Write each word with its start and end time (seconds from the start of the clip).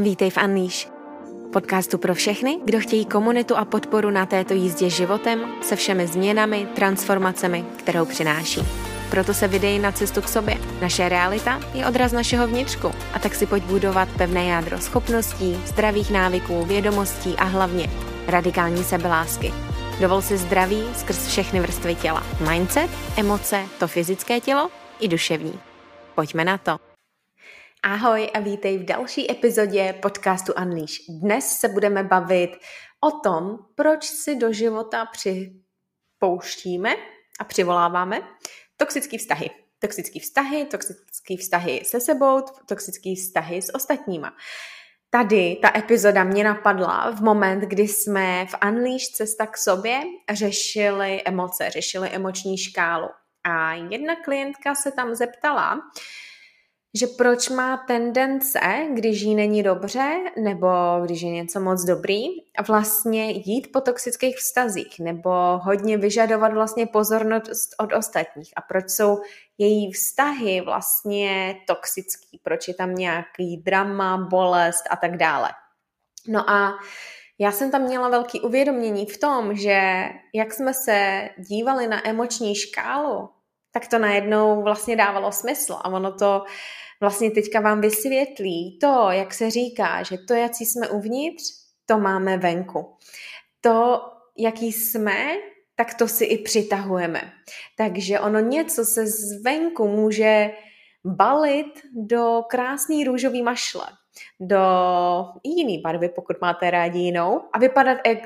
Vítej 0.00 0.30
v 0.30 0.36
Unleash, 0.44 0.88
podcastu 1.52 1.98
pro 1.98 2.14
všechny, 2.14 2.58
kdo 2.64 2.80
chtějí 2.80 3.06
komunitu 3.06 3.56
a 3.56 3.64
podporu 3.64 4.10
na 4.10 4.26
této 4.26 4.54
jízdě 4.54 4.90
životem 4.90 5.40
se 5.62 5.76
všemi 5.76 6.06
změnami, 6.06 6.68
transformacemi, 6.74 7.64
kterou 7.76 8.04
přináší. 8.04 8.60
Proto 9.10 9.34
se 9.34 9.48
vydej 9.48 9.78
na 9.78 9.92
cestu 9.92 10.22
k 10.22 10.28
sobě. 10.28 10.58
Naše 10.80 11.08
realita 11.08 11.60
je 11.74 11.86
odraz 11.86 12.12
našeho 12.12 12.46
vnitřku 12.46 12.90
a 13.14 13.18
tak 13.18 13.34
si 13.34 13.46
pojď 13.46 13.62
budovat 13.62 14.08
pevné 14.18 14.44
jádro 14.44 14.78
schopností, 14.78 15.60
zdravých 15.66 16.10
návyků, 16.10 16.64
vědomostí 16.64 17.34
a 17.36 17.44
hlavně 17.44 17.90
radikální 18.26 18.84
sebelásky. 18.84 19.52
Dovol 20.00 20.22
si 20.22 20.36
zdraví 20.36 20.82
skrz 20.96 21.26
všechny 21.26 21.60
vrstvy 21.60 21.94
těla. 21.94 22.22
Mindset, 22.50 22.90
emoce, 23.16 23.64
to 23.78 23.88
fyzické 23.88 24.40
tělo 24.40 24.70
i 25.00 25.08
duševní. 25.08 25.60
Pojďme 26.14 26.44
na 26.44 26.58
to. 26.58 26.87
Ahoj 27.82 28.30
a 28.34 28.40
vítej 28.40 28.78
v 28.78 28.84
další 28.84 29.30
epizodě 29.30 29.92
podcastu 30.02 30.52
Unleash. 30.62 30.94
Dnes 31.08 31.58
se 31.58 31.68
budeme 31.68 32.04
bavit 32.04 32.50
o 33.00 33.10
tom, 33.10 33.58
proč 33.74 34.04
si 34.04 34.36
do 34.36 34.52
života 34.52 35.06
připouštíme 35.06 36.96
a 37.40 37.44
přivoláváme 37.44 38.20
toxické 38.76 39.18
vztahy. 39.18 39.50
Toxické 39.78 40.20
vztahy, 40.20 40.64
toxické 40.64 41.36
vztahy 41.40 41.82
se 41.84 42.00
sebou, 42.00 42.40
toxické 42.68 43.14
vztahy 43.16 43.62
s 43.62 43.74
ostatníma. 43.74 44.32
Tady 45.10 45.58
ta 45.62 45.78
epizoda 45.78 46.24
mě 46.24 46.44
napadla 46.44 47.10
v 47.10 47.20
moment, 47.20 47.60
kdy 47.60 47.88
jsme 47.88 48.46
v 48.46 48.54
Unleash 48.68 49.04
Cesta 49.04 49.46
k 49.46 49.56
sobě 49.56 50.00
řešili 50.30 51.22
emoce, 51.24 51.70
řešili 51.70 52.08
emoční 52.08 52.58
škálu. 52.58 53.08
A 53.44 53.74
jedna 53.74 54.16
klientka 54.24 54.74
se 54.74 54.92
tam 54.92 55.14
zeptala, 55.14 55.80
že 56.98 57.06
proč 57.06 57.48
má 57.48 57.76
tendence, 57.76 58.60
když 58.94 59.20
jí 59.20 59.34
není 59.34 59.62
dobře, 59.62 60.20
nebo 60.36 60.68
když 61.04 61.22
je 61.22 61.30
něco 61.30 61.60
moc 61.60 61.84
dobrý, 61.84 62.24
vlastně 62.68 63.30
jít 63.30 63.72
po 63.72 63.80
toxických 63.80 64.36
vztazích, 64.36 65.00
nebo 65.00 65.30
hodně 65.62 65.98
vyžadovat 65.98 66.52
vlastně 66.52 66.86
pozornost 66.86 67.70
od 67.78 67.92
ostatních. 67.92 68.52
A 68.56 68.60
proč 68.60 68.90
jsou 68.90 69.18
její 69.58 69.92
vztahy 69.92 70.60
vlastně 70.60 71.56
toxický, 71.66 72.40
proč 72.42 72.68
je 72.68 72.74
tam 72.74 72.94
nějaký 72.94 73.56
drama, 73.56 74.16
bolest 74.30 74.84
a 74.90 74.96
tak 74.96 75.16
dále. 75.16 75.50
No 76.28 76.50
a 76.50 76.78
já 77.38 77.52
jsem 77.52 77.70
tam 77.70 77.82
měla 77.82 78.08
velký 78.08 78.40
uvědomění 78.40 79.06
v 79.06 79.18
tom, 79.18 79.54
že 79.56 80.04
jak 80.34 80.52
jsme 80.52 80.74
se 80.74 81.28
dívali 81.38 81.86
na 81.86 82.08
emoční 82.08 82.54
škálu, 82.54 83.28
tak 83.72 83.88
to 83.88 83.98
najednou 83.98 84.62
vlastně 84.62 84.96
dávalo 84.96 85.32
smysl 85.32 85.72
a 85.72 85.88
ono 85.88 86.12
to 86.12 86.44
vlastně 87.00 87.30
teďka 87.30 87.60
vám 87.60 87.80
vysvětlí 87.80 88.78
to, 88.80 89.06
jak 89.10 89.34
se 89.34 89.50
říká, 89.50 90.02
že 90.02 90.18
to, 90.18 90.34
jaký 90.34 90.66
jsme 90.66 90.88
uvnitř, 90.88 91.44
to 91.86 91.98
máme 91.98 92.38
venku. 92.38 92.96
To, 93.60 94.00
jaký 94.38 94.72
jsme, 94.72 95.34
tak 95.76 95.94
to 95.94 96.08
si 96.08 96.24
i 96.24 96.38
přitahujeme. 96.38 97.32
Takže 97.76 98.20
ono 98.20 98.40
něco 98.40 98.84
se 98.84 99.06
zvenku 99.06 99.88
může 99.88 100.50
balit 101.04 101.82
do 101.94 102.42
krásný 102.48 103.04
růžový 103.04 103.42
mašle, 103.42 103.86
do 104.40 104.60
jiný 105.44 105.78
barvy, 105.78 106.08
pokud 106.08 106.40
máte 106.40 106.70
rádi 106.70 106.98
jinou, 106.98 107.40
a 107.52 107.58
vypadat 107.58 107.98
jak 108.06 108.18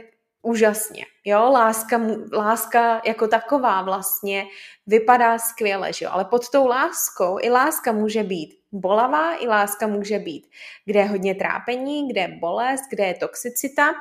úžasně. 0.43 1.05
Jo, 1.25 1.51
láska, 1.51 2.01
láska 2.33 3.03
jako 3.05 3.29
taková 3.29 3.83
vlastně 3.83 4.47
vypadá 4.87 5.39
skvěle, 5.39 5.93
že 5.93 6.05
jo? 6.05 6.11
ale 6.15 6.25
pod 6.25 6.51
tou 6.51 6.67
láskou 6.67 7.39
i 7.41 7.51
láska 7.51 7.93
může 7.93 8.23
být 8.23 8.62
bolavá, 8.73 9.43
i 9.43 9.47
láska 9.47 9.87
může 9.87 10.19
být, 10.19 10.47
kde 10.85 11.01
je 11.01 11.07
hodně 11.07 11.35
trápení, 11.35 12.09
kde 12.09 12.21
je 12.21 12.39
bolest, 12.41 12.83
kde 12.91 13.05
je 13.07 13.15
toxicita, 13.15 13.93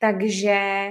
takže 0.00 0.88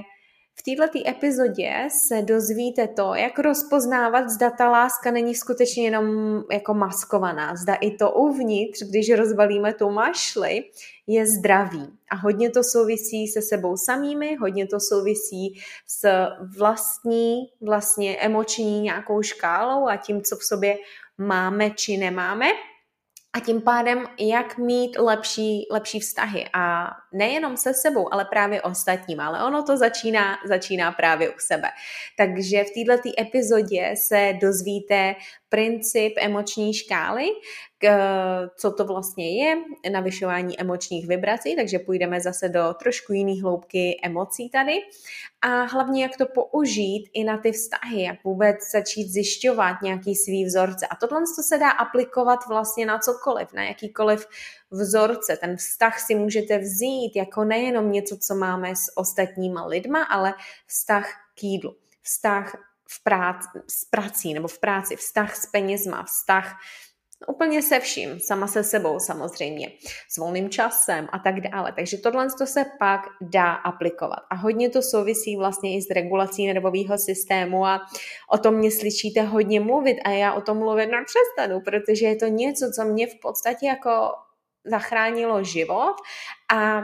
v 0.60 0.64
této 0.64 1.10
epizodě 1.10 1.88
se 1.92 2.22
dozvíte 2.22 2.88
to, 2.88 3.16
jak 3.16 3.40
rozpoznávat, 3.40 4.30
zda 4.30 4.50
ta 4.50 4.70
láska 4.70 5.12
není 5.12 5.36
skutečně 5.36 5.84
jenom 5.84 6.08
jako 6.52 6.74
maskovaná, 6.74 7.56
zda 7.56 7.76
i 7.76 7.92
to 7.92 8.12
uvnitř, 8.12 8.84
když 8.90 9.10
rozbalíme 9.14 9.74
tu 9.74 9.90
mašli, 9.90 10.64
je 11.08 11.26
zdravý. 11.28 11.88
A 12.12 12.16
hodně 12.16 12.50
to 12.50 12.64
souvisí 12.64 13.28
se 13.28 13.42
sebou 13.42 13.78
samými, 13.78 14.36
hodně 14.36 14.68
to 14.68 14.78
souvisí 14.80 15.62
s 15.88 16.28
vlastní, 16.58 17.36
vlastně 17.62 18.18
emoční 18.18 18.82
nějakou 18.82 19.22
škálou 19.22 19.88
a 19.88 19.98
tím, 19.98 20.22
co 20.22 20.36
v 20.36 20.44
sobě 20.44 20.78
máme 21.18 21.70
či 21.70 21.98
nemáme 21.98 22.48
a 23.34 23.40
tím 23.40 23.62
pádem, 23.62 24.06
jak 24.20 24.58
mít 24.58 24.98
lepší, 25.00 25.68
lepší 25.72 26.00
vztahy. 26.00 26.50
A 26.54 26.88
nejenom 27.18 27.58
se 27.58 27.74
sebou, 27.74 28.14
ale 28.14 28.26
právě 28.26 28.62
ostatním. 28.62 29.20
Ale 29.20 29.44
ono 29.44 29.64
to 29.64 29.78
začíná, 29.78 30.38
začíná 30.46 30.92
právě 30.92 31.30
u 31.30 31.40
sebe. 31.40 31.68
Takže 32.18 32.64
v 32.64 32.86
této 32.86 33.22
epizodě 33.22 33.94
se 33.98 34.34
dozvíte 34.42 35.16
princip 35.50 36.14
emoční 36.18 36.74
škály, 36.74 37.26
co 38.58 38.72
to 38.72 38.86
vlastně 38.86 39.44
je, 39.44 39.58
navyšování 39.92 40.60
emočních 40.60 41.08
vibrací, 41.08 41.56
takže 41.56 41.80
půjdeme 41.80 42.22
zase 42.22 42.50
do 42.50 42.74
trošku 42.80 43.14
jiných 43.14 43.44
hloubky 43.44 44.00
emocí 44.04 44.50
tady. 44.50 44.74
A 45.42 45.48
hlavně, 45.48 46.04
jak 46.04 46.18
to 46.18 46.26
použít 46.26 47.10
i 47.14 47.24
na 47.24 47.38
ty 47.38 47.52
vztahy, 47.52 48.02
jak 48.02 48.24
vůbec 48.24 48.56
začít 48.72 49.08
zjišťovat 49.08 49.82
nějaký 49.84 50.16
svý 50.16 50.46
vzorce. 50.46 50.88
A 50.88 50.96
tohle 50.96 51.20
to 51.20 51.44
se 51.44 51.58
dá 51.58 51.70
aplikovat 51.70 52.40
vlastně 52.50 52.86
na 52.86 53.00
cokoliv, 53.00 53.54
na 53.54 53.64
jakýkoliv 53.64 54.28
vzorce. 54.72 55.38
Ten 55.38 55.58
vztah 55.58 56.00
si 56.00 56.16
můžete 56.16 56.58
vzít 56.58 57.16
jako 57.16 57.44
nejenom 57.44 57.92
něco, 57.92 58.18
co 58.18 58.36
máme 58.36 58.76
s 58.76 58.98
ostatníma 58.98 59.66
lidma, 59.66 60.04
ale 60.04 60.34
vztah 60.68 61.12
k 61.36 61.44
jídlu, 61.44 61.76
vztah 62.02 62.56
v 62.90 63.04
práci, 63.04 63.48
s 63.68 63.86
prací 63.86 64.34
nebo 64.34 64.48
v 64.48 64.60
práci, 64.60 64.96
vztah 64.96 65.36
s 65.36 65.46
penězma, 65.46 66.04
vztah 66.04 66.58
Úplně 67.28 67.62
se 67.62 67.80
vším, 67.80 68.20
sama 68.20 68.48
se 68.48 68.64
sebou 68.64 69.00
samozřejmě, 69.00 69.72
s 70.10 70.18
volným 70.18 70.50
časem 70.50 71.08
a 71.12 71.20
tak 71.20 71.42
dále. 71.42 71.74
Takže 71.76 71.98
tohle 71.98 72.28
to 72.38 72.46
se 72.46 72.66
pak 72.80 73.02
dá 73.22 73.54
aplikovat. 73.54 74.20
A 74.30 74.36
hodně 74.36 74.70
to 74.70 74.82
souvisí 74.82 75.38
vlastně 75.38 75.78
i 75.78 75.82
s 75.82 75.90
regulací 75.90 76.48
nervového 76.48 76.98
systému 76.98 77.66
a 77.66 77.82
o 78.32 78.38
tom 78.38 78.56
mě 78.56 78.72
slyšíte 78.72 79.22
hodně 79.22 79.60
mluvit 79.60 79.98
a 80.06 80.10
já 80.10 80.34
o 80.34 80.42
tom 80.42 80.58
mluvit 80.58 80.88
nepřestanu, 80.88 81.62
protože 81.62 82.06
je 82.06 82.16
to 82.16 82.26
něco, 82.26 82.72
co 82.76 82.84
mě 82.84 83.08
v 83.08 83.20
podstatě 83.20 83.68
jako 83.68 84.12
zachránilo 84.68 85.44
život 85.44 85.96
a 86.54 86.82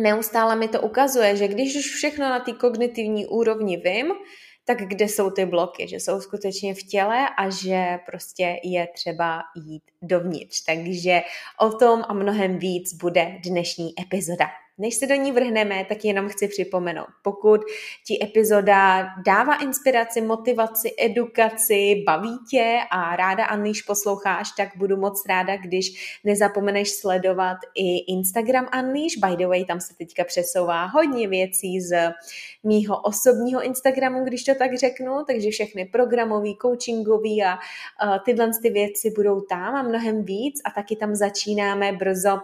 neustále 0.00 0.56
mi 0.56 0.68
to 0.68 0.80
ukazuje, 0.80 1.36
že 1.36 1.48
když 1.48 1.76
už 1.76 1.94
všechno 1.94 2.28
na 2.28 2.40
té 2.40 2.52
kognitivní 2.52 3.26
úrovni 3.26 3.76
vím, 3.76 4.12
tak 4.64 4.78
kde 4.78 5.04
jsou 5.04 5.30
ty 5.30 5.46
bloky, 5.46 5.88
že 5.88 5.96
jsou 5.96 6.20
skutečně 6.20 6.74
v 6.74 6.82
těle 6.82 7.28
a 7.38 7.50
že 7.50 7.98
prostě 8.06 8.56
je 8.64 8.88
třeba 8.94 9.42
jít 9.56 9.82
dovnitř. 10.02 10.64
Takže 10.64 11.22
o 11.60 11.70
tom 11.70 12.04
a 12.08 12.12
mnohem 12.12 12.58
víc 12.58 12.94
bude 12.94 13.38
dnešní 13.44 13.92
epizoda. 14.00 14.46
Než 14.78 14.94
se 14.94 15.06
do 15.06 15.14
ní 15.14 15.32
vrhneme, 15.32 15.84
tak 15.88 16.04
jenom 16.04 16.28
chci 16.28 16.48
připomenout, 16.48 17.08
pokud 17.22 17.60
ti 18.06 18.18
epizoda 18.22 19.08
dává 19.26 19.54
inspiraci, 19.54 20.20
motivaci, 20.20 20.94
edukaci, 21.00 22.02
baví 22.06 22.38
tě 22.50 22.78
a 22.90 23.16
ráda 23.16 23.44
Anlíš 23.44 23.82
posloucháš, 23.82 24.48
tak 24.56 24.68
budu 24.76 24.96
moc 24.96 25.22
ráda, 25.28 25.56
když 25.56 26.18
nezapomeneš 26.24 26.90
sledovat 26.90 27.56
i 27.74 28.12
Instagram 28.12 28.68
Unleash. 28.78 29.16
By 29.16 29.36
the 29.36 29.46
way, 29.46 29.64
tam 29.64 29.80
se 29.80 29.94
teďka 29.94 30.24
přesouvá 30.24 30.84
hodně 30.84 31.28
věcí 31.28 31.80
z 31.80 32.12
mýho 32.66 33.00
osobního 33.00 33.62
Instagramu, 33.62 34.24
když 34.24 34.44
to 34.44 34.54
tak 34.54 34.78
řeknu, 34.78 35.24
takže 35.26 35.50
všechny 35.50 35.84
programový, 35.84 36.56
coachingový 36.62 37.44
a 37.44 37.54
uh, 37.54 38.18
tyhle 38.24 38.50
ty 38.62 38.70
věci 38.70 39.10
budou 39.16 39.40
tam 39.40 39.74
a 39.74 39.82
mnohem 39.82 40.24
víc. 40.24 40.60
A 40.64 40.70
taky 40.70 40.96
tam 40.96 41.14
začínáme 41.14 41.92
brzo 41.92 42.40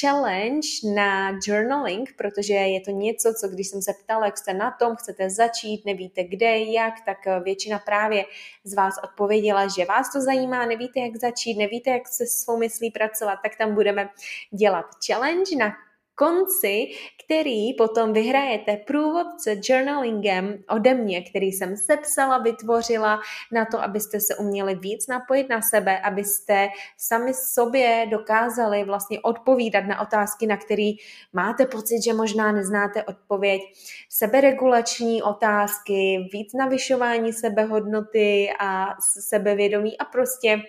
challenge 0.00 0.68
na 0.94 1.38
journaling, 1.46 2.14
protože 2.18 2.54
je 2.54 2.80
to 2.80 2.90
něco, 2.90 3.34
co 3.40 3.48
když 3.48 3.68
jsem 3.68 3.82
se 3.82 3.92
ptala, 4.04 4.26
jak 4.26 4.38
jste 4.38 4.54
na 4.54 4.70
tom, 4.70 4.96
chcete 4.96 5.30
začít, 5.30 5.84
nevíte 5.86 6.24
kde, 6.24 6.58
jak, 6.58 6.94
tak 7.06 7.18
většina 7.42 7.78
právě 7.78 8.24
z 8.64 8.74
vás 8.74 8.94
odpověděla, 9.04 9.68
že 9.68 9.84
vás 9.84 10.12
to 10.12 10.20
zajímá, 10.20 10.66
nevíte, 10.66 11.00
jak 11.00 11.16
začít, 11.16 11.58
nevíte, 11.58 11.90
jak 11.90 12.08
se 12.08 12.26
svou 12.26 12.58
myslí 12.58 12.90
pracovat, 12.90 13.38
tak 13.42 13.56
tam 13.58 13.74
budeme 13.74 14.08
dělat 14.50 14.86
challenge, 15.06 15.56
na 15.56 15.85
konci, 16.16 16.86
který 17.24 17.74
potom 17.74 18.12
vyhrajete 18.12 18.76
průvodce 18.76 19.56
journalingem 19.62 20.64
ode 20.68 20.94
mě, 20.94 21.22
který 21.22 21.46
jsem 21.46 21.76
sepsala, 21.76 22.38
vytvořila 22.38 23.20
na 23.52 23.64
to, 23.64 23.82
abyste 23.82 24.20
se 24.20 24.36
uměli 24.36 24.74
víc 24.74 25.06
napojit 25.06 25.48
na 25.48 25.62
sebe, 25.62 26.00
abyste 26.00 26.68
sami 26.96 27.34
sobě 27.34 28.06
dokázali 28.10 28.84
vlastně 28.84 29.20
odpovídat 29.20 29.80
na 29.80 30.00
otázky, 30.00 30.46
na 30.46 30.56
které 30.56 30.92
máte 31.32 31.66
pocit, 31.66 32.02
že 32.04 32.12
možná 32.12 32.52
neznáte 32.52 33.04
odpověď, 33.04 33.62
seberegulační 34.08 35.22
otázky, 35.22 36.28
víc 36.32 36.52
navyšování 36.52 37.32
sebehodnoty 37.32 38.48
a 38.60 38.86
sebevědomí 39.00 39.98
a 39.98 40.04
prostě 40.04 40.62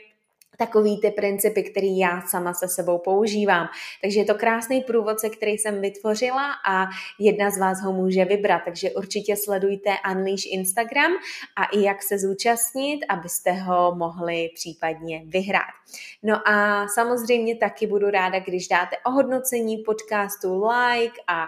takový 0.58 1.02
ty 1.02 1.12
principy, 1.12 1.64
který 1.64 1.98
já 1.98 2.22
sama 2.22 2.54
se 2.54 2.68
sebou 2.68 2.98
používám. 2.98 3.68
Takže 4.02 4.20
je 4.20 4.26
to 4.26 4.36
krásný 4.36 4.82
průvodce, 4.82 5.30
který 5.30 5.52
jsem 5.52 5.82
vytvořila 5.82 6.52
a 6.70 6.88
jedna 7.20 7.52
z 7.52 7.60
vás 7.60 7.82
ho 7.82 7.94
může 7.94 8.26
vybrat. 8.26 8.62
Takže 8.66 8.92
určitě 8.92 9.36
sledujte 9.36 9.90
Unleash 10.12 10.46
Instagram 10.52 11.12
a 11.56 11.66
i 11.66 11.82
jak 11.82 12.04
se 12.04 12.20
zúčastnit, 12.20 13.00
abyste 13.10 13.52
ho 13.52 13.96
mohli 13.96 14.50
případně 14.56 15.24
vyhrát. 15.26 15.78
No 16.24 16.48
a 16.48 16.88
samozřejmě 16.88 17.56
taky 17.56 17.88
budu 17.88 18.10
ráda, 18.10 18.40
když 18.40 18.68
dáte 18.68 18.96
ohodnocení 19.06 19.78
podcastu 19.78 20.64
like 20.66 21.22
a 21.28 21.48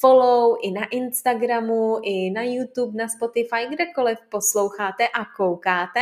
follow 0.00 0.56
i 0.62 0.70
na 0.70 0.84
Instagramu, 0.90 2.00
i 2.02 2.30
na 2.30 2.42
YouTube, 2.42 2.98
na 2.98 3.08
Spotify, 3.08 3.66
kdekoliv 3.70 4.18
posloucháte 4.28 5.08
a 5.08 5.24
koukáte. 5.36 6.00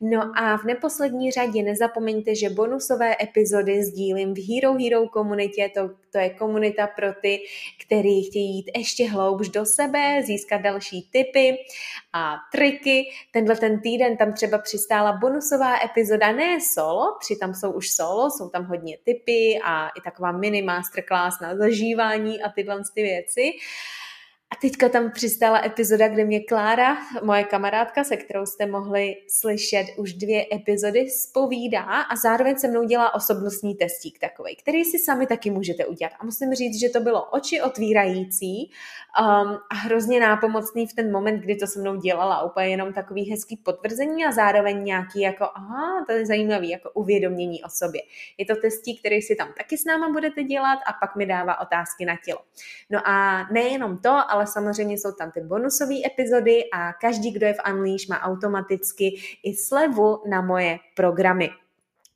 No 0.00 0.32
a 0.36 0.56
v 0.56 0.64
neposlední 0.64 1.30
řadě 1.30 1.62
nezapomeňte, 1.62 2.34
že 2.34 2.50
bonusové 2.50 3.16
epizody 3.22 3.84
sdílím 3.84 4.34
v 4.34 4.48
Hero 4.48 4.74
Hero 4.74 5.08
komunitě, 5.08 5.70
to, 5.74 5.90
to 6.12 6.18
je 6.18 6.30
komunita 6.30 6.86
pro 6.86 7.12
ty, 7.22 7.40
kteří 7.86 8.22
chtějí 8.22 8.56
jít 8.56 8.70
ještě 8.76 9.08
hloubš 9.08 9.48
do 9.48 9.66
sebe, 9.66 10.22
získat 10.22 10.58
další 10.58 11.08
tipy 11.12 11.56
a 12.12 12.36
triky. 12.52 13.04
Tenhle 13.32 13.56
ten 13.56 13.80
týden 13.80 14.16
tam 14.16 14.32
třeba 14.32 14.58
přistála 14.58 15.12
bonusová 15.12 15.84
epizoda, 15.84 16.32
ne 16.32 16.60
solo, 16.60 17.16
při 17.20 17.36
tam 17.36 17.54
jsou 17.54 17.72
už 17.72 17.90
solo, 17.90 18.30
jsou 18.30 18.48
tam 18.48 18.64
hodně 18.64 18.98
tipy 19.04 19.58
a 19.64 19.88
i 19.88 20.00
taková 20.04 20.32
mini 20.32 20.62
masterclass 20.62 21.40
na 21.40 21.56
zažívání 21.56 22.42
a 22.42 22.48
tyhle 22.48 22.82
ty 22.94 23.02
věci. 23.02 23.23
tu. 23.26 23.60
A 24.54 24.56
teďka 24.60 24.88
tam 24.88 25.10
přistála 25.10 25.64
epizoda, 25.64 26.08
kde 26.08 26.24
mě 26.24 26.40
Klára, 26.40 26.96
moje 27.22 27.44
kamarádka, 27.44 28.04
se 28.04 28.16
kterou 28.16 28.46
jste 28.46 28.66
mohli 28.66 29.16
slyšet 29.28 29.86
už 29.96 30.12
dvě 30.12 30.46
epizody, 30.54 31.10
spovídá 31.10 31.82
a 31.82 32.16
zároveň 32.16 32.56
se 32.56 32.68
mnou 32.68 32.84
dělá 32.84 33.14
osobnostní 33.14 33.74
testík 33.74 34.18
takový, 34.18 34.56
který 34.56 34.84
si 34.84 34.98
sami 34.98 35.26
taky 35.26 35.50
můžete 35.50 35.86
udělat. 35.86 36.12
A 36.18 36.24
musím 36.24 36.54
říct, 36.54 36.80
že 36.80 36.88
to 36.88 37.00
bylo 37.00 37.30
oči 37.30 37.62
otvírající 37.62 38.70
um, 39.20 39.58
a 39.70 39.74
hrozně 39.74 40.20
nápomocný 40.20 40.86
v 40.86 40.92
ten 40.92 41.12
moment, 41.12 41.40
kdy 41.40 41.56
to 41.56 41.66
se 41.66 41.80
mnou 41.80 41.96
dělala. 41.96 42.42
Úplně 42.42 42.68
jenom 42.68 42.92
takový 42.92 43.30
hezký 43.30 43.56
potvrzení 43.56 44.24
a 44.24 44.32
zároveň 44.32 44.84
nějaký 44.84 45.20
jako, 45.20 45.44
aha, 45.54 46.04
to 46.06 46.12
je 46.12 46.26
zajímavý, 46.26 46.70
jako 46.70 46.90
uvědomění 46.90 47.64
o 47.64 47.68
sobě. 47.68 48.00
Je 48.38 48.46
to 48.46 48.56
testí, 48.56 48.98
který 48.98 49.22
si 49.22 49.36
tam 49.36 49.48
taky 49.58 49.78
s 49.78 49.84
náma 49.84 50.08
budete 50.08 50.42
dělat 50.42 50.78
a 50.86 50.92
pak 50.92 51.16
mi 51.16 51.26
dává 51.26 51.60
otázky 51.60 52.04
na 52.04 52.16
tělo. 52.24 52.40
No 52.90 53.08
a 53.08 53.46
nejenom 53.52 53.98
to, 53.98 54.30
ale 54.30 54.43
samozřejmě 54.46 54.94
jsou 54.94 55.12
tam 55.12 55.30
ty 55.30 55.40
bonusové 55.40 55.94
epizody 56.06 56.64
a 56.72 56.92
každý, 56.92 57.30
kdo 57.30 57.46
je 57.46 57.54
v 57.54 57.72
Unleash, 57.72 58.08
má 58.08 58.20
automaticky 58.22 59.20
i 59.42 59.54
slevu 59.54 60.22
na 60.28 60.42
moje 60.42 60.78
programy. 60.96 61.50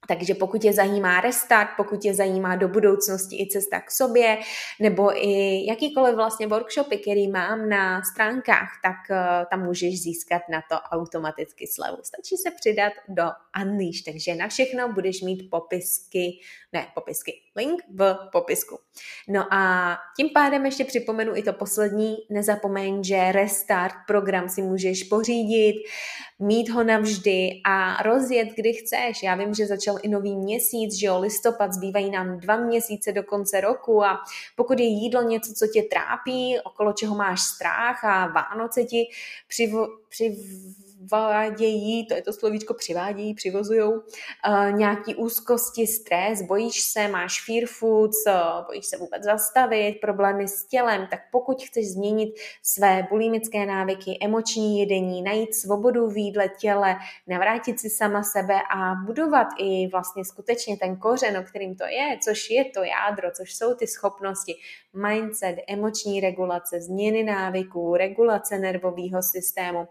Takže 0.08 0.34
pokud 0.34 0.64
je 0.64 0.72
zajímá 0.72 1.20
restart, 1.20 1.68
pokud 1.76 2.04
je 2.04 2.14
zajímá 2.14 2.56
do 2.56 2.68
budoucnosti 2.68 3.42
i 3.42 3.46
cesta 3.46 3.80
k 3.80 3.90
sobě, 3.90 4.38
nebo 4.80 5.26
i 5.26 5.64
jakýkoliv 5.66 6.14
vlastně 6.14 6.46
workshopy, 6.46 6.98
který 6.98 7.28
mám 7.28 7.68
na 7.68 8.02
stránkách, 8.02 8.68
tak 8.82 8.96
uh, 9.10 9.16
tam 9.50 9.64
můžeš 9.64 10.02
získat 10.02 10.42
na 10.50 10.62
to 10.70 10.76
automaticky 10.76 11.66
slevu. 11.66 11.96
Stačí 12.02 12.36
se 12.36 12.50
přidat 12.50 12.92
do 13.08 13.24
Unleash, 13.62 14.02
takže 14.04 14.34
na 14.34 14.48
všechno 14.48 14.92
budeš 14.92 15.22
mít 15.22 15.50
popisky, 15.50 16.40
ne 16.72 16.86
popisky, 16.94 17.32
link 17.56 17.82
v 17.88 18.16
popisku. 18.32 18.78
No 19.28 19.54
a 19.54 19.94
tím 20.16 20.30
pádem 20.34 20.66
ještě 20.66 20.84
připomenu 20.84 21.36
i 21.36 21.42
to 21.42 21.52
poslední, 21.52 22.16
nezapomeň, 22.30 23.04
že 23.04 23.32
Restart 23.32 23.94
program 24.06 24.48
si 24.48 24.62
můžeš 24.62 25.04
pořídit, 25.04 25.74
mít 26.38 26.68
ho 26.68 26.84
navždy 26.84 27.50
a 27.64 28.02
rozjet, 28.02 28.48
kdy 28.56 28.72
chceš. 28.72 29.22
Já 29.22 29.34
vím, 29.34 29.54
že 29.54 29.66
začal 29.66 29.96
i 30.02 30.08
nový 30.08 30.36
měsíc, 30.36 30.94
že 30.94 31.06
jo, 31.06 31.20
listopad, 31.20 31.72
zbývají 31.72 32.10
nám 32.10 32.40
dva 32.40 32.56
měsíce 32.56 33.12
do 33.12 33.22
konce 33.22 33.60
roku 33.60 34.04
a 34.04 34.18
pokud 34.56 34.80
je 34.80 34.86
jídlo 34.86 35.22
něco, 35.22 35.52
co 35.52 35.66
tě 35.66 35.82
trápí, 35.82 36.56
okolo 36.64 36.92
čeho 36.92 37.14
máš 37.16 37.40
strach 37.40 38.04
a 38.04 38.26
Vánoce 38.26 38.84
ti 38.84 39.04
přivo, 39.48 39.86
přiv, 40.08 40.32
přivádějí, 41.06 42.06
to 42.06 42.14
je 42.14 42.22
to 42.22 42.32
slovíčko 42.32 42.74
přivádějí, 42.74 43.34
přivozujou, 43.34 43.92
uh, 43.92 44.72
nějaký 44.72 45.14
úzkosti, 45.14 45.86
stres, 45.86 46.42
bojíš 46.42 46.80
se, 46.80 47.08
máš 47.08 47.44
fear 47.44 47.66
foods, 47.66 48.16
uh, 48.26 48.66
bojíš 48.66 48.86
se 48.86 48.96
vůbec 48.96 49.22
zastavit, 49.22 50.00
problémy 50.00 50.48
s 50.48 50.66
tělem, 50.66 51.06
tak 51.10 51.20
pokud 51.32 51.62
chceš 51.62 51.92
změnit 51.92 52.34
své 52.62 53.06
bulimické 53.10 53.66
návyky, 53.66 54.18
emoční 54.22 54.80
jedení, 54.80 55.22
najít 55.22 55.54
svobodu 55.54 56.08
v 56.08 56.16
jídle, 56.16 56.48
těle, 56.60 56.96
navrátit 57.26 57.80
si 57.80 57.90
sama 57.90 58.22
sebe 58.22 58.54
a 58.76 58.94
budovat 59.06 59.46
i 59.58 59.88
vlastně 59.92 60.24
skutečně 60.24 60.76
ten 60.76 60.96
kořen, 60.96 61.36
o 61.38 61.42
kterým 61.42 61.76
to 61.76 61.84
je, 61.84 62.18
což 62.24 62.50
je 62.50 62.64
to 62.64 62.82
jádro, 62.82 63.30
což 63.36 63.54
jsou 63.54 63.74
ty 63.74 63.86
schopnosti, 63.86 64.54
mindset, 64.92 65.56
emoční 65.68 66.20
regulace, 66.20 66.80
změny 66.80 67.22
návyků, 67.22 67.96
regulace 67.96 68.58
nervového 68.58 69.22
systému 69.22 69.88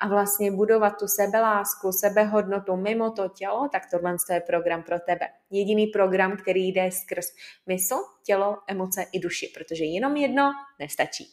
a 0.00 0.08
vlastně 0.08 0.49
budovat 0.50 0.90
tu 0.98 1.06
sebelásku, 1.08 1.92
sebehodnotu 1.92 2.76
mimo 2.76 3.10
to 3.10 3.28
tělo, 3.28 3.68
tak 3.72 3.82
tohle 3.90 4.16
je 4.32 4.40
program 4.40 4.82
pro 4.82 4.98
tebe. 5.00 5.28
Jediný 5.50 5.86
program, 5.86 6.36
který 6.36 6.68
jde 6.68 6.90
skrz 6.90 7.26
mysl, 7.66 7.96
tělo, 8.24 8.58
emoce 8.68 9.04
i 9.12 9.18
duši, 9.20 9.52
protože 9.54 9.84
jenom 9.84 10.16
jedno 10.16 10.52
nestačí. 10.78 11.26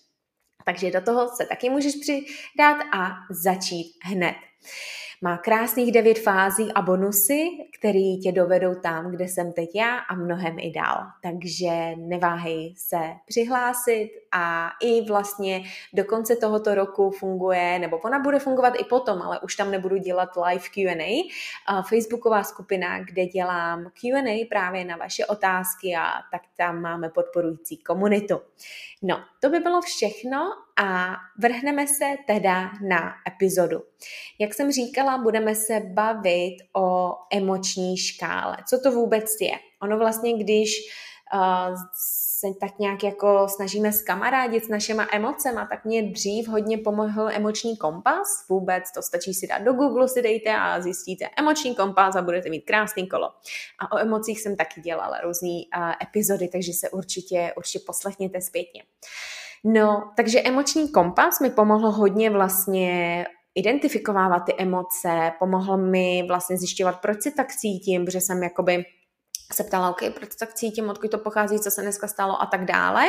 Takže 0.65 0.91
do 0.91 1.01
toho 1.01 1.29
se 1.35 1.45
taky 1.45 1.69
můžeš 1.69 1.95
přidat 1.95 2.77
a 2.93 3.11
začít 3.31 3.93
hned. 4.03 4.35
Má 5.21 5.37
krásných 5.37 5.91
devět 5.91 6.19
fází 6.19 6.73
a 6.73 6.81
bonusy, 6.81 7.47
které 7.79 8.17
tě 8.23 8.31
dovedou 8.31 8.75
tam, 8.75 9.11
kde 9.11 9.27
jsem 9.27 9.53
teď 9.53 9.69
já 9.75 9.97
a 9.97 10.15
mnohem 10.15 10.55
i 10.59 10.71
dál. 10.71 11.03
Takže 11.23 11.95
neváhej 11.95 12.73
se 12.77 12.97
přihlásit 13.27 14.09
a 14.31 14.71
i 14.81 15.01
vlastně 15.01 15.63
do 15.93 16.05
konce 16.05 16.35
tohoto 16.35 16.75
roku 16.75 17.11
funguje, 17.11 17.79
nebo 17.79 17.97
ona 17.97 18.19
bude 18.19 18.39
fungovat 18.39 18.73
i 18.79 18.83
potom, 18.83 19.21
ale 19.21 19.39
už 19.39 19.55
tam 19.55 19.71
nebudu 19.71 19.97
dělat 19.97 20.29
live 20.47 20.69
Q&A, 20.69 21.29
Facebooková 21.89 22.43
skupina, 22.43 22.99
kde 22.99 23.25
dělám 23.25 23.85
Q&A 23.85 24.47
právě 24.49 24.85
na 24.85 24.97
vaše 24.97 25.25
otázky 25.25 25.95
a 25.95 26.05
tak 26.31 26.41
tam 26.57 26.81
máme 26.81 27.09
podporující 27.09 27.77
komunitu. 27.77 28.41
No, 29.01 29.23
to 29.39 29.49
by 29.49 29.59
bylo 29.59 29.81
všechno 29.81 30.66
a 30.77 31.15
vrhneme 31.39 31.87
se 31.87 32.15
teda 32.27 32.71
na 32.89 33.13
epizodu. 33.27 33.83
Jak 34.39 34.53
jsem 34.53 34.71
říkala, 34.71 35.17
budeme 35.17 35.55
se 35.55 35.81
bavit 35.93 36.57
o 36.75 37.13
emoční 37.33 37.97
škále. 37.97 38.57
Co 38.69 38.79
to 38.79 38.91
vůbec 38.91 39.25
je? 39.41 39.53
Ono 39.81 39.97
vlastně, 39.97 40.33
když 40.33 40.69
uh, 41.33 41.75
se 42.39 42.47
tak 42.59 42.79
nějak 42.79 43.03
jako 43.03 43.47
snažíme 43.49 43.93
skamarádit 43.93 44.65
s 44.65 44.69
našima 44.69 45.07
emocema, 45.11 45.67
tak 45.71 45.85
mě 45.85 46.03
dřív 46.03 46.47
hodně 46.47 46.77
pomohl 46.77 47.29
emoční 47.29 47.77
kompas. 47.77 48.27
Vůbec 48.49 48.91
to 48.91 49.01
stačí 49.01 49.33
si 49.33 49.47
dát 49.47 49.61
do 49.61 49.73
Google, 49.73 50.07
si 50.07 50.21
dejte 50.21 50.55
a 50.55 50.81
zjistíte 50.81 51.29
emoční 51.37 51.75
kompas 51.75 52.15
a 52.15 52.21
budete 52.21 52.49
mít 52.49 52.61
krásný 52.61 53.07
kolo. 53.07 53.29
A 53.79 53.91
o 53.91 53.97
emocích 53.97 54.41
jsem 54.41 54.55
taky 54.55 54.81
dělala 54.81 55.21
různé 55.21 55.49
uh, 55.77 55.91
epizody, 56.03 56.47
takže 56.47 56.73
se 56.73 56.89
určitě, 56.89 57.53
určitě 57.57 57.79
poslechněte 57.85 58.41
zpětně. 58.41 58.83
No, 59.63 60.11
takže 60.17 60.41
emoční 60.41 60.91
kompas 60.91 61.39
mi 61.39 61.49
pomohl 61.49 61.91
hodně 61.91 62.29
vlastně 62.29 63.25
identifikovávat 63.55 64.39
ty 64.39 64.53
emoce, 64.57 65.31
pomohl 65.39 65.77
mi 65.77 66.23
vlastně 66.27 66.57
zjišťovat, 66.57 67.01
proč 67.01 67.21
si 67.21 67.31
tak 67.31 67.47
cítím, 67.55 68.05
protože 68.05 68.21
jsem 68.21 68.43
jakoby 68.43 68.83
se 69.53 69.63
ptala, 69.63 69.89
OK, 69.89 69.99
proč 70.13 70.35
tak 70.35 70.53
cítím, 70.53 70.89
odkud 70.89 71.11
to 71.11 71.17
pochází, 71.17 71.59
co 71.59 71.71
se 71.71 71.81
dneska 71.81 72.07
stalo 72.07 72.41
a 72.41 72.45
tak 72.45 72.65
dále. 72.65 73.03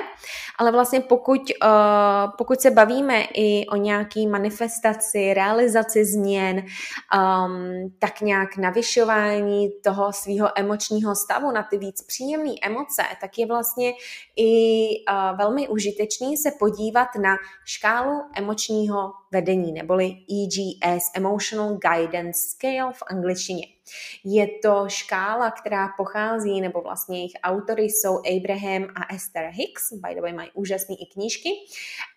Ale 0.59 0.73
vlastně 0.73 1.01
pokud, 1.01 1.41
uh, 1.41 2.31
pokud 2.39 2.61
se 2.61 2.71
bavíme 2.71 3.23
i 3.23 3.67
o 3.67 3.77
nějaký 3.77 4.27
manifestaci, 4.27 5.35
realizaci 5.35 6.05
změn, 6.05 6.57
um, 6.57 7.95
tak 7.99 8.21
nějak 8.21 8.57
navyšování 8.57 9.71
toho 9.85 10.13
svého 10.13 10.59
emočního 10.59 11.15
stavu 11.15 11.51
na 11.51 11.63
ty 11.63 11.79
víc 11.79 12.03
příjemné 12.03 12.53
emoce, 12.63 13.03
tak 13.21 13.39
je 13.39 13.47
vlastně 13.47 13.93
i 14.37 14.89
uh, 15.11 15.39
velmi 15.39 15.69
užitečný 15.69 16.37
se 16.37 16.51
podívat 16.59 17.09
na 17.23 17.37
škálu 17.65 18.23
emočního 18.35 19.13
vedení, 19.33 19.73
neboli 19.73 20.07
EGS, 20.07 21.11
Emotional 21.15 21.79
Guidance 21.79 22.41
Scale 22.41 22.93
v 22.93 23.03
angličtině. 23.11 23.78
Je 24.25 24.47
to 24.63 24.85
škála, 24.87 25.51
která 25.51 25.89
pochází, 25.97 26.61
nebo 26.61 26.81
vlastně 26.81 27.19
jejich 27.19 27.33
autory 27.43 27.83
jsou 27.83 28.19
Abraham 28.37 28.89
a 28.95 29.15
Esther 29.15 29.51
Hicks, 29.53 29.93
by 29.93 30.15
the 30.15 30.21
way 30.21 30.33
mají 30.33 30.51
úžasné 30.55 30.95
i 30.95 31.07
knížky, 31.13 31.51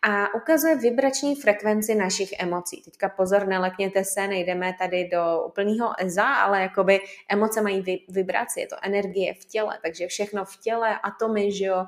a 0.02 0.36
ukazuje 0.36 0.76
vibrační 0.76 1.36
frekvenci 1.36 1.96
našich 1.96 2.34
emocí. 2.40 2.82
Teďka 2.82 3.10
pozor, 3.10 3.48
nelekněte 3.48 4.04
se, 4.04 4.28
nejdeme 4.28 4.74
tady 4.80 5.10
do 5.12 5.44
úplného 5.48 5.94
EZA, 5.98 6.34
ale 6.34 6.62
jakoby 6.62 7.00
emoce 7.30 7.62
mají 7.62 8.06
vibraci, 8.10 8.60
je 8.60 8.68
to 8.68 8.76
energie 8.82 9.34
v 9.34 9.46
těle, 9.46 9.80
takže 9.84 10.08
všechno 10.08 10.46
v 10.46 10.58
těle, 10.58 11.00
atomy, 11.04 11.52
že 11.52 11.66
jo, 11.66 11.86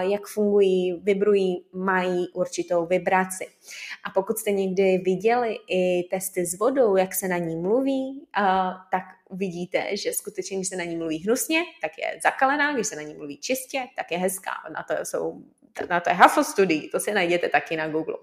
jak 0.00 0.26
fungují, 0.26 1.00
vibrují, 1.02 1.64
mají 1.72 2.28
určitou 2.28 2.86
vibraci. 2.86 3.46
A 4.04 4.10
pokud 4.10 4.38
jste 4.38 4.50
někdy 4.50 4.98
viděli 4.98 5.56
i 5.68 6.08
testy 6.10 6.46
s 6.46 6.58
vodou, 6.58 6.96
jak 6.96 7.14
se 7.14 7.28
na 7.28 7.38
ní 7.38 7.56
mluví, 7.56 8.26
tak 8.90 9.02
uvidíte, 9.28 9.96
že 9.96 10.12
skutečně, 10.12 10.56
když 10.56 10.68
se 10.68 10.76
na 10.76 10.84
ní 10.84 10.96
mluví 10.96 11.18
hnusně, 11.18 11.62
tak 11.82 11.92
je 11.98 12.20
zakalená, 12.22 12.72
když 12.72 12.86
se 12.86 12.96
na 12.96 13.02
ní 13.02 13.14
mluví 13.14 13.36
čistě, 13.36 13.86
tak 13.96 14.10
je 14.10 14.18
hezká. 14.18 14.52
Na 14.74 14.82
to, 14.82 15.04
jsou, 15.04 15.42
na 15.90 16.00
to 16.00 16.10
je 16.10 16.16
Huffle 16.16 16.44
studii, 16.44 16.88
to 16.88 17.00
si 17.00 17.12
najděte 17.12 17.48
taky 17.48 17.76
na 17.76 17.88
Google. 17.88 18.16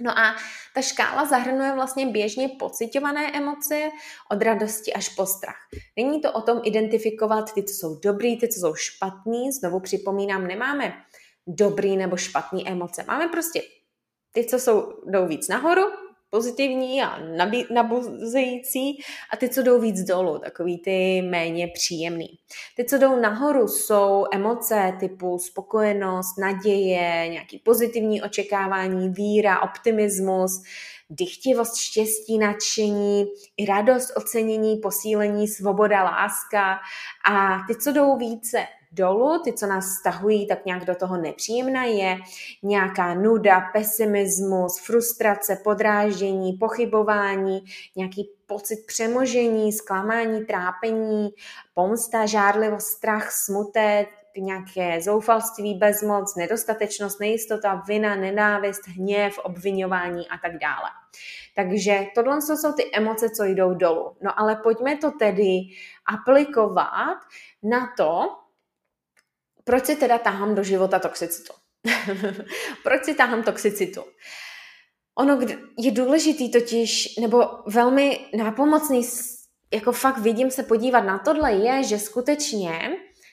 No 0.00 0.18
a 0.18 0.36
ta 0.74 0.82
škála 0.82 1.24
zahrnuje 1.24 1.74
vlastně 1.74 2.06
běžně 2.06 2.48
pocitované 2.48 3.32
emoce 3.36 3.88
od 4.30 4.42
radosti 4.42 4.92
až 4.92 5.08
po 5.08 5.26
strach. 5.26 5.56
Není 5.96 6.20
to 6.20 6.32
o 6.32 6.40
tom 6.40 6.60
identifikovat 6.64 7.54
ty, 7.54 7.62
co 7.62 7.74
jsou 7.74 8.00
dobrý, 8.00 8.38
ty, 8.38 8.48
co 8.48 8.60
jsou 8.60 8.74
špatný. 8.74 9.52
Znovu 9.52 9.80
připomínám, 9.80 10.46
nemáme 10.46 11.02
dobrý 11.46 11.96
nebo 11.96 12.16
špatný 12.16 12.68
emoce. 12.68 13.04
Máme 13.08 13.28
prostě 13.28 13.62
ty, 14.36 14.44
co 14.44 14.58
jsou, 14.58 14.92
jdou 15.06 15.26
víc 15.26 15.48
nahoru, 15.48 15.82
pozitivní 16.30 17.02
a 17.02 17.18
nabuzející 17.70 19.00
a 19.32 19.36
ty, 19.36 19.48
co 19.48 19.62
jdou 19.62 19.80
víc 19.80 20.02
dolů, 20.02 20.38
takový 20.38 20.78
ty 20.78 21.22
méně 21.22 21.68
příjemný. 21.74 22.28
Ty, 22.76 22.84
co 22.84 22.98
jdou 22.98 23.20
nahoru, 23.20 23.68
jsou 23.68 24.24
emoce 24.32 24.92
typu 25.00 25.38
spokojenost, 25.38 26.38
naděje, 26.38 27.28
nějaký 27.28 27.58
pozitivní 27.58 28.22
očekávání, 28.22 29.08
víra, 29.08 29.62
optimismus, 29.62 30.62
dychtivost, 31.10 31.76
štěstí, 31.76 32.38
nadšení, 32.38 33.26
i 33.56 33.66
radost, 33.66 34.12
ocenění, 34.16 34.76
posílení, 34.76 35.48
svoboda, 35.48 36.04
láska 36.04 36.78
a 37.30 37.58
ty, 37.68 37.76
co 37.76 37.92
jdou 37.92 38.16
více 38.16 38.66
dolů, 38.96 39.40
ty, 39.44 39.52
co 39.52 39.66
nás 39.66 39.84
stahují 39.86 40.46
tak 40.46 40.66
nějak 40.66 40.84
do 40.84 40.94
toho 40.94 41.16
nepříjemná, 41.16 41.84
je 41.84 42.16
nějaká 42.62 43.14
nuda, 43.14 43.60
pesimismus, 43.72 44.78
frustrace, 44.78 45.60
podráždění, 45.64 46.52
pochybování, 46.52 47.64
nějaký 47.96 48.30
pocit 48.46 48.86
přemožení, 48.86 49.72
zklamání, 49.72 50.44
trápení, 50.44 51.30
pomsta, 51.74 52.26
žárlivost, 52.26 52.86
strach, 52.86 53.30
smutek, 53.30 54.08
nějaké 54.38 55.00
zoufalství, 55.00 55.74
bezmoc, 55.74 56.36
nedostatečnost, 56.36 57.20
nejistota, 57.20 57.82
vina, 57.88 58.16
nenávist, 58.16 58.88
hněv, 58.88 59.38
obvinování 59.38 60.28
a 60.28 60.38
tak 60.38 60.58
dále. 60.58 60.90
Takže 61.56 62.06
tohle 62.14 62.42
jsou 62.42 62.72
ty 62.72 62.90
emoce, 62.92 63.30
co 63.30 63.44
jdou 63.44 63.74
dolů. 63.74 64.16
No 64.20 64.40
ale 64.40 64.56
pojďme 64.56 64.96
to 64.96 65.10
tedy 65.10 65.60
aplikovat 66.06 67.18
na 67.62 67.88
to, 67.96 68.20
proč 69.66 69.84
si 69.84 69.96
teda 69.96 70.18
tahám 70.18 70.54
do 70.54 70.62
života 70.62 70.98
toxicitu? 70.98 71.52
proč 72.82 73.04
si 73.04 73.14
tahám 73.14 73.42
toxicitu? 73.42 74.04
Ono 75.18 75.40
je 75.78 75.90
důležitý 75.90 76.50
totiž, 76.50 77.16
nebo 77.20 77.48
velmi 77.66 78.26
nápomocný, 78.36 79.02
jako 79.74 79.92
fakt 79.92 80.18
vidím 80.18 80.50
se 80.50 80.62
podívat 80.62 81.00
na 81.00 81.18
tohle, 81.18 81.52
je, 81.52 81.82
že 81.82 81.98
skutečně, 81.98 82.90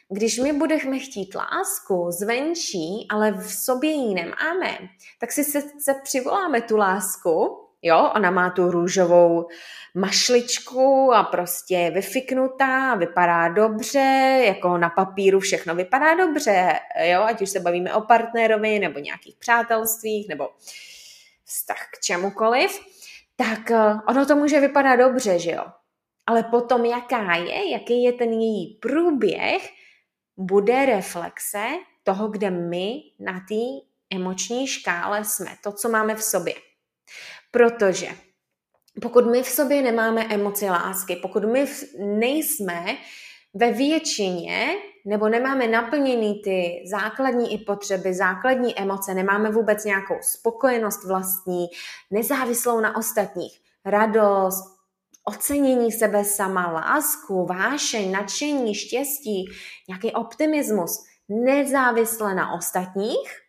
když 0.09 0.39
my 0.39 0.53
budeme 0.53 0.99
chtít 0.99 1.35
lásku 1.35 2.11
zvenčí, 2.11 3.07
ale 3.09 3.31
v 3.31 3.53
sobě 3.53 3.91
ji 3.91 4.13
nemáme, 4.13 4.77
tak 5.19 5.31
si 5.31 5.43
se, 5.43 5.61
se 5.61 5.93
přivoláme 6.03 6.61
tu 6.61 6.77
lásku, 6.77 7.62
Jo, 7.85 8.11
ona 8.15 8.31
má 8.31 8.49
tu 8.49 8.71
růžovou 8.71 9.47
mašličku 9.95 11.13
a 11.13 11.23
prostě 11.23 11.75
je 11.75 11.91
vyfiknutá, 11.91 12.95
vypadá 12.95 13.47
dobře, 13.47 14.41
jako 14.45 14.77
na 14.77 14.89
papíru 14.89 15.39
všechno 15.39 15.75
vypadá 15.75 16.15
dobře, 16.15 16.79
jo, 17.03 17.21
ať 17.21 17.41
už 17.41 17.49
se 17.49 17.59
bavíme 17.59 17.93
o 17.93 18.01
partnerovi 18.01 18.79
nebo 18.79 18.99
nějakých 18.99 19.35
přátelstvích 19.35 20.29
nebo 20.29 20.49
vztah 21.45 21.87
k 21.91 21.99
čemukoliv, 21.99 22.79
tak 23.35 23.71
eh, 23.71 23.93
ono 24.07 24.25
to 24.25 24.35
může 24.35 24.59
vypadat 24.59 24.95
dobře, 24.95 25.39
že 25.39 25.51
jo. 25.51 25.65
Ale 26.25 26.43
potom 26.43 26.85
jaká 26.85 27.35
je, 27.35 27.71
jaký 27.71 28.03
je 28.03 28.13
ten 28.13 28.31
její 28.31 28.79
průběh, 28.81 29.69
bude 30.37 30.85
reflexe 30.85 31.65
toho, 32.03 32.27
kde 32.27 32.49
my 32.49 32.93
na 33.19 33.33
té 33.33 33.85
emoční 34.15 34.67
škále 34.67 35.25
jsme, 35.25 35.55
to, 35.63 35.71
co 35.71 35.89
máme 35.89 36.15
v 36.15 36.23
sobě. 36.23 36.53
Protože 37.53 38.07
pokud 39.01 39.25
my 39.25 39.43
v 39.43 39.49
sobě 39.49 39.81
nemáme 39.81 40.25
emoci 40.29 40.65
lásky, 40.65 41.15
pokud 41.15 41.43
my 41.43 41.65
nejsme 41.99 42.85
ve 43.53 43.71
většině 43.71 44.75
nebo 45.05 45.29
nemáme 45.29 45.67
naplněný 45.67 46.41
ty 46.43 46.83
základní 46.91 47.53
i 47.53 47.57
potřeby, 47.57 48.13
základní 48.13 48.79
emoce, 48.79 49.13
nemáme 49.13 49.51
vůbec 49.51 49.85
nějakou 49.85 50.15
spokojenost 50.21 51.07
vlastní, 51.07 51.67
nezávislou 52.11 52.79
na 52.79 52.97
ostatních, 52.97 53.59
radost, 53.85 54.63
ocenění 55.27 55.91
sebe 55.91 56.25
sama, 56.25 56.71
lásku, 56.71 57.45
vášeň, 57.45 58.11
nadšení, 58.11 58.75
štěstí, 58.75 59.45
nějaký 59.89 60.11
optimismus, 60.11 61.03
nezávisle 61.29 62.35
na 62.35 62.53
ostatních, 62.53 63.42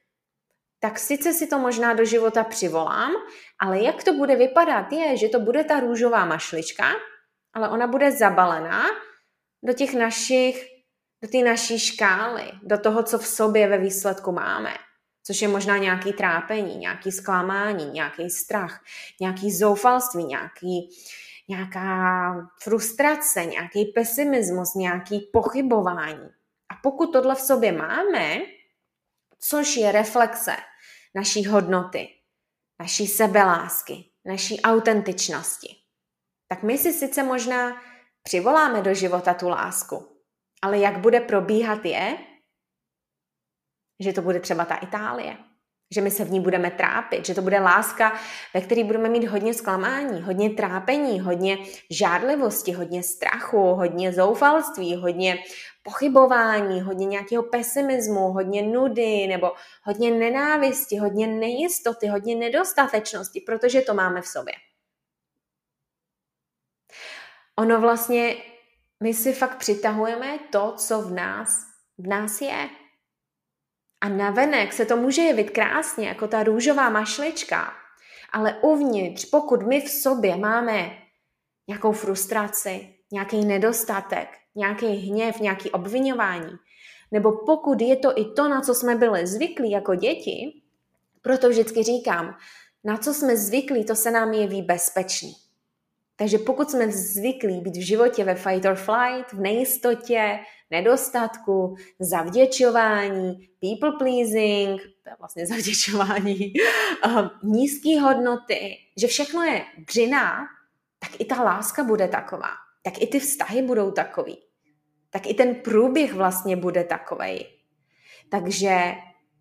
tak 0.85 0.99
sice 0.99 1.33
si 1.33 1.47
to 1.47 1.59
možná 1.59 1.95
do 1.95 2.05
života 2.05 2.45
přivolám, 2.45 3.13
ale 3.59 3.81
jak 3.81 4.05
to 4.05 4.13
bude 4.13 4.37
vypadat 4.37 4.93
je, 4.93 5.17
že 5.17 5.29
to 5.29 5.41
bude 5.41 5.65
ta 5.65 5.81
růžová 5.81 6.25
mašlička, 6.25 6.85
ale 7.55 7.69
ona 7.69 7.87
bude 7.87 8.13
zabalená 8.13 8.85
do 9.63 9.73
těch 9.73 9.95
našich, 9.95 10.67
do 11.23 11.29
té 11.29 11.39
naší 11.39 11.79
škály, 11.79 12.51
do 12.63 12.79
toho, 12.79 13.03
co 13.03 13.19
v 13.19 13.27
sobě 13.27 13.69
ve 13.69 13.79
výsledku 13.79 14.33
máme. 14.33 14.75
Což 15.23 15.43
je 15.43 15.49
možná 15.49 15.77
nějaký 15.77 16.13
trápení, 16.13 16.77
nějaký 16.77 17.13
zklamání, 17.13 17.91
nějaký 17.91 18.31
strach, 18.31 18.85
nějaký 19.21 19.53
zoufalství, 19.53 20.25
nějaký, 20.25 20.91
nějaká 21.49 22.35
frustrace, 22.63 23.45
nějaký 23.45 23.85
pesimismus, 23.85 24.75
nějaký 24.75 25.31
pochybování. 25.33 26.29
A 26.69 26.75
pokud 26.83 27.13
tohle 27.13 27.35
v 27.35 27.41
sobě 27.41 27.73
máme, 27.73 28.37
což 29.39 29.77
je 29.77 29.93
reflexe 29.93 30.57
naší 31.17 31.47
hodnoty, 31.47 32.09
naší 32.81 33.07
sebelásky, 33.07 34.11
naší 34.25 34.61
autentičnosti. 34.63 35.77
Tak 36.49 36.63
my 36.63 36.79
si 36.79 36.93
sice 36.93 37.23
možná 37.23 37.83
přivoláme 38.23 38.83
do 38.83 38.95
života 38.95 39.35
tu 39.35 39.49
lásku, 39.49 40.23
ale 40.63 40.79
jak 40.79 40.99
bude 40.99 41.21
probíhat 41.21 41.85
je, 41.85 42.19
že 44.01 44.13
to 44.13 44.23
bude 44.23 44.41
třeba 44.41 44.65
ta 44.65 44.75
Itálie, 44.75 45.37
že 45.95 46.01
my 46.01 46.11
se 46.11 46.25
v 46.25 46.31
ní 46.31 46.41
budeme 46.41 46.71
trápit, 46.71 47.27
že 47.27 47.35
to 47.35 47.43
bude 47.43 47.61
láska, 47.61 48.19
ve 48.55 48.61
které 48.61 48.85
budeme 48.85 49.09
mít 49.09 49.27
hodně 49.27 49.55
zklamání, 49.55 50.23
hodně 50.23 50.51
trápení, 50.51 51.21
hodně 51.21 51.59
žádlivosti, 51.91 52.73
hodně 52.73 53.03
strachu, 53.03 53.59
hodně 53.59 54.13
zoufalství, 54.13 54.97
hodně 54.97 55.39
pochybování, 55.83 56.81
hodně 56.81 57.07
nějakého 57.07 57.43
pesimismu, 57.43 58.21
hodně 58.33 58.63
nudy 58.63 59.27
nebo 59.27 59.53
hodně 59.83 60.11
nenávisti, 60.11 60.97
hodně 60.97 61.27
nejistoty, 61.27 62.07
hodně 62.07 62.37
nedostatečnosti, 62.37 63.41
protože 63.41 63.81
to 63.81 63.95
máme 63.95 64.23
v 64.23 64.27
sobě. 64.27 64.55
Ono 67.59 67.81
vlastně, 67.81 68.37
my 69.03 69.15
si 69.15 69.33
fakt 69.33 69.59
přitahujeme 69.59 70.39
to, 70.53 70.75
co 70.77 71.03
v 71.03 71.13
nás, 71.13 71.49
v 71.99 72.07
nás 72.07 72.41
je. 72.41 72.69
A 74.05 74.09
navenek 74.09 74.73
se 74.73 74.87
to 74.87 74.97
může 74.97 75.23
jevit 75.23 75.51
krásně, 75.51 76.09
jako 76.09 76.29
ta 76.29 76.43
růžová 76.43 76.91
mašlička, 76.91 77.73
ale 78.33 78.55
uvnitř, 78.63 79.25
pokud 79.25 79.63
my 79.63 79.81
v 79.81 79.89
sobě 79.89 80.37
máme 80.37 80.91
nějakou 81.69 81.93
frustraci, 81.93 82.95
nějaký 83.13 83.45
nedostatek, 83.45 84.29
nějaký 84.55 84.87
hněv, 84.87 85.41
nějaký 85.41 85.71
obvinování, 85.71 86.53
nebo 87.13 87.33
pokud 87.33 87.81
je 87.81 87.97
to 87.97 88.19
i 88.21 88.25
to, 88.25 88.49
na 88.49 88.61
co 88.61 88.75
jsme 88.75 88.95
byli 88.95 89.27
zvyklí 89.27 89.71
jako 89.71 89.95
děti, 89.95 90.63
proto 91.23 91.49
vždycky 91.49 91.83
říkám, 91.83 92.37
na 92.85 92.97
co 92.97 93.15
jsme 93.15 93.37
zvyklí, 93.37 93.85
to 93.85 93.95
se 93.95 94.11
nám 94.11 94.33
jeví 94.33 94.63
bezpečný. 94.63 95.33
Takže 96.17 96.39
pokud 96.39 96.71
jsme 96.71 96.93
zvyklí 96.93 97.61
být 97.61 97.77
v 97.77 97.87
životě 97.87 98.25
ve 98.25 98.35
fight 98.35 98.65
or 98.65 98.75
flight, 98.75 99.33
v 99.33 99.41
nejistotě, 99.41 100.39
nedostatku, 100.75 101.77
zavděčování, 102.01 103.49
people 103.61 103.93
pleasing, 103.99 104.81
to 105.03 105.11
je 105.11 105.17
vlastně 105.19 105.47
zavděčování, 105.53 106.53
uh, 107.07 107.29
nízké 107.43 108.01
hodnoty, 108.01 108.77
že 108.97 109.07
všechno 109.07 109.43
je 109.43 109.65
dřina, 109.79 110.39
tak 110.99 111.21
i 111.21 111.25
ta 111.25 111.43
láska 111.43 111.85
bude 111.85 112.09
taková. 112.09 112.51
Tak 112.83 113.03
i 113.03 113.07
ty 113.07 113.21
vztahy 113.21 113.63
budou 113.63 113.91
takový. 113.91 114.39
Tak 115.11 115.27
i 115.27 115.35
ten 115.35 115.55
průběh 115.55 116.15
vlastně 116.15 116.57
bude 116.57 116.85
takovej. 116.85 117.47
Takže 118.29 118.95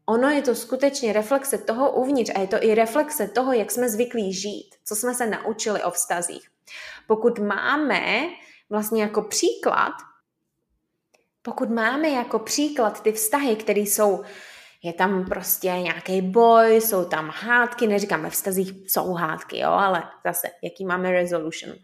ono 0.05 0.29
je 0.29 0.41
to 0.41 0.55
skutečně 0.55 1.13
reflexe 1.13 1.57
toho 1.57 1.91
uvnitř 1.91 2.31
a 2.35 2.39
je 2.39 2.47
to 2.47 2.63
i 2.63 2.75
reflexe 2.75 3.27
toho, 3.27 3.53
jak 3.53 3.71
jsme 3.71 3.89
zvyklí 3.89 4.33
žít, 4.33 4.75
co 4.85 4.95
jsme 4.95 5.13
se 5.13 5.27
naučili 5.27 5.83
o 5.83 5.91
vztazích. 5.91 6.49
Pokud 7.07 7.39
máme 7.39 8.29
vlastně 8.69 9.01
jako 9.01 9.21
příklad, 9.21 9.93
pokud 11.43 11.69
máme 11.69 12.09
jako 12.09 12.39
příklad 12.39 13.03
ty 13.03 13.11
vztahy, 13.11 13.55
které 13.55 13.79
jsou, 13.79 14.23
je 14.83 14.93
tam 14.93 15.25
prostě 15.25 15.67
nějaký 15.67 16.21
boj, 16.21 16.75
jsou 16.75 17.05
tam 17.05 17.31
hádky, 17.35 17.87
neříkáme 17.87 18.29
vztazích 18.29 18.73
jsou 18.87 19.13
hádky, 19.13 19.59
jo, 19.59 19.69
ale 19.69 20.03
zase, 20.25 20.47
jaký 20.63 20.85
máme 20.85 21.11
resolution. 21.11 21.75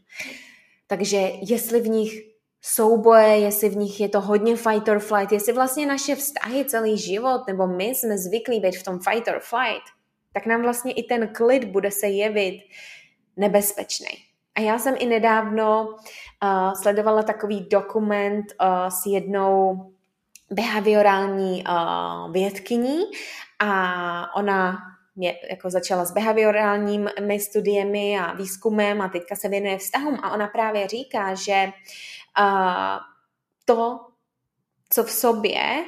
Takže 0.88 1.18
jestli 1.42 1.82
v 1.82 1.88
nich 1.88 2.14
souboje, 2.62 3.38
jestli 3.38 3.70
v 3.70 3.78
nich 3.78 4.00
je 4.00 4.10
to 4.10 4.22
hodně 4.22 4.56
fight 4.56 4.88
or 4.88 5.00
flight, 5.00 5.32
jestli 5.32 5.54
vlastně 5.54 5.86
naše 5.86 6.16
vztahy 6.16 6.66
celý 6.66 6.98
život, 6.98 7.42
nebo 7.48 7.68
my 7.68 7.86
jsme 7.86 8.18
zvyklí 8.18 8.60
být 8.60 8.78
v 8.78 8.84
tom 8.84 9.00
fight 9.00 9.28
or 9.28 9.40
flight, 9.40 9.84
tak 10.34 10.46
nám 10.46 10.62
vlastně 10.62 10.94
i 10.94 11.04
ten 11.04 11.28
klid 11.34 11.66
bude 11.66 11.92
se 11.92 12.08
jevit 12.08 12.62
nebezpečný. 13.38 14.29
A 14.60 14.62
já 14.62 14.80
jsem 14.80 14.96
i 15.00 15.06
nedávno 15.06 15.88
uh, 15.88 16.74
sledovala 16.74 17.24
takový 17.24 17.68
dokument 17.72 18.46
uh, 18.62 18.88
s 18.90 19.06
jednou 19.06 19.86
behaviorální 20.52 21.64
uh, 21.64 22.32
vědkyní 22.32 23.04
a 23.60 24.36
ona 24.36 24.78
mě 25.16 25.36
jako 25.50 25.70
začala 25.70 26.06
s 26.06 26.12
behaviorálními 26.12 27.40
studiemi 27.40 28.20
a 28.20 28.34
výzkumem 28.34 29.02
a 29.02 29.10
teďka 29.10 29.36
se 29.36 29.50
věnuje 29.50 29.78
vztahům 29.78 30.20
a 30.24 30.32
ona 30.32 30.48
právě 30.48 30.88
říká, 30.88 31.34
že 31.34 31.72
uh, 32.40 32.98
to, 33.66 34.00
co 34.90 35.04
v 35.04 35.12
sobě, 35.12 35.86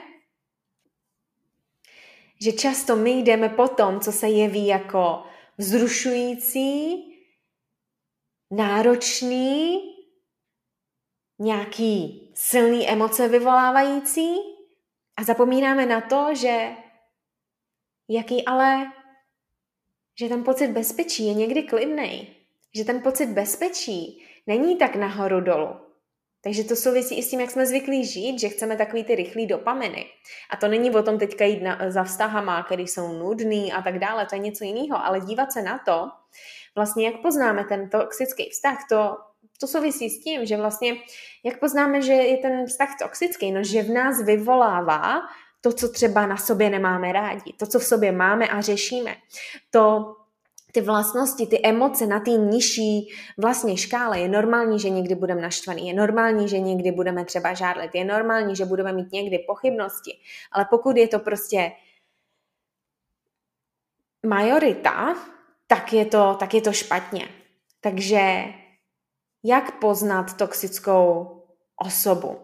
že 2.42 2.52
často 2.52 2.96
my 2.96 3.12
jdeme 3.12 3.50
po 3.50 3.68
tom, 3.68 4.00
co 4.00 4.12
se 4.12 4.28
jeví 4.28 4.68
jako 4.68 5.24
vzrušující, 5.58 7.11
náročný, 8.52 9.80
nějaký 11.40 12.30
silný 12.34 12.90
emoce 12.90 13.28
vyvolávající 13.28 14.36
a 15.18 15.24
zapomínáme 15.24 15.86
na 15.86 16.02
to, 16.02 16.36
že 16.36 16.70
jaký 18.10 18.46
ale, 18.46 18.92
že 20.20 20.30
ten 20.30 20.44
pocit 20.44 20.68
bezpečí 20.68 21.28
je 21.28 21.34
někdy 21.34 21.64
klidný, 21.64 22.36
že 22.76 22.86
ten 22.86 23.02
pocit 23.02 23.26
bezpečí 23.26 24.26
není 24.48 24.78
tak 24.78 24.96
nahoru 24.96 25.42
dolů. 25.42 25.76
Takže 26.44 26.64
to 26.64 26.76
souvisí 26.76 27.18
i 27.18 27.24
s 27.24 27.30
tím, 27.30 27.40
jak 27.40 27.52
jsme 27.52 27.66
zvyklí 27.66 28.06
žít, 28.06 28.40
že 28.40 28.50
chceme 28.50 28.78
takový 28.78 29.04
ty 29.04 29.16
rychlý 29.16 29.48
dopaminy. 29.48 30.06
A 30.50 30.58
to 30.58 30.68
není 30.68 30.92
o 30.92 31.04
tom 31.04 31.20
teďka 31.20 31.46
jít 31.46 31.64
na, 31.64 31.80
za 31.88 32.04
vztahama, 32.04 32.64
který 32.64 32.88
jsou 32.88 33.14
nudný 33.14 33.74
a 33.74 33.82
tak 33.82 34.00
dále, 34.00 34.26
to 34.26 34.36
je 34.36 34.40
něco 34.40 34.64
jiného, 34.64 35.06
ale 35.06 35.20
dívat 35.20 35.52
se 35.52 35.62
na 35.62 35.80
to, 35.86 36.10
vlastně 36.76 37.06
jak 37.06 37.22
poznáme 37.22 37.64
ten 37.64 37.90
toxický 37.90 38.50
vztah, 38.50 38.78
to, 38.90 39.18
to 39.60 39.68
souvisí 39.68 40.10
s 40.10 40.24
tím, 40.24 40.46
že 40.46 40.58
vlastně 40.58 40.96
jak 41.46 41.60
poznáme, 41.60 42.02
že 42.02 42.14
je 42.14 42.38
ten 42.38 42.66
vztah 42.66 42.90
toxický, 43.02 43.52
no 43.52 43.64
že 43.64 43.84
v 43.84 43.90
nás 43.90 44.22
vyvolává 44.22 45.22
to, 45.62 45.74
co 45.74 45.90
třeba 45.90 46.26
na 46.26 46.38
sobě 46.38 46.70
nemáme 46.70 47.14
rádi, 47.14 47.54
to, 47.60 47.66
co 47.66 47.80
v 47.80 47.84
sobě 47.84 48.12
máme 48.12 48.48
a 48.48 48.62
řešíme, 48.62 49.16
to, 49.70 50.16
ty 50.72 50.82
vlastnosti, 50.82 51.48
ty 51.48 51.60
emoce 51.64 52.08
na 52.08 52.20
té 52.20 52.32
nižší 52.32 53.10
vlastně 53.38 53.78
škále. 53.78 54.20
Je 54.20 54.28
normální, 54.28 54.80
že 54.80 54.90
někdy 54.90 55.16
budeme 55.16 55.42
naštvaný, 55.42 55.88
je 55.88 55.94
normální, 55.94 56.48
že 56.48 56.60
někdy 56.60 56.92
budeme 56.92 57.26
třeba 57.26 57.54
žádlit, 57.54 57.96
je 57.96 58.06
normální, 58.06 58.56
že 58.56 58.66
budeme 58.66 58.94
mít 58.94 59.12
někdy 59.12 59.40
pochybnosti, 59.48 60.18
ale 60.52 60.66
pokud 60.70 60.98
je 60.98 61.08
to 61.08 61.20
prostě 61.20 61.72
majorita, 64.26 65.16
tak 65.72 65.94
je 65.94 66.06
to, 66.06 66.36
tak 66.40 66.54
je 66.54 66.62
to 66.62 66.74
špatně. 66.74 67.28
Takže 67.82 68.44
jak 69.44 69.80
poznat 69.80 70.38
toxickou 70.38 71.28
osobu? 71.76 72.40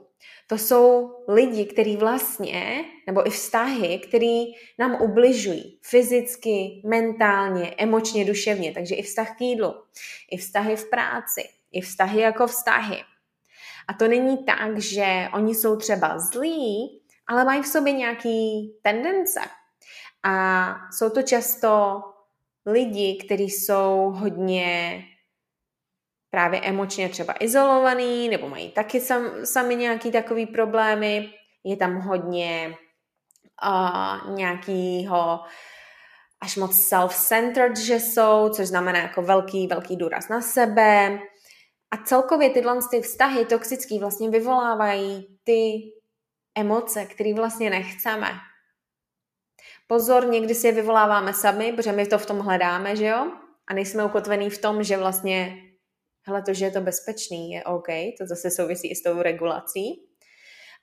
To 0.47 0.57
jsou 0.57 1.15
lidi, 1.27 1.65
kteří 1.65 1.97
vlastně, 1.97 2.85
nebo 3.07 3.27
i 3.27 3.29
vztahy, 3.29 3.99
který 3.99 4.45
nám 4.79 5.01
ubližují 5.01 5.79
fyzicky, 5.81 6.81
mentálně, 6.85 7.73
emočně, 7.77 8.25
duševně. 8.25 8.71
Takže 8.71 8.95
i 8.95 9.01
vztah 9.01 9.37
k 9.37 9.41
jídlu, 9.41 9.75
i 10.31 10.37
vztahy 10.37 10.75
v 10.75 10.89
práci, 10.89 11.49
i 11.71 11.81
vztahy 11.81 12.21
jako 12.21 12.47
vztahy. 12.47 13.03
A 13.87 13.93
to 13.93 14.07
není 14.07 14.45
tak, 14.45 14.79
že 14.79 15.27
oni 15.33 15.55
jsou 15.55 15.75
třeba 15.75 16.19
zlí, 16.19 17.01
ale 17.27 17.45
mají 17.45 17.61
v 17.61 17.67
sobě 17.67 17.93
nějaký 17.93 18.73
tendence. 18.81 19.41
A 20.23 20.75
jsou 20.91 21.09
to 21.09 21.21
často 21.21 22.01
lidi, 22.67 23.19
kteří 23.25 23.49
jsou 23.49 24.11
hodně 24.15 25.03
právě 26.29 26.61
emočně 26.61 27.09
třeba 27.09 27.33
izolovaný, 27.39 28.29
nebo 28.29 28.49
mají 28.49 28.71
taky 28.71 28.99
sam, 28.99 29.45
sami 29.45 29.75
nějaký 29.75 30.11
takový 30.11 30.45
problémy. 30.45 31.29
Je 31.63 31.77
tam 31.77 31.95
hodně 31.95 32.75
uh, 33.67 34.35
nějakýho 34.35 35.39
až 36.41 36.55
moc 36.57 36.89
self-centered, 36.89 37.75
že 37.75 37.95
jsou, 37.95 38.49
což 38.49 38.67
znamená 38.67 38.99
jako 38.99 39.21
velký, 39.21 39.67
velký 39.67 39.95
důraz 39.95 40.29
na 40.29 40.41
sebe. 40.41 41.19
A 41.91 41.97
celkově 42.05 42.49
tyhle 42.49 42.79
ty 42.91 43.01
vztahy 43.01 43.45
toxický 43.45 43.99
vlastně 43.99 44.29
vyvolávají 44.29 45.39
ty 45.43 45.71
emoce, 46.57 47.05
které 47.05 47.33
vlastně 47.33 47.69
nechceme. 47.69 48.27
Pozor, 49.87 50.27
někdy 50.27 50.55
si 50.55 50.67
je 50.67 50.73
vyvoláváme 50.73 51.33
sami, 51.33 51.73
protože 51.73 51.91
my 51.91 52.07
to 52.07 52.17
v 52.17 52.25
tom 52.25 52.39
hledáme, 52.39 52.95
že 52.95 53.05
jo? 53.05 53.31
A 53.67 53.73
nejsme 53.73 54.05
ukotvený 54.05 54.49
v 54.49 54.61
tom, 54.61 54.83
že 54.83 54.97
vlastně 54.97 55.57
hele, 56.27 56.43
to, 56.43 56.53
že 56.53 56.65
je 56.65 56.71
to 56.71 56.81
bezpečný, 56.81 57.51
je 57.51 57.63
OK, 57.63 57.87
to 58.19 58.25
zase 58.25 58.51
souvisí 58.51 58.91
i 58.91 58.95
s 58.95 59.03
tou 59.03 59.21
regulací, 59.21 60.07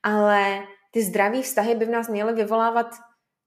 ale 0.03 0.67
ty 0.91 1.03
zdraví 1.03 1.43
vztahy 1.43 1.75
by 1.75 1.85
v 1.85 1.91
nás 1.91 2.09
měly 2.09 2.33
vyvolávat 2.33 2.87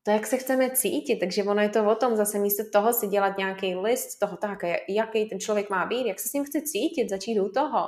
to, 0.04 0.12
jak 0.12 0.28
se 0.28 0.38
chceme 0.38 0.70
cítit, 0.70 1.20
takže 1.20 1.44
ono 1.44 1.62
je 1.62 1.70
to 1.70 1.92
o 1.92 1.96
tom 1.96 2.16
zase 2.16 2.40
místo 2.40 2.64
toho 2.74 2.94
si 2.94 3.08
dělat 3.08 3.38
nějaký 3.38 3.76
list 3.76 4.20
toho, 4.20 4.38
tak, 4.38 4.60
jaký 4.90 5.26
ten 5.26 5.40
člověk 5.40 5.70
má 5.70 5.86
být, 5.86 6.08
jak 6.08 6.20
se 6.20 6.30
s 6.30 6.34
ním 6.34 6.46
chci 6.46 6.62
cítit, 6.62 7.10
začít 7.10 7.40
u 7.40 7.50
toho. 7.50 7.88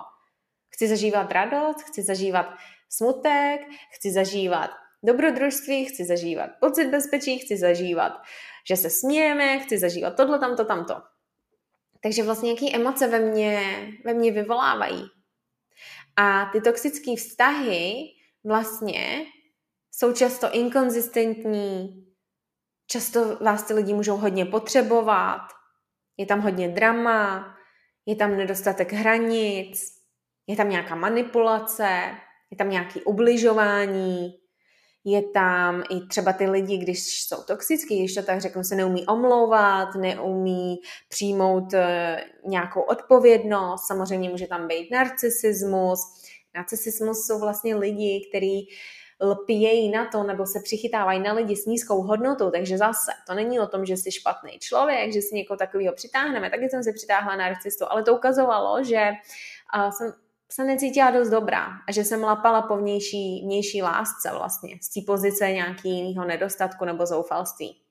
Chci 0.70 0.88
zažívat 0.88 1.32
radost, 1.32 1.82
chci 1.82 2.02
zažívat 2.02 2.46
smutek, 2.90 3.62
chci 3.96 4.12
zažívat 4.12 4.70
dobrodružství, 5.04 5.86
chci 5.86 6.06
zažívat 6.06 6.50
pocit 6.60 6.86
bezpečí, 6.86 7.40
chci 7.40 7.58
zažívat, 7.58 8.14
že 8.68 8.76
se 8.76 8.90
smějeme, 8.90 9.60
chci 9.60 9.78
zažívat 9.78 10.16
tohle, 10.16 10.40
tamto, 10.40 10.66
tamto. 10.66 10.96
Takže 12.04 12.24
vlastně 12.24 12.50
jaký 12.50 12.76
emoce 12.76 13.08
ve 13.08 13.20
mně, 13.20 13.62
ve 14.06 14.14
mně 14.14 14.32
vyvolávají. 14.32 15.06
A 16.16 16.46
ty 16.52 16.62
toxické 16.62 17.16
vztahy 17.16 18.04
vlastně 18.44 19.26
jsou 19.92 20.14
často 20.14 20.52
inkonzistentní, 20.52 22.06
často 22.88 23.36
vás 23.36 23.64
ty 23.64 23.74
lidi 23.74 23.94
můžou 23.94 24.18
hodně 24.18 24.46
potřebovat, 24.46 25.42
je 26.18 26.26
tam 26.26 26.42
hodně 26.42 26.70
drama, 26.70 27.56
je 28.06 28.16
tam 28.16 28.38
nedostatek 28.38 28.94
hranic, 28.94 30.00
je 30.48 30.56
tam 30.56 30.70
nějaká 30.70 30.96
manipulace, 30.96 32.16
je 32.52 32.58
tam 32.58 32.70
nějaké 32.70 33.02
ubližování, 33.02 34.40
je 35.06 35.22
tam 35.22 35.84
i 35.90 36.08
třeba 36.08 36.34
ty 36.34 36.50
lidi, 36.50 36.78
když 36.78 37.24
jsou 37.24 37.44
toxický, 37.44 38.00
když 38.00 38.16
to 38.16 38.24
tak 38.24 38.42
řeknu, 38.42 38.64
se 38.64 38.76
neumí 38.76 39.06
omlouvat, 39.06 39.96
neumí 39.96 40.80
přijmout 41.10 41.74
eh, 41.74 42.24
nějakou 42.46 42.82
odpovědnost, 42.82 43.88
samozřejmě 43.88 44.30
může 44.30 44.48
tam 44.48 44.68
být 44.68 44.92
narcisismus. 44.92 46.00
Narcisismus 46.56 47.28
jsou 47.28 47.40
vlastně 47.40 47.76
lidi, 47.76 48.28
kteří 48.30 48.68
lpějí 49.22 49.92
na 49.92 50.06
to 50.06 50.24
nebo 50.24 50.46
se 50.46 50.60
přichytávají 50.64 51.20
na 51.20 51.34
lidi 51.34 51.56
s 51.56 51.66
nízkou 51.66 52.02
hodnotou, 52.02 52.52
takže 52.52 52.78
zase 52.78 53.12
to 53.28 53.34
není 53.34 53.60
o 53.60 53.68
tom, 53.68 53.86
že 53.86 53.98
jsi 53.98 54.12
špatný 54.12 54.60
člověk, 54.60 55.14
že 55.14 55.22
si 55.22 55.36
někoho 55.36 55.58
takového 55.58 55.96
přitáhneme, 55.96 56.50
taky 56.50 56.70
jsem 56.70 56.84
si 56.84 56.94
přitáhla 56.94 57.36
narcistu, 57.36 57.86
ale 57.90 58.04
to 58.04 58.16
ukazovalo, 58.16 58.84
že 58.84 59.12
jsem 59.90 60.14
se 60.52 60.64
necítila 60.64 61.12
dost 61.12 61.30
dobrá 61.30 61.68
a 61.88 61.92
že 61.92 62.04
jsem 62.04 62.24
lapala 62.24 62.62
po 62.62 62.78
vnější, 62.78 63.42
vnější 63.46 63.82
lásce 63.82 64.32
vlastně 64.32 64.80
z 64.82 64.94
té 64.94 65.02
pozice 65.08 65.52
nějaký 65.52 65.90
jiného 65.90 66.28
nedostatku 66.28 66.86
nebo 66.86 67.06
zoufalství. 67.06 67.82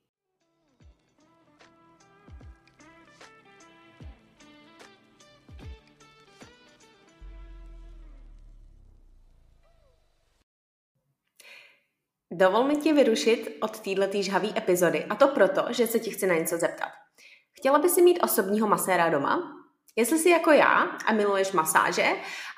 Dovol 12.31 12.64
mi 12.64 12.77
tě 12.77 12.94
vyrušit 12.94 13.59
od 13.61 13.81
této 13.81 14.23
žhavé 14.23 14.49
epizody 14.57 15.05
a 15.05 15.14
to 15.14 15.29
proto, 15.29 15.62
že 15.71 15.87
se 15.87 15.99
ti 15.99 16.11
chci 16.11 16.27
na 16.27 16.35
něco 16.35 16.59
zeptat. 16.59 16.88
Chtěla 17.53 17.79
by 17.79 17.88
si 17.88 18.03
mít 18.03 18.21
osobního 18.23 18.68
maséra 18.68 19.09
doma? 19.09 19.58
Jestli 19.99 20.19
jsi 20.19 20.31
jako 20.31 20.51
já 20.51 20.91
a 21.07 21.13
miluješ 21.13 21.53
masáže 21.53 22.07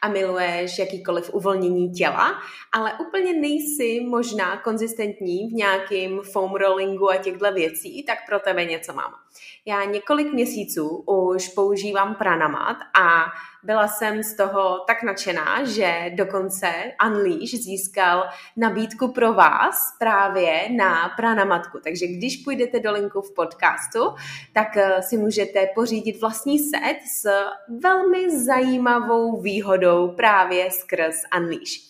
a 0.03 0.09
miluješ 0.09 0.79
jakýkoliv 0.79 1.35
uvolnění 1.35 1.91
těla, 1.91 2.35
ale 2.73 2.93
úplně 3.01 3.33
nejsi 3.33 4.01
možná 4.09 4.57
konzistentní 4.57 5.49
v 5.49 5.53
nějakým 5.53 6.21
foam 6.21 6.55
rollingu 6.55 7.11
a 7.11 7.17
těchto 7.17 7.53
věcí, 7.53 8.05
tak 8.05 8.19
pro 8.29 8.41
tebe 8.41 8.65
něco 8.65 8.93
mám. 8.93 9.13
Já 9.67 9.85
několik 9.85 10.33
měsíců 10.33 11.05
už 11.07 11.49
používám 11.49 12.15
pranamat 12.15 12.77
a 13.01 13.25
byla 13.63 13.89
jsem 13.89 14.23
z 14.23 14.37
toho 14.37 14.85
tak 14.87 15.03
nadšená, 15.03 15.65
že 15.65 16.11
dokonce 16.15 16.73
Unleash 17.07 17.51
získal 17.51 18.25
nabídku 18.57 19.13
pro 19.13 19.33
vás 19.33 19.97
právě 19.99 20.69
na 20.77 21.09
pranamatku. 21.17 21.79
Takže 21.85 22.07
když 22.07 22.37
půjdete 22.37 22.81
do 22.81 22.93
linku 22.93 23.21
v 23.21 23.35
podcastu, 23.35 24.01
tak 24.53 24.77
eh, 24.77 25.03
si 25.03 25.17
můžete 25.17 25.67
pořídit 25.75 26.21
vlastní 26.21 26.59
set 26.59 26.97
s 27.07 27.31
velmi 27.83 28.39
zajímavou 28.45 29.41
výhodou 29.41 30.09
právě 30.09 30.71
skrz 30.71 31.17
Unleash. 31.39 31.90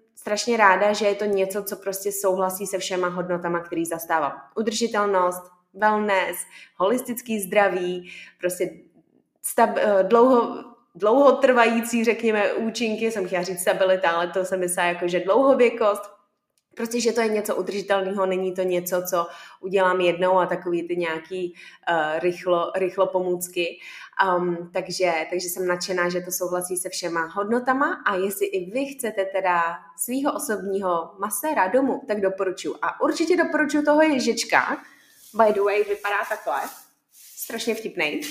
strašně 0.21 0.57
ráda, 0.57 0.93
že 0.93 1.05
je 1.05 1.15
to 1.15 1.25
něco, 1.25 1.63
co 1.63 1.75
prostě 1.75 2.11
souhlasí 2.11 2.67
se 2.67 2.77
všema 2.77 3.07
hodnotama, 3.07 3.59
který 3.59 3.85
zastávám. 3.85 4.33
Udržitelnost, 4.55 5.43
wellness, 5.73 6.37
holistický 6.75 7.39
zdraví, 7.39 8.11
prostě 8.39 8.69
stab, 9.41 9.69
eh, 9.77 10.03
dlouho, 10.03 10.63
dlouhotrvající, 10.95 12.03
řekněme, 12.03 12.53
účinky, 12.53 13.11
jsem 13.11 13.27
chtěla 13.27 13.43
říct 13.43 13.61
stabilita, 13.61 14.09
ale 14.09 14.27
to 14.27 14.45
se 14.45 14.57
myslí 14.57 14.83
jako, 14.83 15.07
že 15.07 15.19
dlouhověkost, 15.19 16.01
Prostě, 16.75 17.01
že 17.01 17.11
to 17.11 17.21
je 17.21 17.27
něco 17.27 17.55
udržitelného, 17.55 18.25
není 18.25 18.53
to 18.53 18.61
něco, 18.61 19.03
co 19.09 19.27
udělám 19.59 20.01
jednou 20.01 20.39
a 20.39 20.45
takový 20.45 20.87
ty 20.87 20.95
nějaký 20.95 21.53
uh, 21.89 22.19
rychlo, 22.19 22.71
rychlo 22.75 23.07
pomůcky. 23.07 23.79
Um, 24.37 24.69
takže, 24.73 25.13
takže 25.29 25.49
jsem 25.49 25.67
nadšená, 25.67 26.09
že 26.09 26.21
to 26.21 26.31
souhlasí 26.31 26.77
se 26.77 26.89
všema 26.89 27.25
hodnotama 27.25 28.01
a 28.05 28.15
jestli 28.15 28.45
i 28.45 28.71
vy 28.71 28.85
chcete 28.85 29.25
teda 29.25 29.61
svého 29.97 30.33
osobního 30.33 31.11
maséra 31.19 31.67
domů, 31.67 32.01
tak 32.07 32.21
doporučuji. 32.21 32.75
A 32.81 33.01
určitě 33.01 33.37
doporučuji 33.37 33.83
toho 33.83 34.01
ježička. 34.01 34.77
By 35.33 35.53
the 35.53 35.61
way, 35.61 35.83
vypadá 35.83 36.17
takhle 36.29 36.61
strašně 37.35 37.75
vtipný. 37.75 38.21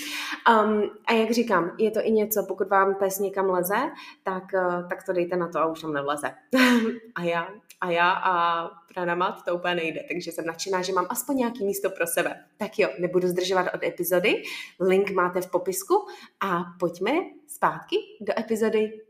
Um, 0.50 0.90
a 1.07 1.12
jak 1.12 1.31
říkám, 1.31 1.72
je 1.79 1.90
to 1.90 2.00
i 2.03 2.11
něco, 2.11 2.44
pokud 2.48 2.68
vám 2.68 2.94
pes 2.94 3.18
někam 3.18 3.50
leze, 3.50 3.90
tak, 4.22 4.44
uh, 4.55 4.88
tak 4.88 5.03
to 5.03 5.12
dejte 5.12 5.37
na 5.37 5.48
to 5.48 5.59
a 5.59 5.66
už 5.66 5.81
tam 5.81 5.92
nevleze. 5.92 6.35
a 7.14 7.22
já, 7.22 7.48
a 7.80 7.90
já 7.90 8.10
a 8.10 8.66
pranamat 8.94 9.44
to 9.44 9.54
úplně 9.54 9.74
nejde, 9.74 10.00
takže 10.08 10.32
jsem 10.32 10.46
nadšená, 10.46 10.82
že 10.82 10.92
mám 10.92 11.06
aspoň 11.08 11.36
nějaký 11.36 11.64
místo 11.64 11.90
pro 11.90 12.06
sebe. 12.06 12.44
Tak 12.56 12.78
jo, 12.78 12.88
nebudu 12.98 13.28
zdržovat 13.28 13.66
od 13.74 13.82
epizody, 13.82 14.42
link 14.80 15.10
máte 15.10 15.40
v 15.40 15.50
popisku. 15.50 16.06
A 16.40 16.64
pojďme 16.80 17.12
zpátky 17.48 17.96
do 18.20 18.32
epizody. 18.38 19.00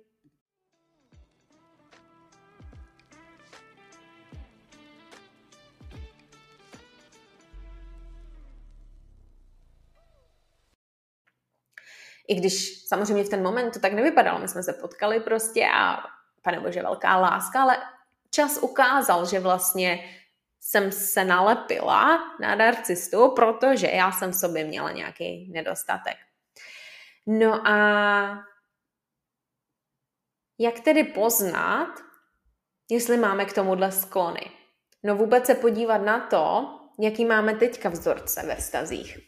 I 12.28 12.34
když 12.34 12.86
samozřejmě 12.86 13.24
v 13.24 13.28
ten 13.28 13.42
moment 13.42 13.70
to 13.70 13.80
tak 13.80 13.92
nevypadalo, 13.92 14.38
my 14.38 14.48
jsme 14.48 14.62
se 14.62 14.72
potkali 14.72 15.20
prostě 15.20 15.68
a 15.74 15.98
pane 16.42 16.60
bože, 16.60 16.82
velká 16.82 17.16
láska, 17.16 17.62
ale 17.62 17.76
čas 18.30 18.58
ukázal, 18.58 19.26
že 19.26 19.40
vlastně 19.40 20.16
jsem 20.60 20.92
se 20.92 21.24
nalepila 21.24 22.18
na 22.40 22.54
narcistu, 22.54 23.30
protože 23.36 23.86
já 23.86 24.12
jsem 24.12 24.30
v 24.30 24.36
sobě 24.36 24.64
měla 24.64 24.92
nějaký 24.92 25.50
nedostatek. 25.52 26.16
No 27.26 27.68
a 27.68 28.44
jak 30.58 30.80
tedy 30.80 31.04
poznat, 31.04 32.00
jestli 32.90 33.16
máme 33.16 33.44
k 33.44 33.52
tomuhle 33.52 33.92
sklony? 33.92 34.50
No 35.02 35.16
vůbec 35.16 35.46
se 35.46 35.54
podívat 35.54 35.98
na 35.98 36.26
to, 36.26 36.76
jaký 37.00 37.24
máme 37.24 37.54
teďka 37.54 37.88
vzorce 37.88 38.46
ve 38.46 38.56
vztazích. 38.56 39.18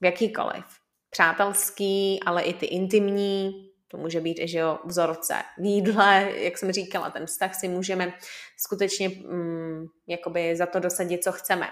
V 0.00 0.04
jakýkoliv 0.04 0.64
přátelský, 1.10 2.20
ale 2.26 2.42
i 2.42 2.54
ty 2.54 2.66
intimní, 2.66 3.69
to 3.90 3.96
může 3.96 4.20
být 4.20 4.38
i 4.38 4.48
že 4.48 4.58
jo, 4.58 4.78
vzorce 4.84 5.34
v 5.58 5.64
jídle, 5.64 6.32
jak 6.34 6.58
jsem 6.58 6.72
říkala, 6.72 7.10
ten 7.10 7.26
vztah 7.26 7.54
si 7.54 7.68
můžeme 7.68 8.12
skutečně 8.58 9.08
mm, 9.08 9.86
jakoby 10.06 10.56
za 10.56 10.66
to 10.66 10.80
dosadit, 10.80 11.24
co 11.24 11.32
chceme. 11.32 11.66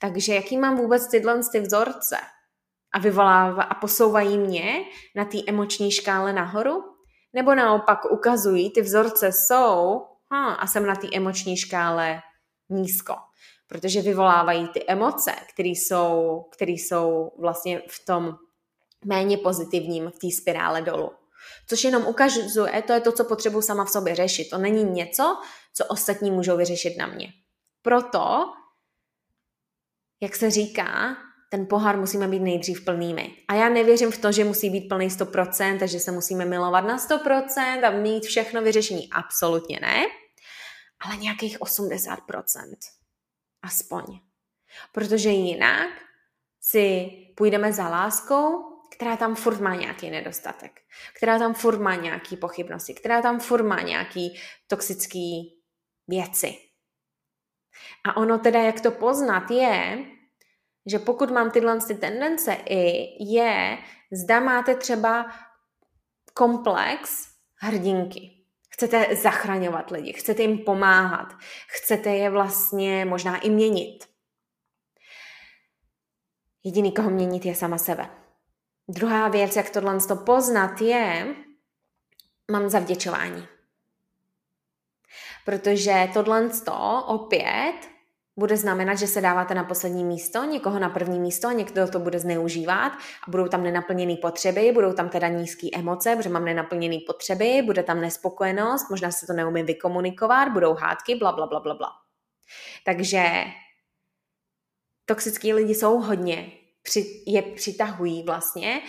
Takže 0.00 0.34
jaký 0.34 0.58
mám 0.58 0.76
vůbec 0.76 1.08
tyhle 1.10 1.40
ty 1.52 1.60
vzorce? 1.60 2.16
A 2.94 2.98
vyvolává 2.98 3.62
a 3.62 3.74
posouvají 3.74 4.38
mě 4.38 4.84
na 5.16 5.24
té 5.24 5.38
emoční 5.46 5.90
škále 5.90 6.32
nahoru? 6.32 6.84
Nebo 7.32 7.54
naopak 7.54 8.04
ukazují, 8.10 8.70
ty 8.70 8.82
vzorce 8.82 9.32
jsou 9.32 10.02
ha, 10.32 10.54
a 10.54 10.66
jsem 10.66 10.86
na 10.86 10.94
té 10.94 11.06
emoční 11.12 11.56
škále 11.56 12.20
nízko 12.68 13.14
protože 13.70 14.02
vyvolávají 14.02 14.68
ty 14.68 14.84
emoce, 14.86 15.32
které 15.54 15.68
jsou, 15.68 16.44
které 16.52 16.72
jsou 16.72 17.32
vlastně 17.38 17.82
v 17.88 18.04
tom 18.06 18.36
méně 19.04 19.38
pozitivním 19.38 20.10
v 20.10 20.18
té 20.18 20.30
spirále 20.30 20.82
dolů. 20.82 21.10
Což 21.68 21.84
jenom 21.84 22.06
ukazuje, 22.06 22.82
to 22.82 22.92
je 22.92 23.00
to, 23.00 23.12
co 23.12 23.24
potřebuji 23.24 23.62
sama 23.62 23.84
v 23.84 23.90
sobě 23.90 24.14
řešit. 24.14 24.50
To 24.50 24.58
není 24.58 24.84
něco, 24.84 25.40
co 25.74 25.84
ostatní 25.84 26.30
můžou 26.30 26.56
vyřešit 26.56 26.96
na 26.98 27.06
mě. 27.06 27.32
Proto, 27.82 28.52
jak 30.20 30.36
se 30.36 30.50
říká, 30.50 31.16
ten 31.50 31.66
pohár 31.66 31.96
musíme 31.96 32.28
být 32.28 32.40
nejdřív 32.40 32.84
plnými. 32.84 33.36
A 33.48 33.54
já 33.54 33.68
nevěřím 33.68 34.10
v 34.10 34.18
to, 34.18 34.32
že 34.32 34.44
musí 34.44 34.70
být 34.70 34.88
plný 34.88 35.08
100% 35.08 35.82
a 35.82 35.86
že 35.86 36.00
se 36.00 36.12
musíme 36.12 36.44
milovat 36.44 36.84
na 36.84 36.98
100% 36.98 37.84
a 37.84 37.90
mít 37.90 38.24
všechno 38.24 38.62
vyřešení. 38.62 39.10
Absolutně 39.12 39.78
ne. 39.82 40.06
Ale 41.00 41.16
nějakých 41.16 41.60
80%. 41.60 42.16
Aspoň. 43.62 44.04
Protože 44.92 45.30
jinak 45.30 45.88
si 46.60 47.10
půjdeme 47.36 47.72
za 47.72 47.88
láskou 47.88 48.69
která 49.00 49.16
tam 49.16 49.34
furt 49.34 49.60
má 49.60 49.74
nějaký 49.74 50.10
nedostatek, 50.10 50.80
která 51.16 51.38
tam 51.38 51.54
furt 51.54 51.80
má 51.80 51.94
nějaký 51.94 52.36
pochybnosti, 52.36 52.94
která 52.94 53.22
tam 53.22 53.40
furt 53.40 53.62
má 53.62 53.80
nějaký 53.80 54.40
toxický 54.66 55.60
věci. 56.08 56.58
A 58.04 58.16
ono 58.16 58.38
teda, 58.38 58.60
jak 58.60 58.80
to 58.80 58.90
poznat, 58.90 59.50
je, 59.50 60.04
že 60.86 60.98
pokud 60.98 61.30
mám 61.30 61.50
tyhle 61.50 61.78
ty 61.86 61.94
tendence 61.94 62.54
i 62.54 63.08
je, 63.34 63.78
zda 64.12 64.40
máte 64.40 64.74
třeba 64.74 65.32
komplex 66.34 67.28
hrdinky. 67.54 68.30
Chcete 68.70 69.16
zachraňovat 69.16 69.90
lidi, 69.90 70.12
chcete 70.12 70.42
jim 70.42 70.58
pomáhat, 70.58 71.36
chcete 71.68 72.10
je 72.10 72.30
vlastně 72.30 73.04
možná 73.04 73.38
i 73.38 73.50
měnit. 73.50 74.04
Jediný, 76.64 76.92
koho 76.92 77.10
měnit, 77.10 77.46
je 77.46 77.54
sama 77.54 77.78
sebe. 77.78 78.19
Druhá 78.92 79.28
věc, 79.28 79.56
jak 79.56 79.70
tohle 79.70 79.98
to 80.08 80.16
poznat, 80.16 80.80
je, 80.80 81.34
mám 82.50 82.68
zavděčování. 82.68 83.46
Protože 85.44 86.08
tohle 86.14 86.48
to 86.48 87.04
opět 87.06 87.74
bude 88.36 88.56
znamenat, 88.56 88.94
že 88.94 89.06
se 89.06 89.20
dáváte 89.20 89.54
na 89.54 89.64
poslední 89.64 90.04
místo, 90.04 90.44
někoho 90.44 90.78
na 90.78 90.88
první 90.88 91.20
místo, 91.20 91.50
někdo 91.50 91.88
to 91.88 91.98
bude 91.98 92.18
zneužívat 92.18 92.92
a 93.26 93.30
budou 93.30 93.48
tam 93.48 93.62
nenaplněné 93.62 94.16
potřeby, 94.16 94.72
budou 94.72 94.92
tam 94.92 95.08
teda 95.08 95.28
nízké 95.28 95.66
emoce, 95.74 96.16
protože 96.16 96.28
mám 96.28 96.44
nenaplněné 96.44 96.96
potřeby, 97.06 97.62
bude 97.66 97.82
tam 97.82 98.00
nespokojenost, 98.00 98.90
možná 98.90 99.10
se 99.10 99.26
to 99.26 99.32
neumím 99.32 99.66
vykomunikovat, 99.66 100.48
budou 100.48 100.74
hádky, 100.74 101.14
bla, 101.14 101.32
bla, 101.32 101.46
bla, 101.46 101.60
bla, 101.60 101.74
bla. 101.74 101.88
Takže 102.84 103.44
toxický 105.04 105.52
lidi 105.52 105.74
jsou 105.74 105.98
hodně, 105.98 106.59
je 107.26 107.42
přitahují 107.42 108.22
vlastně 108.22 108.80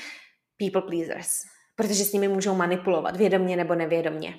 people 0.58 0.82
pleasers, 0.82 1.30
protože 1.76 2.06
s 2.06 2.14
nimi 2.14 2.28
můžou 2.28 2.56
manipulovat, 2.56 3.18
vědomně 3.18 3.56
nebo 3.56 3.76
nevědomně. 3.76 4.34